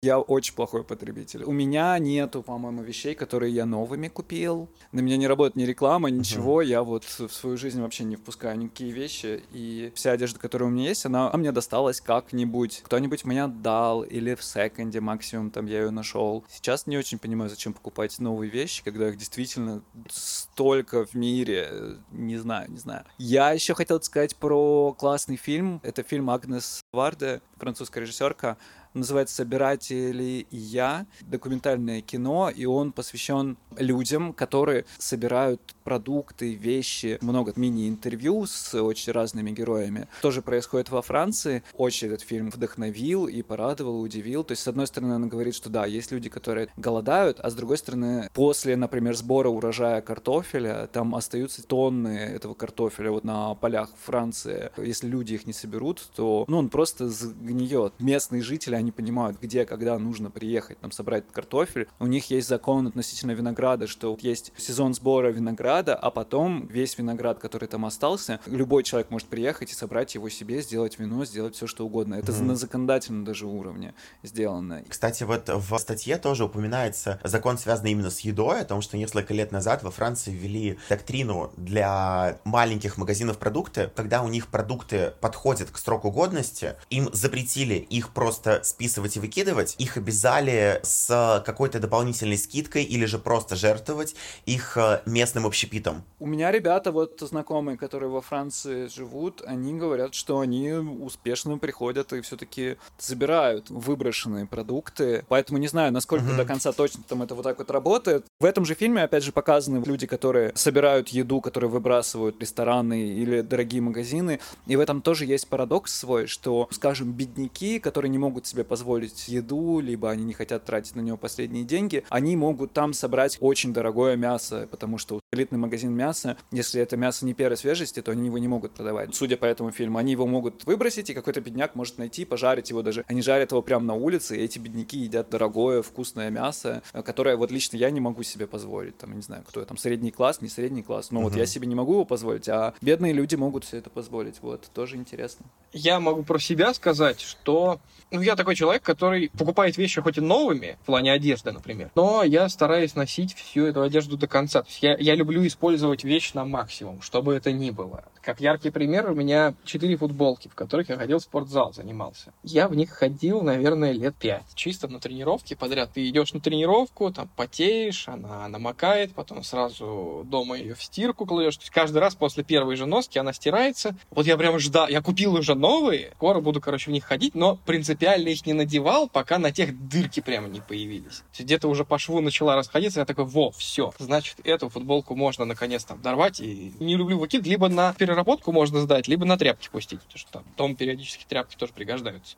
Я 0.02 0.18
очень 0.18 0.54
плохой 0.54 0.82
потребитель 0.82 1.44
у 1.44 1.52
меня 1.52 1.98
нету, 1.98 2.42
по-моему, 2.42 2.82
вещей, 2.82 3.14
которые 3.14 3.52
я 3.52 3.66
новыми 3.66 4.08
купил. 4.08 4.68
На 4.90 5.00
меня 5.00 5.16
не 5.16 5.26
работает 5.26 5.56
ни 5.56 5.64
реклама, 5.64 6.08
ничего. 6.10 6.62
Uh-huh. 6.62 6.66
Я 6.66 6.82
вот 6.82 7.04
в 7.04 7.28
свою 7.28 7.56
жизнь 7.56 7.80
вообще 7.80 8.04
не 8.04 8.16
впускаю 8.16 8.58
никакие 8.58 8.90
вещи. 8.90 9.42
И 9.52 9.92
вся 9.94 10.12
одежда, 10.12 10.38
которая 10.38 10.68
у 10.68 10.72
меня 10.72 10.88
есть, 10.88 11.04
она 11.06 11.30
мне 11.34 11.52
досталась 11.52 12.00
как-нибудь. 12.00 12.82
Кто-нибудь 12.84 13.24
меня 13.24 13.48
дал, 13.48 14.02
или 14.02 14.34
в 14.34 14.42
секонде 14.42 15.00
максимум 15.00 15.50
там 15.50 15.66
я 15.66 15.82
ее 15.82 15.90
нашел. 15.90 16.44
Сейчас 16.48 16.86
не 16.86 16.96
очень 16.96 17.18
понимаю, 17.18 17.50
зачем 17.50 17.74
покупать 17.74 18.18
новые 18.18 18.50
вещи, 18.50 18.82
когда 18.82 19.08
их 19.08 19.16
действительно 19.16 19.82
столько 20.08 21.04
в 21.04 21.14
мире. 21.14 21.98
Не 22.10 22.38
знаю, 22.38 22.70
не 22.70 22.78
знаю. 22.78 23.04
Я 23.18 23.52
еще 23.52 23.74
хотел 23.74 24.00
сказать 24.02 24.36
про 24.36 24.94
классный 24.98 25.36
фильм. 25.36 25.80
Это 25.82 26.02
фильм 26.02 26.30
Агнес 26.30 26.80
Варде, 26.92 27.42
французская 27.58 28.00
режиссерка 28.00 28.56
называется 28.94 29.36
«Собиратели 29.36 30.46
и 30.50 30.56
я», 30.56 31.06
документальное 31.22 32.00
кино, 32.00 32.50
и 32.50 32.64
он 32.64 32.92
посвящен 32.92 33.56
людям, 33.76 34.32
которые 34.32 34.84
собирают 34.98 35.60
продукты, 35.84 36.54
вещи, 36.54 37.18
много 37.20 37.52
мини-интервью 37.56 38.46
с 38.46 38.74
очень 38.80 39.12
разными 39.12 39.50
героями. 39.50 40.08
Тоже 40.20 40.42
происходит 40.42 40.90
во 40.90 41.02
Франции. 41.02 41.62
Очень 41.74 42.08
этот 42.08 42.22
фильм 42.22 42.50
вдохновил 42.50 43.26
и 43.26 43.42
порадовал, 43.42 44.00
удивил. 44.00 44.44
То 44.44 44.52
есть, 44.52 44.62
с 44.62 44.68
одной 44.68 44.86
стороны, 44.86 45.14
она 45.14 45.26
говорит, 45.26 45.54
что 45.54 45.70
да, 45.70 45.86
есть 45.86 46.12
люди, 46.12 46.28
которые 46.28 46.68
голодают, 46.76 47.40
а 47.40 47.50
с 47.50 47.54
другой 47.54 47.78
стороны, 47.78 48.28
после, 48.34 48.76
например, 48.76 49.16
сбора 49.16 49.48
урожая 49.48 50.00
картофеля, 50.00 50.88
там 50.92 51.14
остаются 51.14 51.66
тонны 51.66 52.08
этого 52.08 52.54
картофеля 52.54 53.10
вот 53.10 53.24
на 53.24 53.54
полях 53.54 53.90
Франции. 54.04 54.70
Если 54.76 55.06
люди 55.08 55.34
их 55.34 55.46
не 55.46 55.52
соберут, 55.52 56.08
то 56.14 56.44
ну, 56.48 56.58
он 56.58 56.68
просто 56.68 57.08
сгниет. 57.08 57.94
Местные 57.98 58.42
жители, 58.42 58.74
они 58.82 58.92
понимают, 58.92 59.38
где, 59.40 59.64
когда 59.64 59.98
нужно 59.98 60.30
приехать, 60.30 60.78
там, 60.80 60.92
собрать 60.92 61.24
картофель. 61.32 61.88
У 61.98 62.06
них 62.06 62.30
есть 62.30 62.48
закон 62.48 62.86
относительно 62.86 63.32
винограда, 63.32 63.86
что 63.86 64.16
есть 64.20 64.52
сезон 64.56 64.94
сбора 64.94 65.28
винограда, 65.28 65.94
а 65.94 66.10
потом 66.10 66.66
весь 66.66 66.98
виноград, 66.98 67.38
который 67.38 67.68
там 67.68 67.86
остался, 67.86 68.40
любой 68.46 68.82
человек 68.82 69.10
может 69.10 69.28
приехать 69.28 69.70
и 69.70 69.74
собрать 69.74 70.14
его 70.14 70.28
себе, 70.28 70.60
сделать 70.62 70.98
вино, 70.98 71.24
сделать 71.24 71.54
все, 71.54 71.66
что 71.66 71.86
угодно. 71.86 72.14
Это 72.16 72.32
mm-hmm. 72.32 72.42
на 72.42 72.56
законодательном 72.56 73.24
даже 73.24 73.46
уровне 73.46 73.94
сделано. 74.22 74.82
Кстати, 74.88 75.24
вот 75.24 75.48
в 75.48 75.78
статье 75.78 76.18
тоже 76.18 76.44
упоминается 76.44 77.20
закон, 77.24 77.58
связанный 77.58 77.92
именно 77.92 78.10
с 78.10 78.20
едой, 78.20 78.60
о 78.60 78.64
том, 78.64 78.82
что 78.82 78.96
несколько 78.96 79.32
лет 79.32 79.52
назад 79.52 79.82
во 79.82 79.90
Франции 79.90 80.32
ввели 80.32 80.78
доктрину 80.88 81.52
для 81.56 82.38
маленьких 82.44 82.98
магазинов 82.98 83.38
продукты, 83.38 83.90
когда 83.94 84.22
у 84.22 84.28
них 84.28 84.48
продукты 84.48 85.14
подходят 85.20 85.70
к 85.70 85.78
сроку 85.78 86.10
годности, 86.10 86.74
им 86.90 87.08
запретили 87.12 87.74
их 87.74 88.10
просто 88.10 88.60
списывать 88.72 89.16
и 89.16 89.20
выкидывать, 89.20 89.74
их 89.78 89.96
обязали 89.96 90.80
с 90.82 91.42
какой-то 91.46 91.78
дополнительной 91.78 92.36
скидкой 92.38 92.82
или 92.84 93.04
же 93.04 93.18
просто 93.18 93.54
жертвовать 93.56 94.14
их 94.46 94.76
э, 94.76 95.00
местным 95.06 95.46
общепитом. 95.46 96.02
У 96.18 96.26
меня 96.26 96.50
ребята, 96.50 96.90
вот 96.92 97.20
знакомые, 97.20 97.76
которые 97.78 98.10
во 98.10 98.20
Франции 98.20 98.86
живут, 98.88 99.42
они 99.46 99.74
говорят, 99.74 100.14
что 100.14 100.40
они 100.40 100.72
успешно 100.72 101.58
приходят 101.58 102.12
и 102.12 102.20
все-таки 102.22 102.76
забирают 102.98 103.70
выброшенные 103.70 104.46
продукты. 104.46 105.24
Поэтому 105.28 105.58
не 105.58 105.68
знаю, 105.68 105.92
насколько 105.92 106.24
Мгм. 106.24 106.36
до 106.36 106.44
конца 106.44 106.72
точно 106.72 107.02
там 107.08 107.22
это 107.22 107.34
вот 107.34 107.42
так 107.42 107.58
вот 107.58 107.70
работает. 107.70 108.24
В 108.40 108.44
этом 108.44 108.64
же 108.64 108.74
фильме, 108.74 109.02
опять 109.02 109.22
же, 109.24 109.32
показаны 109.32 109.82
люди, 109.84 110.06
которые 110.06 110.52
собирают 110.54 111.08
еду, 111.10 111.40
которые 111.40 111.70
выбрасывают 111.70 112.40
рестораны 112.40 113.02
или 113.08 113.40
дорогие 113.42 113.80
магазины. 113.82 114.40
И 114.66 114.76
в 114.76 114.80
этом 114.80 115.02
тоже 115.02 115.26
есть 115.26 115.48
парадокс 115.48 115.92
свой, 115.94 116.26
что, 116.26 116.68
скажем, 116.70 117.12
бедняки, 117.12 117.78
которые 117.78 118.08
не 118.10 118.18
могут 118.18 118.46
себе 118.46 118.61
позволить 118.64 119.28
еду, 119.28 119.80
либо 119.80 120.10
они 120.10 120.24
не 120.24 120.32
хотят 120.32 120.64
тратить 120.64 120.96
на 120.96 121.00
нее 121.00 121.16
последние 121.16 121.64
деньги, 121.64 122.04
они 122.08 122.36
могут 122.36 122.72
там 122.72 122.92
собрать 122.92 123.38
очень 123.40 123.72
дорогое 123.72 124.16
мясо, 124.16 124.68
потому 124.70 124.98
что 124.98 125.20
элитный 125.32 125.58
магазин 125.58 125.92
мяса, 125.92 126.36
если 126.50 126.80
это 126.80 126.96
мясо 126.96 127.24
не 127.24 127.34
первой 127.34 127.56
свежести, 127.56 128.02
то 128.02 128.12
они 128.12 128.26
его 128.26 128.38
не 128.38 128.48
могут 128.48 128.72
продавать. 128.72 129.14
Судя 129.14 129.36
по 129.36 129.44
этому 129.44 129.70
фильму, 129.70 129.98
они 129.98 130.12
его 130.12 130.26
могут 130.26 130.64
выбросить, 130.64 131.10
и 131.10 131.14
какой-то 131.14 131.40
бедняк 131.40 131.74
может 131.74 131.98
найти, 131.98 132.24
пожарить 132.24 132.70
его 132.70 132.82
даже. 132.82 133.04
Они 133.06 133.22
жарят 133.22 133.52
его 133.52 133.62
прямо 133.62 133.84
на 133.84 133.94
улице, 133.94 134.36
и 134.36 134.40
эти 134.40 134.58
бедняки 134.58 134.98
едят 134.98 135.30
дорогое, 135.30 135.82
вкусное 135.82 136.30
мясо, 136.30 136.82
которое 136.92 137.36
вот 137.36 137.50
лично 137.50 137.76
я 137.76 137.90
не 137.90 138.00
могу 138.00 138.22
себе 138.22 138.46
позволить. 138.46 138.98
Там, 138.98 139.10
я 139.10 139.16
не 139.16 139.22
знаю, 139.22 139.44
кто 139.46 139.60
я 139.60 139.66
там, 139.66 139.76
средний 139.76 140.10
класс, 140.10 140.40
не 140.40 140.48
средний 140.48 140.82
класс. 140.82 141.10
Но 141.10 141.22
вот 141.22 141.34
я 141.34 141.46
себе 141.46 141.66
не 141.66 141.74
могу 141.74 141.92
его 141.92 142.04
позволить, 142.04 142.48
а 142.48 142.74
бедные 142.80 143.12
люди 143.12 143.34
могут 143.34 143.64
себе 143.64 143.78
это 143.78 143.90
позволить. 143.90 144.36
Вот, 144.42 144.70
тоже 144.74 144.96
интересно. 144.96 145.46
Я 145.72 146.00
могу 146.00 146.22
про 146.22 146.38
себя 146.38 146.74
сказать, 146.74 147.20
что 147.20 147.80
ну, 148.10 148.20
я 148.20 148.36
такой 148.36 148.51
человек, 148.54 148.82
который 148.82 149.30
покупает 149.36 149.76
вещи 149.76 150.00
хоть 150.00 150.18
и 150.18 150.20
новыми, 150.20 150.78
в 150.82 150.86
плане 150.86 151.12
одежды, 151.12 151.52
например, 151.52 151.90
но 151.94 152.22
я 152.22 152.48
стараюсь 152.48 152.94
носить 152.94 153.34
всю 153.34 153.66
эту 153.66 153.82
одежду 153.82 154.16
до 154.16 154.26
конца. 154.26 154.62
То 154.62 154.68
есть 154.68 154.82
я, 154.82 154.96
я 154.98 155.14
люблю 155.14 155.46
использовать 155.46 156.04
вещь 156.04 156.32
на 156.34 156.44
максимум, 156.44 157.02
чтобы 157.02 157.34
это 157.34 157.52
ни 157.52 157.70
было. 157.70 158.04
Как 158.22 158.40
яркий 158.40 158.70
пример, 158.70 159.10
у 159.10 159.14
меня 159.14 159.54
четыре 159.64 159.96
футболки, 159.96 160.46
в 160.46 160.54
которых 160.54 160.88
я 160.88 160.96
ходил 160.96 161.18
в 161.18 161.22
спортзал, 161.22 161.72
занимался. 161.72 162.32
Я 162.44 162.68
в 162.68 162.76
них 162.76 162.90
ходил, 162.90 163.42
наверное, 163.42 163.90
лет 163.90 164.14
пять. 164.14 164.44
Чисто 164.54 164.86
на 164.86 165.00
тренировке 165.00 165.56
подряд. 165.56 165.90
Ты 165.92 166.08
идешь 166.08 166.32
на 166.32 166.40
тренировку, 166.40 167.10
там 167.12 167.28
потеешь, 167.34 168.08
она 168.08 168.46
намокает, 168.48 169.12
потом 169.12 169.42
сразу 169.42 170.22
дома 170.24 170.56
ее 170.56 170.74
в 170.74 170.82
стирку 170.82 171.26
кладешь. 171.26 171.56
То 171.56 171.62
есть 171.62 171.72
каждый 171.72 171.98
раз 171.98 172.14
после 172.14 172.44
первой 172.44 172.76
же 172.76 172.86
носки 172.86 173.18
она 173.18 173.32
стирается. 173.32 173.96
Вот 174.10 174.26
я 174.26 174.36
прям 174.36 174.58
ждал, 174.60 174.86
я 174.88 175.02
купил 175.02 175.34
уже 175.34 175.56
новые, 175.56 176.12
скоро 176.16 176.40
буду, 176.40 176.60
короче, 176.60 176.90
в 176.90 176.92
них 176.92 177.04
ходить, 177.04 177.34
но 177.34 177.56
принципиально 177.66 178.28
их 178.28 178.41
не 178.46 178.52
надевал, 178.52 179.08
пока 179.08 179.38
на 179.38 179.52
тех 179.52 179.88
дырки 179.88 180.20
прямо 180.20 180.48
не 180.48 180.60
появились. 180.60 181.22
Где-то 181.38 181.68
уже 181.68 181.84
по 181.84 181.98
шву 181.98 182.20
начала 182.20 182.56
расходиться, 182.56 183.00
я 183.00 183.06
такой, 183.06 183.24
во, 183.24 183.50
все, 183.50 183.92
значит, 183.98 184.36
эту 184.44 184.68
футболку 184.68 185.14
можно 185.14 185.44
наконец-то 185.44 185.94
дорвать, 185.94 186.40
и 186.40 186.72
не 186.80 186.96
люблю 186.96 187.18
выкид, 187.18 187.46
либо 187.46 187.68
на 187.68 187.92
переработку 187.94 188.52
можно 188.52 188.80
сдать, 188.80 189.08
либо 189.08 189.24
на 189.24 189.36
тряпки 189.36 189.68
пустить, 189.70 190.00
потому 190.00 190.18
что 190.18 190.32
там 190.32 190.44
дом 190.56 190.76
периодически 190.76 191.24
тряпки 191.24 191.56
тоже 191.56 191.72
пригождаются. 191.72 192.36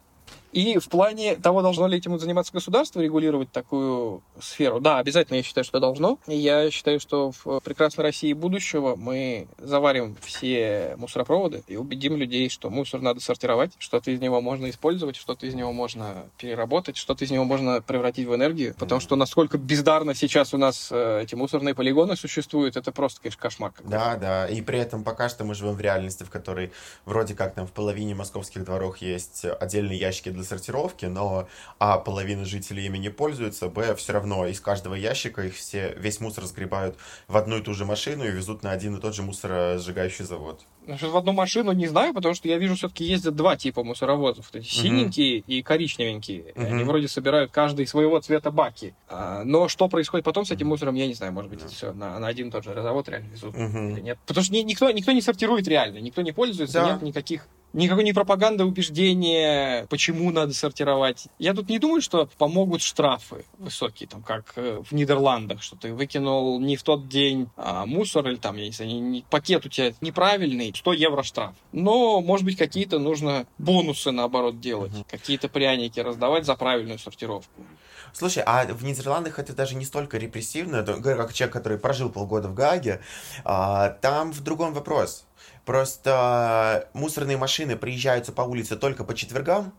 И 0.54 0.78
в 0.78 0.88
плане 0.88 1.34
того, 1.34 1.62
должно 1.62 1.88
ли 1.88 1.98
этим 1.98 2.16
заниматься 2.16 2.52
государство, 2.52 3.00
регулировать 3.00 3.50
такую 3.50 4.22
сферу, 4.40 4.78
да, 4.78 4.98
обязательно 4.98 5.38
я 5.38 5.42
считаю, 5.42 5.64
что 5.64 5.80
должно. 5.80 6.20
Я 6.28 6.70
считаю, 6.70 7.00
что 7.00 7.32
в 7.32 7.58
прекрасной 7.60 8.04
России 8.04 8.32
будущего 8.32 8.94
мы 8.94 9.48
заварим 9.58 10.16
все 10.22 10.94
мусоропроводы 10.96 11.64
и 11.66 11.76
убедим 11.76 12.16
людей, 12.16 12.48
что 12.48 12.70
мусор 12.70 13.00
надо 13.00 13.20
сортировать, 13.20 13.72
что-то 13.78 14.12
из 14.12 14.20
него 14.20 14.40
можно 14.40 14.70
использовать, 14.70 15.16
что-то 15.16 15.44
из 15.44 15.54
него 15.54 15.72
можно 15.72 16.26
переработать, 16.38 16.96
что-то 16.96 17.24
из 17.24 17.32
него 17.32 17.44
можно 17.44 17.82
превратить 17.82 18.28
в 18.28 18.34
энергию. 18.34 18.76
Потому 18.78 19.00
что 19.00 19.16
насколько 19.16 19.58
бездарно 19.58 20.14
сейчас 20.14 20.54
у 20.54 20.56
нас 20.56 20.88
э, 20.92 21.22
эти 21.24 21.34
мусорные 21.34 21.74
полигоны 21.74 22.14
существуют, 22.14 22.76
это 22.76 22.92
просто, 22.92 23.20
конечно, 23.20 23.42
кошмар. 23.42 23.72
Да, 23.82 24.14
да, 24.14 24.46
и 24.46 24.62
при 24.62 24.78
этом 24.78 25.02
пока 25.02 25.28
что 25.28 25.42
мы 25.42 25.56
живем 25.56 25.74
в 25.74 25.80
реальности, 25.80 26.22
в 26.22 26.30
которой 26.30 26.70
вроде 27.06 27.34
как 27.34 27.54
там 27.54 27.66
в 27.66 27.72
половине 27.72 28.14
московских 28.14 28.64
дворов 28.64 28.98
есть 28.98 29.44
отдельные 29.44 29.98
ящики 29.98 30.28
для 30.28 30.43
сортировки, 30.44 31.06
но 31.06 31.48
а 31.78 31.98
половина 31.98 32.44
жителей 32.44 32.86
ими 32.86 32.98
не 32.98 33.08
пользуются, 33.10 33.68
б 33.68 33.94
все 33.96 34.12
равно 34.12 34.46
из 34.46 34.60
каждого 34.60 34.94
ящика 34.94 35.42
их 35.42 35.54
все 35.54 35.94
весь 35.98 36.20
мусор 36.20 36.44
сгребают 36.44 36.96
в 37.28 37.36
одну 37.36 37.58
и 37.58 37.62
ту 37.62 37.74
же 37.74 37.84
машину 37.84 38.24
и 38.24 38.30
везут 38.30 38.62
на 38.62 38.70
один 38.72 38.96
и 38.96 39.00
тот 39.00 39.14
же 39.14 39.22
мусоросжигающий 39.22 40.24
завод. 40.24 40.60
В 40.86 41.16
одну 41.16 41.32
машину 41.32 41.72
не 41.72 41.86
знаю, 41.86 42.12
потому 42.12 42.34
что 42.34 42.46
я 42.46 42.58
вижу, 42.58 42.74
все-таки 42.76 43.04
ездят 43.04 43.34
два 43.34 43.56
типа 43.56 43.82
мусоровозов. 43.82 44.50
Вот 44.52 44.60
эти 44.60 44.68
синенькие 44.68 45.38
и 45.38 45.62
коричневенькие. 45.62 46.52
И 46.54 46.60
Они 46.60 46.84
вроде 46.84 47.08
собирают 47.08 47.50
каждый 47.50 47.86
своего 47.86 48.20
цвета 48.20 48.50
баки. 48.50 48.94
А, 49.08 49.44
но 49.44 49.68
что 49.68 49.88
происходит 49.88 50.26
потом 50.26 50.44
с 50.44 50.50
этим 50.50 50.66
мусором, 50.68 50.94
я 50.94 51.06
не 51.06 51.14
знаю. 51.14 51.32
Может 51.32 51.50
быть, 51.50 51.60
это 51.62 51.70
все 51.70 51.92
на, 51.94 52.18
на 52.18 52.26
один 52.26 52.48
и 52.48 52.50
тот 52.50 52.64
же 52.64 52.74
завод 52.74 53.08
реально 53.08 53.30
везут 53.30 53.56
Мгм. 53.56 53.92
или 53.94 54.00
нет. 54.00 54.18
Потому 54.26 54.44
что 54.44 54.52
ни- 54.52 54.58
никто, 54.60 54.90
никто 54.90 55.12
не 55.12 55.22
сортирует 55.22 55.66
реально, 55.68 55.98
никто 55.98 56.20
не 56.20 56.32
пользуется, 56.32 56.80
Да. 56.80 56.92
нет 56.92 57.02
никаких 57.02 57.46
Никакой 57.74 58.04
не 58.04 58.12
пропаганды, 58.12 58.64
убеждения, 58.64 59.86
почему 59.90 60.30
надо 60.30 60.54
сортировать. 60.54 61.26
Я 61.40 61.54
тут 61.54 61.68
не 61.68 61.80
думаю, 61.80 62.02
что 62.02 62.28
помогут 62.38 62.82
штрафы 62.82 63.44
высокие, 63.58 64.08
там, 64.08 64.22
как 64.22 64.52
э, 64.54 64.80
в 64.88 64.92
Нидерландах, 64.92 65.60
что 65.60 65.74
ты 65.74 65.92
выкинул 65.92 66.60
не 66.60 66.76
в 66.76 66.84
тот 66.84 67.08
день 67.08 67.48
а, 67.56 67.84
мусор, 67.84 68.28
или 68.28 68.36
там, 68.36 68.56
я 68.58 68.66
не 68.66 68.70
знаю, 68.70 69.24
пакет 69.28 69.66
у 69.66 69.68
тебя 69.68 69.92
неправильный, 70.00 70.72
100 70.72 70.92
евро 70.92 71.24
штраф. 71.24 71.56
Но, 71.72 72.20
может 72.20 72.46
быть, 72.46 72.56
какие-то 72.56 73.00
нужно 73.00 73.44
бонусы, 73.58 74.12
наоборот, 74.12 74.60
делать, 74.60 74.92
какие-то 75.10 75.48
пряники 75.48 75.98
раздавать 75.98 76.46
за 76.46 76.54
правильную 76.54 77.00
сортировку. 77.00 77.64
Слушай, 78.12 78.44
а 78.46 78.64
в 78.66 78.84
Нидерландах 78.84 79.40
это 79.40 79.52
даже 79.52 79.74
не 79.74 79.84
столько 79.84 80.18
репрессивно, 80.18 80.84
как 80.84 81.32
человек, 81.32 81.52
который 81.52 81.78
прожил 81.78 82.10
полгода 82.10 82.46
в 82.46 82.54
Гааге, 82.54 83.00
а, 83.44 83.88
там 83.88 84.30
в 84.30 84.40
другом 84.44 84.72
вопрос. 84.72 85.26
Просто 85.64 86.88
мусорные 86.92 87.36
машины 87.36 87.76
приезжаются 87.76 88.32
по 88.32 88.42
улице 88.42 88.76
только 88.76 89.04
по 89.04 89.14
четвергам, 89.14 89.72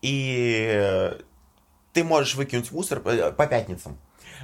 и 0.00 1.12
ты 1.92 2.04
можешь 2.04 2.34
выкинуть 2.34 2.70
мусор 2.72 3.02
э, 3.04 3.32
по 3.32 3.46
пятницам 3.46 3.98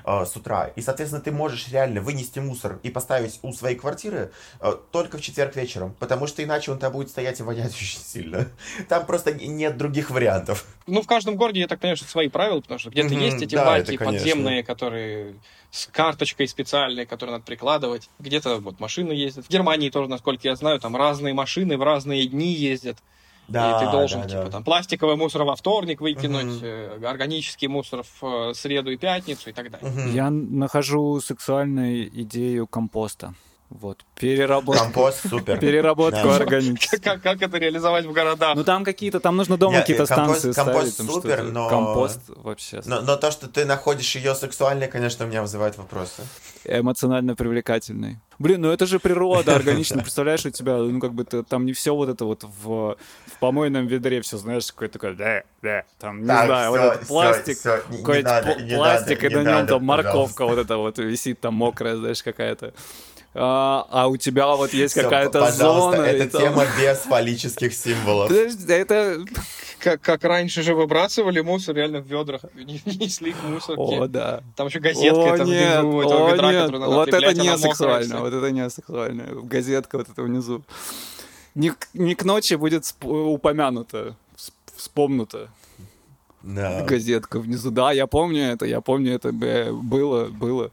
э, 0.05 0.25
с 0.25 0.37
утра. 0.37 0.69
И, 0.77 0.83
соответственно, 0.83 1.23
ты 1.23 1.33
можешь 1.33 1.69
реально 1.69 2.01
вынести 2.01 2.39
мусор 2.39 2.79
и 2.83 2.91
поставить 2.91 3.39
у 3.43 3.53
своей 3.53 3.77
квартиры 3.77 4.33
э, 4.61 4.73
только 4.93 5.19
в 5.19 5.23
четверг 5.23 5.57
вечером, 5.57 5.95
потому 5.99 6.27
что 6.27 6.45
иначе 6.45 6.73
он 6.73 6.79
там 6.79 6.93
будет 6.93 7.11
стоять 7.11 7.41
и 7.41 7.43
вонять 7.43 7.73
очень 7.75 8.01
сильно. 8.01 8.49
Там 8.89 9.07
просто 9.07 9.33
нет 9.33 9.77
других 9.77 10.11
вариантов. 10.11 10.67
Ну, 10.87 11.03
в 11.03 11.07
каждом 11.07 11.37
городе, 11.37 11.61
я 11.61 11.69
так 11.69 11.81
понимаю, 11.81 11.97
что 11.97 12.07
свои 12.07 12.29
правила, 12.29 12.61
потому 12.61 12.79
что 12.79 12.91
где-то 12.91 13.15
Мгм, 13.15 13.23
есть 13.23 13.43
эти 13.43 13.55
да, 13.55 13.65
баки 13.65 13.95
это 13.95 13.97
конечно. 13.97 14.19
подземные, 14.19 14.63
которые 14.63 15.37
с 15.71 15.87
карточкой 15.87 16.49
специальной, 16.49 17.07
которую 17.07 17.35
надо 17.35 17.45
прикладывать. 17.45 18.09
Где-то 18.19 18.57
вот 18.59 18.81
машины 18.81 19.13
ездят. 19.13 19.47
В 19.47 19.51
Германии 19.51 19.91
тоже, 19.91 20.09
насколько 20.09 20.47
я 20.49 20.57
знаю, 20.57 20.81
там 20.81 20.97
разные 20.97 21.35
машины 21.35 21.77
в 21.77 21.83
разные 21.83 22.27
дни 22.27 22.53
ездят. 22.53 22.99
Да, 23.49 23.81
и 23.81 23.85
ты 23.85 23.91
должен, 23.91 24.23
да, 24.23 24.29
типа, 24.29 24.45
да. 24.45 24.51
там, 24.51 24.65
пластиковый 24.65 25.17
мусор 25.17 25.45
во 25.45 25.57
вторник 25.57 26.01
выкинуть, 26.01 26.63
э, 26.63 27.01
органический 27.05 27.67
мусор 27.67 28.03
в 28.03 28.51
э, 28.51 28.55
среду 28.55 28.91
и 28.91 28.97
пятницу 28.97 29.51
и 29.51 29.53
так 29.53 29.71
далее. 29.71 29.91
Мгм. 29.91 30.15
Я 30.15 30.31
нахожу 30.31 31.21
сексуальную 31.21 32.09
идею 32.23 32.67
компоста. 32.67 33.35
Вот, 33.71 34.03
переработку. 34.19 34.83
Компост 34.83 35.29
супер. 35.29 35.59
Переработку 35.59 36.23
Да. 36.29 36.37
органически. 36.37 36.97
Как, 37.03 37.21
как 37.23 37.43
это 37.43 37.59
реализовать 37.59 38.07
в 38.07 38.13
городах? 38.13 38.57
Ну 38.57 38.65
там 38.65 38.83
какие-то, 38.83 39.21
там 39.21 39.37
нужно 39.37 39.59
дома 39.59 39.81
какие-то 39.81 40.07
компост- 40.07 40.39
станции 40.41 40.53
компост 40.53 40.93
ставить. 40.93 40.97
там 40.97 41.09
супер, 41.23 41.43
но- 41.43 41.69
Компост 41.69 42.21
вообще 42.29 42.81
Но, 42.87 43.03
но 43.03 43.17
то, 43.17 43.31
что 43.31 43.47
ты 43.47 43.67
находишь 43.67 44.17
ее 44.17 44.35
сексуальной, 44.35 44.89
конечно, 44.89 45.27
у 45.27 45.29
меня 45.29 45.43
вызывает 45.43 45.77
вопросы. 45.77 46.23
эмоционально 46.65 47.35
привлекательный. 47.37 48.19
Блин, 48.39 48.63
ну 48.63 48.71
это 48.71 48.87
же 48.87 48.99
природа 49.01 49.55
органично. 49.55 49.99
Представляешь, 50.03 50.47
у 50.47 50.51
тебя, 50.51 50.77
ну 50.79 50.99
как 51.01 51.13
бы 51.13 51.25
ты, 51.25 51.43
там 51.43 51.67
не 51.67 51.73
все 51.75 51.95
вот 51.95 52.09
это 52.09 52.25
вот 52.25 52.45
в, 52.45 52.65
в 52.97 53.39
помойном 53.41 53.87
ведре 53.87 54.23
все, 54.23 54.39
знаешь, 54.39 54.67
какое-то 54.73 54.95
такое, 54.95 55.15
да, 55.15 55.43
да, 55.63 55.83
там, 55.99 56.23
не 56.23 56.27
Так, 56.27 56.47
знаю, 56.47 56.71
вот 56.71 56.79
всё, 56.81 56.93
этот 56.93 57.09
пластик, 57.09 57.59
всё, 57.59 57.77
не- 57.91 57.97
не 57.97 58.03
какой-нибудь 58.03 58.25
надо, 58.31 58.51
пл- 58.53 58.63
не 58.63 58.75
пластик, 58.77 59.23
надо, 59.23 59.27
и 59.27 59.35
на 59.35 59.43
нем 59.43 59.45
надо, 59.53 59.69
там 59.69 59.85
морковка 59.85 60.15
пожалуйста. 60.45 60.45
вот 60.45 60.59
эта 60.59 60.77
вот 60.79 60.99
висит 60.99 61.41
там 61.41 61.55
мокрая, 61.55 61.97
знаешь, 61.97 62.23
какая-то. 62.23 62.73
А, 63.41 63.87
а 63.91 64.09
у 64.09 64.17
тебя 64.17 64.47
вот 64.57 64.73
есть 64.73 64.95
какая-то 64.95 65.51
зона. 65.53 65.97
это 66.03 66.31
там- 66.31 66.41
тема 66.43 66.67
без 66.79 66.99
фаллических 66.99 67.73
символов. 67.73 68.29
Подожди, 68.29 68.73
это... 68.73 69.25
Как, 69.79 70.01
как 70.01 70.25
раньше 70.25 70.63
же 70.63 70.75
выбрасывали 70.75 71.41
мусор 71.41 71.77
реально 71.77 72.01
в 72.01 72.07
ведрах, 72.07 72.41
не- 72.57 72.83
несли 72.85 73.33
к 73.33 73.43
мусорке. 73.45 73.81
О, 73.81 74.09
да. 74.09 74.43
Там 74.57 74.67
еще 74.67 74.81
газетка 74.81 75.21
О, 75.21 75.35
это 75.37 75.45
нет, 75.45 75.81
внизу 75.81 76.01
этого 76.01 76.29
о, 76.29 76.33
ведра, 76.33 76.53
нет, 76.53 76.71
надо 76.73 76.87
вот 76.87 77.09
это 77.09 77.35
не 77.35 77.57
сексуально, 77.57 78.21
вот 78.21 78.35
это 78.35 78.51
не 78.51 78.69
сексуально. 78.71 79.25
Газетка 79.45 79.99
вот 79.99 80.09
это 80.09 80.23
внизу. 80.23 80.63
Не, 81.55 81.71
к- 81.71 81.89
не 81.95 82.17
к 82.17 82.25
ночи 82.25 82.55
будет 82.55 82.93
упомянуто, 83.03 84.17
всп- 84.37 84.53
вспомнуто. 84.77 85.49
Да. 86.43 86.83
Газетка 86.85 87.39
внизу. 87.39 87.71
Да, 87.71 87.93
я 87.93 88.07
помню 88.09 88.53
это, 88.53 88.65
я 88.67 88.81
помню 88.81 89.15
это 89.15 89.33
было, 89.33 90.25
было. 90.27 90.71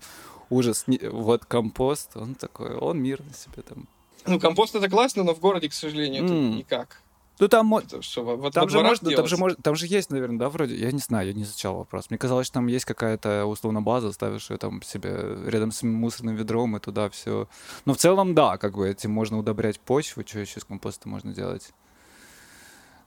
Ужас. 0.49 0.85
Вот 1.11 1.45
компост, 1.45 2.15
он 2.15 2.35
такой, 2.35 2.75
он 2.75 3.01
мирно 3.01 3.33
себе 3.33 3.61
там. 3.63 3.87
Ну, 4.27 4.39
компост 4.39 4.75
это 4.75 4.89
классно, 4.89 5.23
но 5.23 5.33
в 5.35 5.39
городе, 5.39 5.69
к 5.69 5.73
сожалению, 5.73 6.23
это 6.25 6.33
М. 6.33 6.57
никак. 6.57 7.01
Ну 7.37 7.49
там, 7.49 7.75
Это 7.75 8.01
что, 8.01 8.23
во, 8.23 8.37
во- 8.37 8.49
там 8.49 8.69
же 8.69 8.81
можно, 8.81 9.11
там 9.11 9.27
же 9.27 9.35
может, 9.35 9.57
там 9.61 9.75
же 9.75 9.87
есть, 9.87 10.09
наверное, 10.09 10.39
да, 10.39 10.49
вроде. 10.49 10.75
Я 10.77 10.91
не 10.93 10.99
знаю, 10.99 11.27
я 11.27 11.33
не 11.33 11.43
изучал 11.43 11.75
вопрос. 11.75 12.09
Мне 12.09 12.17
казалось, 12.17 12.47
что 12.47 12.53
там 12.55 12.67
есть 12.67 12.85
какая-то 12.85 13.45
условно 13.45 13.81
база, 13.81 14.13
ставишь 14.13 14.49
ее 14.49 14.57
там 14.57 14.81
себе 14.81 15.37
рядом 15.45 15.73
с 15.73 15.83
мусорным 15.83 16.35
ведром 16.35 16.77
и 16.77 16.79
туда 16.79 17.09
все. 17.09 17.49
Но 17.83 17.93
в 17.93 17.97
целом, 17.97 18.35
да, 18.35 18.57
как 18.57 18.75
бы 18.75 18.87
этим 18.87 19.11
можно 19.11 19.37
удобрять 19.37 19.81
почву, 19.81 20.23
что 20.25 20.39
еще 20.39 20.61
с 20.61 20.63
компоста 20.63 21.09
можно 21.09 21.33
делать. 21.33 21.71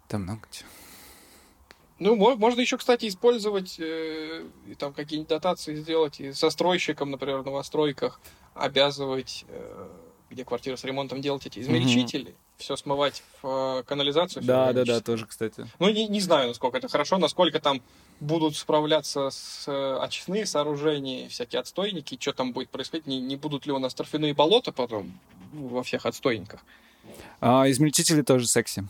Там 0.08 0.24
много 0.24 0.42
чего. 0.50 0.68
Ну, 1.98 2.14
мо- 2.16 2.36
можно 2.36 2.60
еще, 2.60 2.78
кстати, 2.78 3.08
использовать 3.08 3.76
э, 3.78 4.44
там 4.78 4.92
какие-нибудь 4.92 5.28
дотации 5.28 5.74
сделать 5.74 6.20
и 6.20 6.30
застройщикам, 6.30 7.10
например, 7.10 7.38
в 7.38 7.44
новостройках 7.44 8.20
обязывать, 8.54 9.44
э, 9.48 9.88
где 10.30 10.44
квартиры 10.44 10.76
с 10.76 10.84
ремонтом 10.84 11.20
делать 11.20 11.46
эти 11.46 11.58
измельчители, 11.58 12.34
все 12.56 12.76
смывать 12.76 13.22
в 13.42 13.80
э, 13.80 13.82
канализацию. 13.84 14.44
Да, 14.44 14.72
да, 14.72 14.84
да, 14.84 15.00
тоже, 15.00 15.26
кстати. 15.26 15.66
Ну, 15.80 15.90
не, 15.90 16.06
не 16.06 16.20
знаю, 16.20 16.48
насколько 16.48 16.76
это 16.78 16.88
хорошо, 16.88 17.18
насколько 17.18 17.58
там 17.60 17.82
будут 18.20 18.56
справляться 18.56 19.30
с 19.30 19.64
э, 19.66 19.98
очистные 20.00 20.46
сооружения, 20.46 21.28
всякие 21.28 21.60
отстойники, 21.60 22.16
что 22.20 22.32
там 22.32 22.52
будет 22.52 22.68
происходить, 22.70 23.06
не, 23.06 23.20
не 23.20 23.36
будут 23.36 23.66
ли 23.66 23.72
у 23.72 23.78
нас 23.78 23.94
торфяные 23.94 24.34
болота 24.34 24.70
потом 24.70 25.18
во 25.52 25.82
всех 25.82 26.06
отстойниках. 26.06 26.60
А, 27.40 27.68
измельчители 27.70 28.22
тоже 28.22 28.46
секси. 28.46 28.84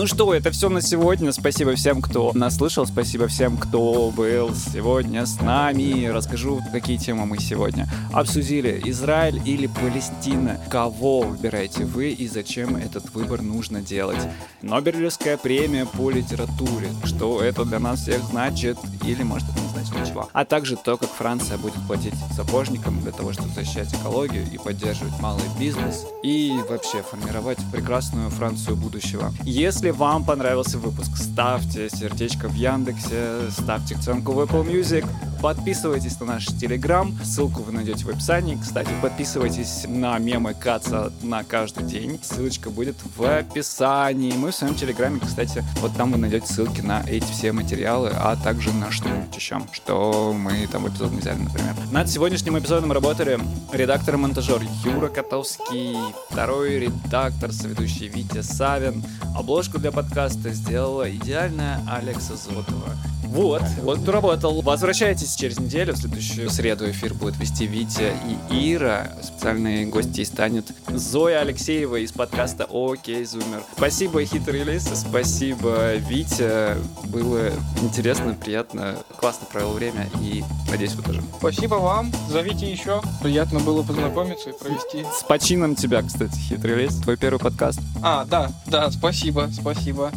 Ну 0.00 0.06
что, 0.06 0.32
это 0.32 0.50
все 0.50 0.70
на 0.70 0.80
сегодня. 0.80 1.30
Спасибо 1.30 1.74
всем, 1.74 2.00
кто 2.00 2.32
нас 2.32 2.56
слышал. 2.56 2.86
Спасибо 2.86 3.26
всем, 3.28 3.58
кто 3.58 4.10
был 4.10 4.54
сегодня 4.54 5.26
с 5.26 5.38
нами. 5.42 6.06
Расскажу, 6.06 6.62
какие 6.72 6.96
темы 6.96 7.26
мы 7.26 7.38
сегодня 7.38 7.86
обсудили. 8.10 8.80
Израиль 8.86 9.42
или 9.44 9.66
Палестина? 9.66 10.58
Кого 10.70 11.20
выбираете 11.20 11.84
вы 11.84 12.12
и 12.12 12.26
зачем 12.28 12.76
этот 12.76 13.12
выбор 13.12 13.42
нужно 13.42 13.82
делать? 13.82 14.16
Нобелевская 14.62 15.36
премия 15.36 15.84
по 15.84 16.08
литературе. 16.08 16.88
Что 17.04 17.42
это 17.42 17.66
для 17.66 17.78
нас 17.78 18.00
всех 18.00 18.22
значит? 18.22 18.78
Или 19.04 19.22
может 19.22 19.50
это 19.50 19.60
не 19.60 19.68
значит 19.68 19.94
ничего? 20.00 20.30
А 20.32 20.46
также 20.46 20.76
то, 20.76 20.96
как 20.96 21.10
Франция 21.10 21.58
будет 21.58 21.74
платить 21.86 22.14
сапожникам 22.34 22.98
для 23.02 23.12
того, 23.12 23.34
чтобы 23.34 23.50
защищать 23.50 23.92
экологию 23.92 24.46
и 24.50 24.56
поддерживать 24.56 25.20
малый 25.20 25.44
бизнес. 25.58 26.06
И 26.22 26.58
вообще 26.70 27.02
формировать 27.02 27.58
прекрасную 27.70 28.30
Францию 28.30 28.76
будущего. 28.76 29.30
Если 29.42 29.89
вам 29.92 30.24
понравился 30.24 30.78
выпуск, 30.78 31.16
ставьте 31.16 31.88
сердечко 31.88 32.48
в 32.48 32.54
Яндексе, 32.54 33.50
ставьте 33.50 33.94
оценку 33.94 34.32
в 34.32 34.40
Apple 34.40 34.66
Music, 34.66 35.06
подписывайтесь 35.40 36.20
на 36.20 36.26
наш 36.26 36.46
Телеграм, 36.46 37.16
ссылку 37.24 37.62
вы 37.62 37.72
найдете 37.72 38.04
в 38.04 38.08
описании. 38.08 38.58
Кстати, 38.60 38.90
подписывайтесь 39.00 39.84
на 39.88 40.18
мемы 40.18 40.54
Каца 40.54 41.12
на 41.22 41.44
каждый 41.44 41.84
день, 41.84 42.20
ссылочка 42.22 42.70
будет 42.70 42.96
в 43.16 43.24
описании. 43.24 44.32
Мы 44.32 44.50
в 44.50 44.54
своем 44.54 44.74
Телеграме, 44.74 45.20
кстати, 45.20 45.64
вот 45.80 45.94
там 45.96 46.12
вы 46.12 46.18
найдете 46.18 46.46
ссылки 46.46 46.80
на 46.80 47.02
эти 47.08 47.30
все 47.32 47.52
материалы, 47.52 48.10
а 48.14 48.36
также 48.36 48.72
на 48.72 48.90
что-нибудь 48.90 49.34
еще, 49.34 49.60
что 49.72 50.34
мы 50.36 50.66
там 50.66 50.84
в 50.84 50.88
эпизод 50.88 51.12
не 51.12 51.20
взяли, 51.20 51.38
например. 51.38 51.74
Над 51.90 52.08
сегодняшним 52.08 52.58
эпизодом 52.58 52.92
работали 52.92 53.38
редактор 53.72 54.14
и 54.14 54.18
монтажер 54.18 54.62
Юра 54.84 55.08
Котовский, 55.08 55.96
второй 56.30 56.78
редактор, 56.78 57.52
соведущий 57.52 58.08
Витя 58.08 58.42
Савин. 58.42 59.02
Обложку 59.36 59.78
для 59.78 59.92
подкаста 59.92 60.50
сделала 60.50 61.10
идеальная 61.10 61.80
Алекса 61.88 62.36
Зотова. 62.36 62.96
Вот, 63.30 63.62
вот 63.82 64.00
кто 64.00 64.10
работал. 64.10 64.60
Возвращайтесь 64.60 65.36
через 65.36 65.60
неделю. 65.60 65.94
В 65.94 65.98
следующую 65.98 66.50
среду 66.50 66.90
эфир 66.90 67.14
будет 67.14 67.38
вести 67.38 67.64
Витя 67.64 68.12
и 68.50 68.74
Ира. 68.74 69.12
Специальные 69.22 69.86
гости 69.86 70.24
станет 70.24 70.66
Зоя 70.88 71.40
Алексеева 71.40 71.96
из 71.96 72.10
подкаста 72.10 72.66
«Окей, 72.68 73.24
Зумер». 73.24 73.62
Спасибо, 73.76 74.24
Хитрый 74.24 74.64
Лис. 74.64 74.82
Спасибо, 74.94 75.94
Витя. 75.94 76.76
Было 77.04 77.50
интересно, 77.80 78.34
приятно. 78.34 78.96
Классно 79.16 79.46
провел 79.46 79.74
время. 79.74 80.08
И 80.20 80.42
надеюсь, 80.68 80.94
вы 80.94 81.04
тоже. 81.04 81.22
Спасибо 81.38 81.76
вам, 81.76 82.10
зовите 82.28 82.68
еще. 82.70 83.00
Приятно 83.22 83.60
было 83.60 83.84
познакомиться 83.84 84.50
и 84.50 84.58
провести. 84.58 85.04
С 85.16 85.22
почином 85.22 85.76
тебя, 85.76 86.02
кстати, 86.02 86.36
Хитрый 86.36 86.82
Лис. 86.82 86.96
Твой 86.96 87.16
первый 87.16 87.38
подкаст. 87.38 87.78
А, 88.02 88.24
да, 88.24 88.50
да, 88.66 88.90
спасибо, 88.90 89.48
спасибо. 89.52 90.10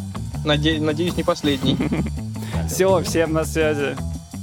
Наде- 0.44 0.80
надеюсь, 0.80 1.16
не 1.16 1.22
последний. 1.22 1.78
Все, 2.68 3.02
всем 3.02 3.32
на 3.32 3.44
связи. 3.44 3.96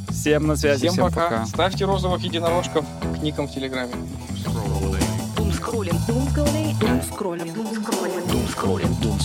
Всем 0.09 0.47
на 0.47 0.55
связи. 0.55 0.87
Всем 0.87 1.05
пока. 1.05 1.45
Ставьте 1.45 1.85
розовых 1.85 2.21
единорожков 2.21 2.85
к 3.15 3.21
никам 3.21 3.47
в 3.47 3.51
Телеграме. 3.53 3.93
Дум 5.35 5.51
скроллим. 5.53 5.95
Дум 6.07 6.27
скроллим. 6.29 6.73
Дум 6.79 7.01
скроллим. 7.03 7.53
Дум 7.53 8.47
скроллим. 8.47 8.95
Дум 9.01 9.19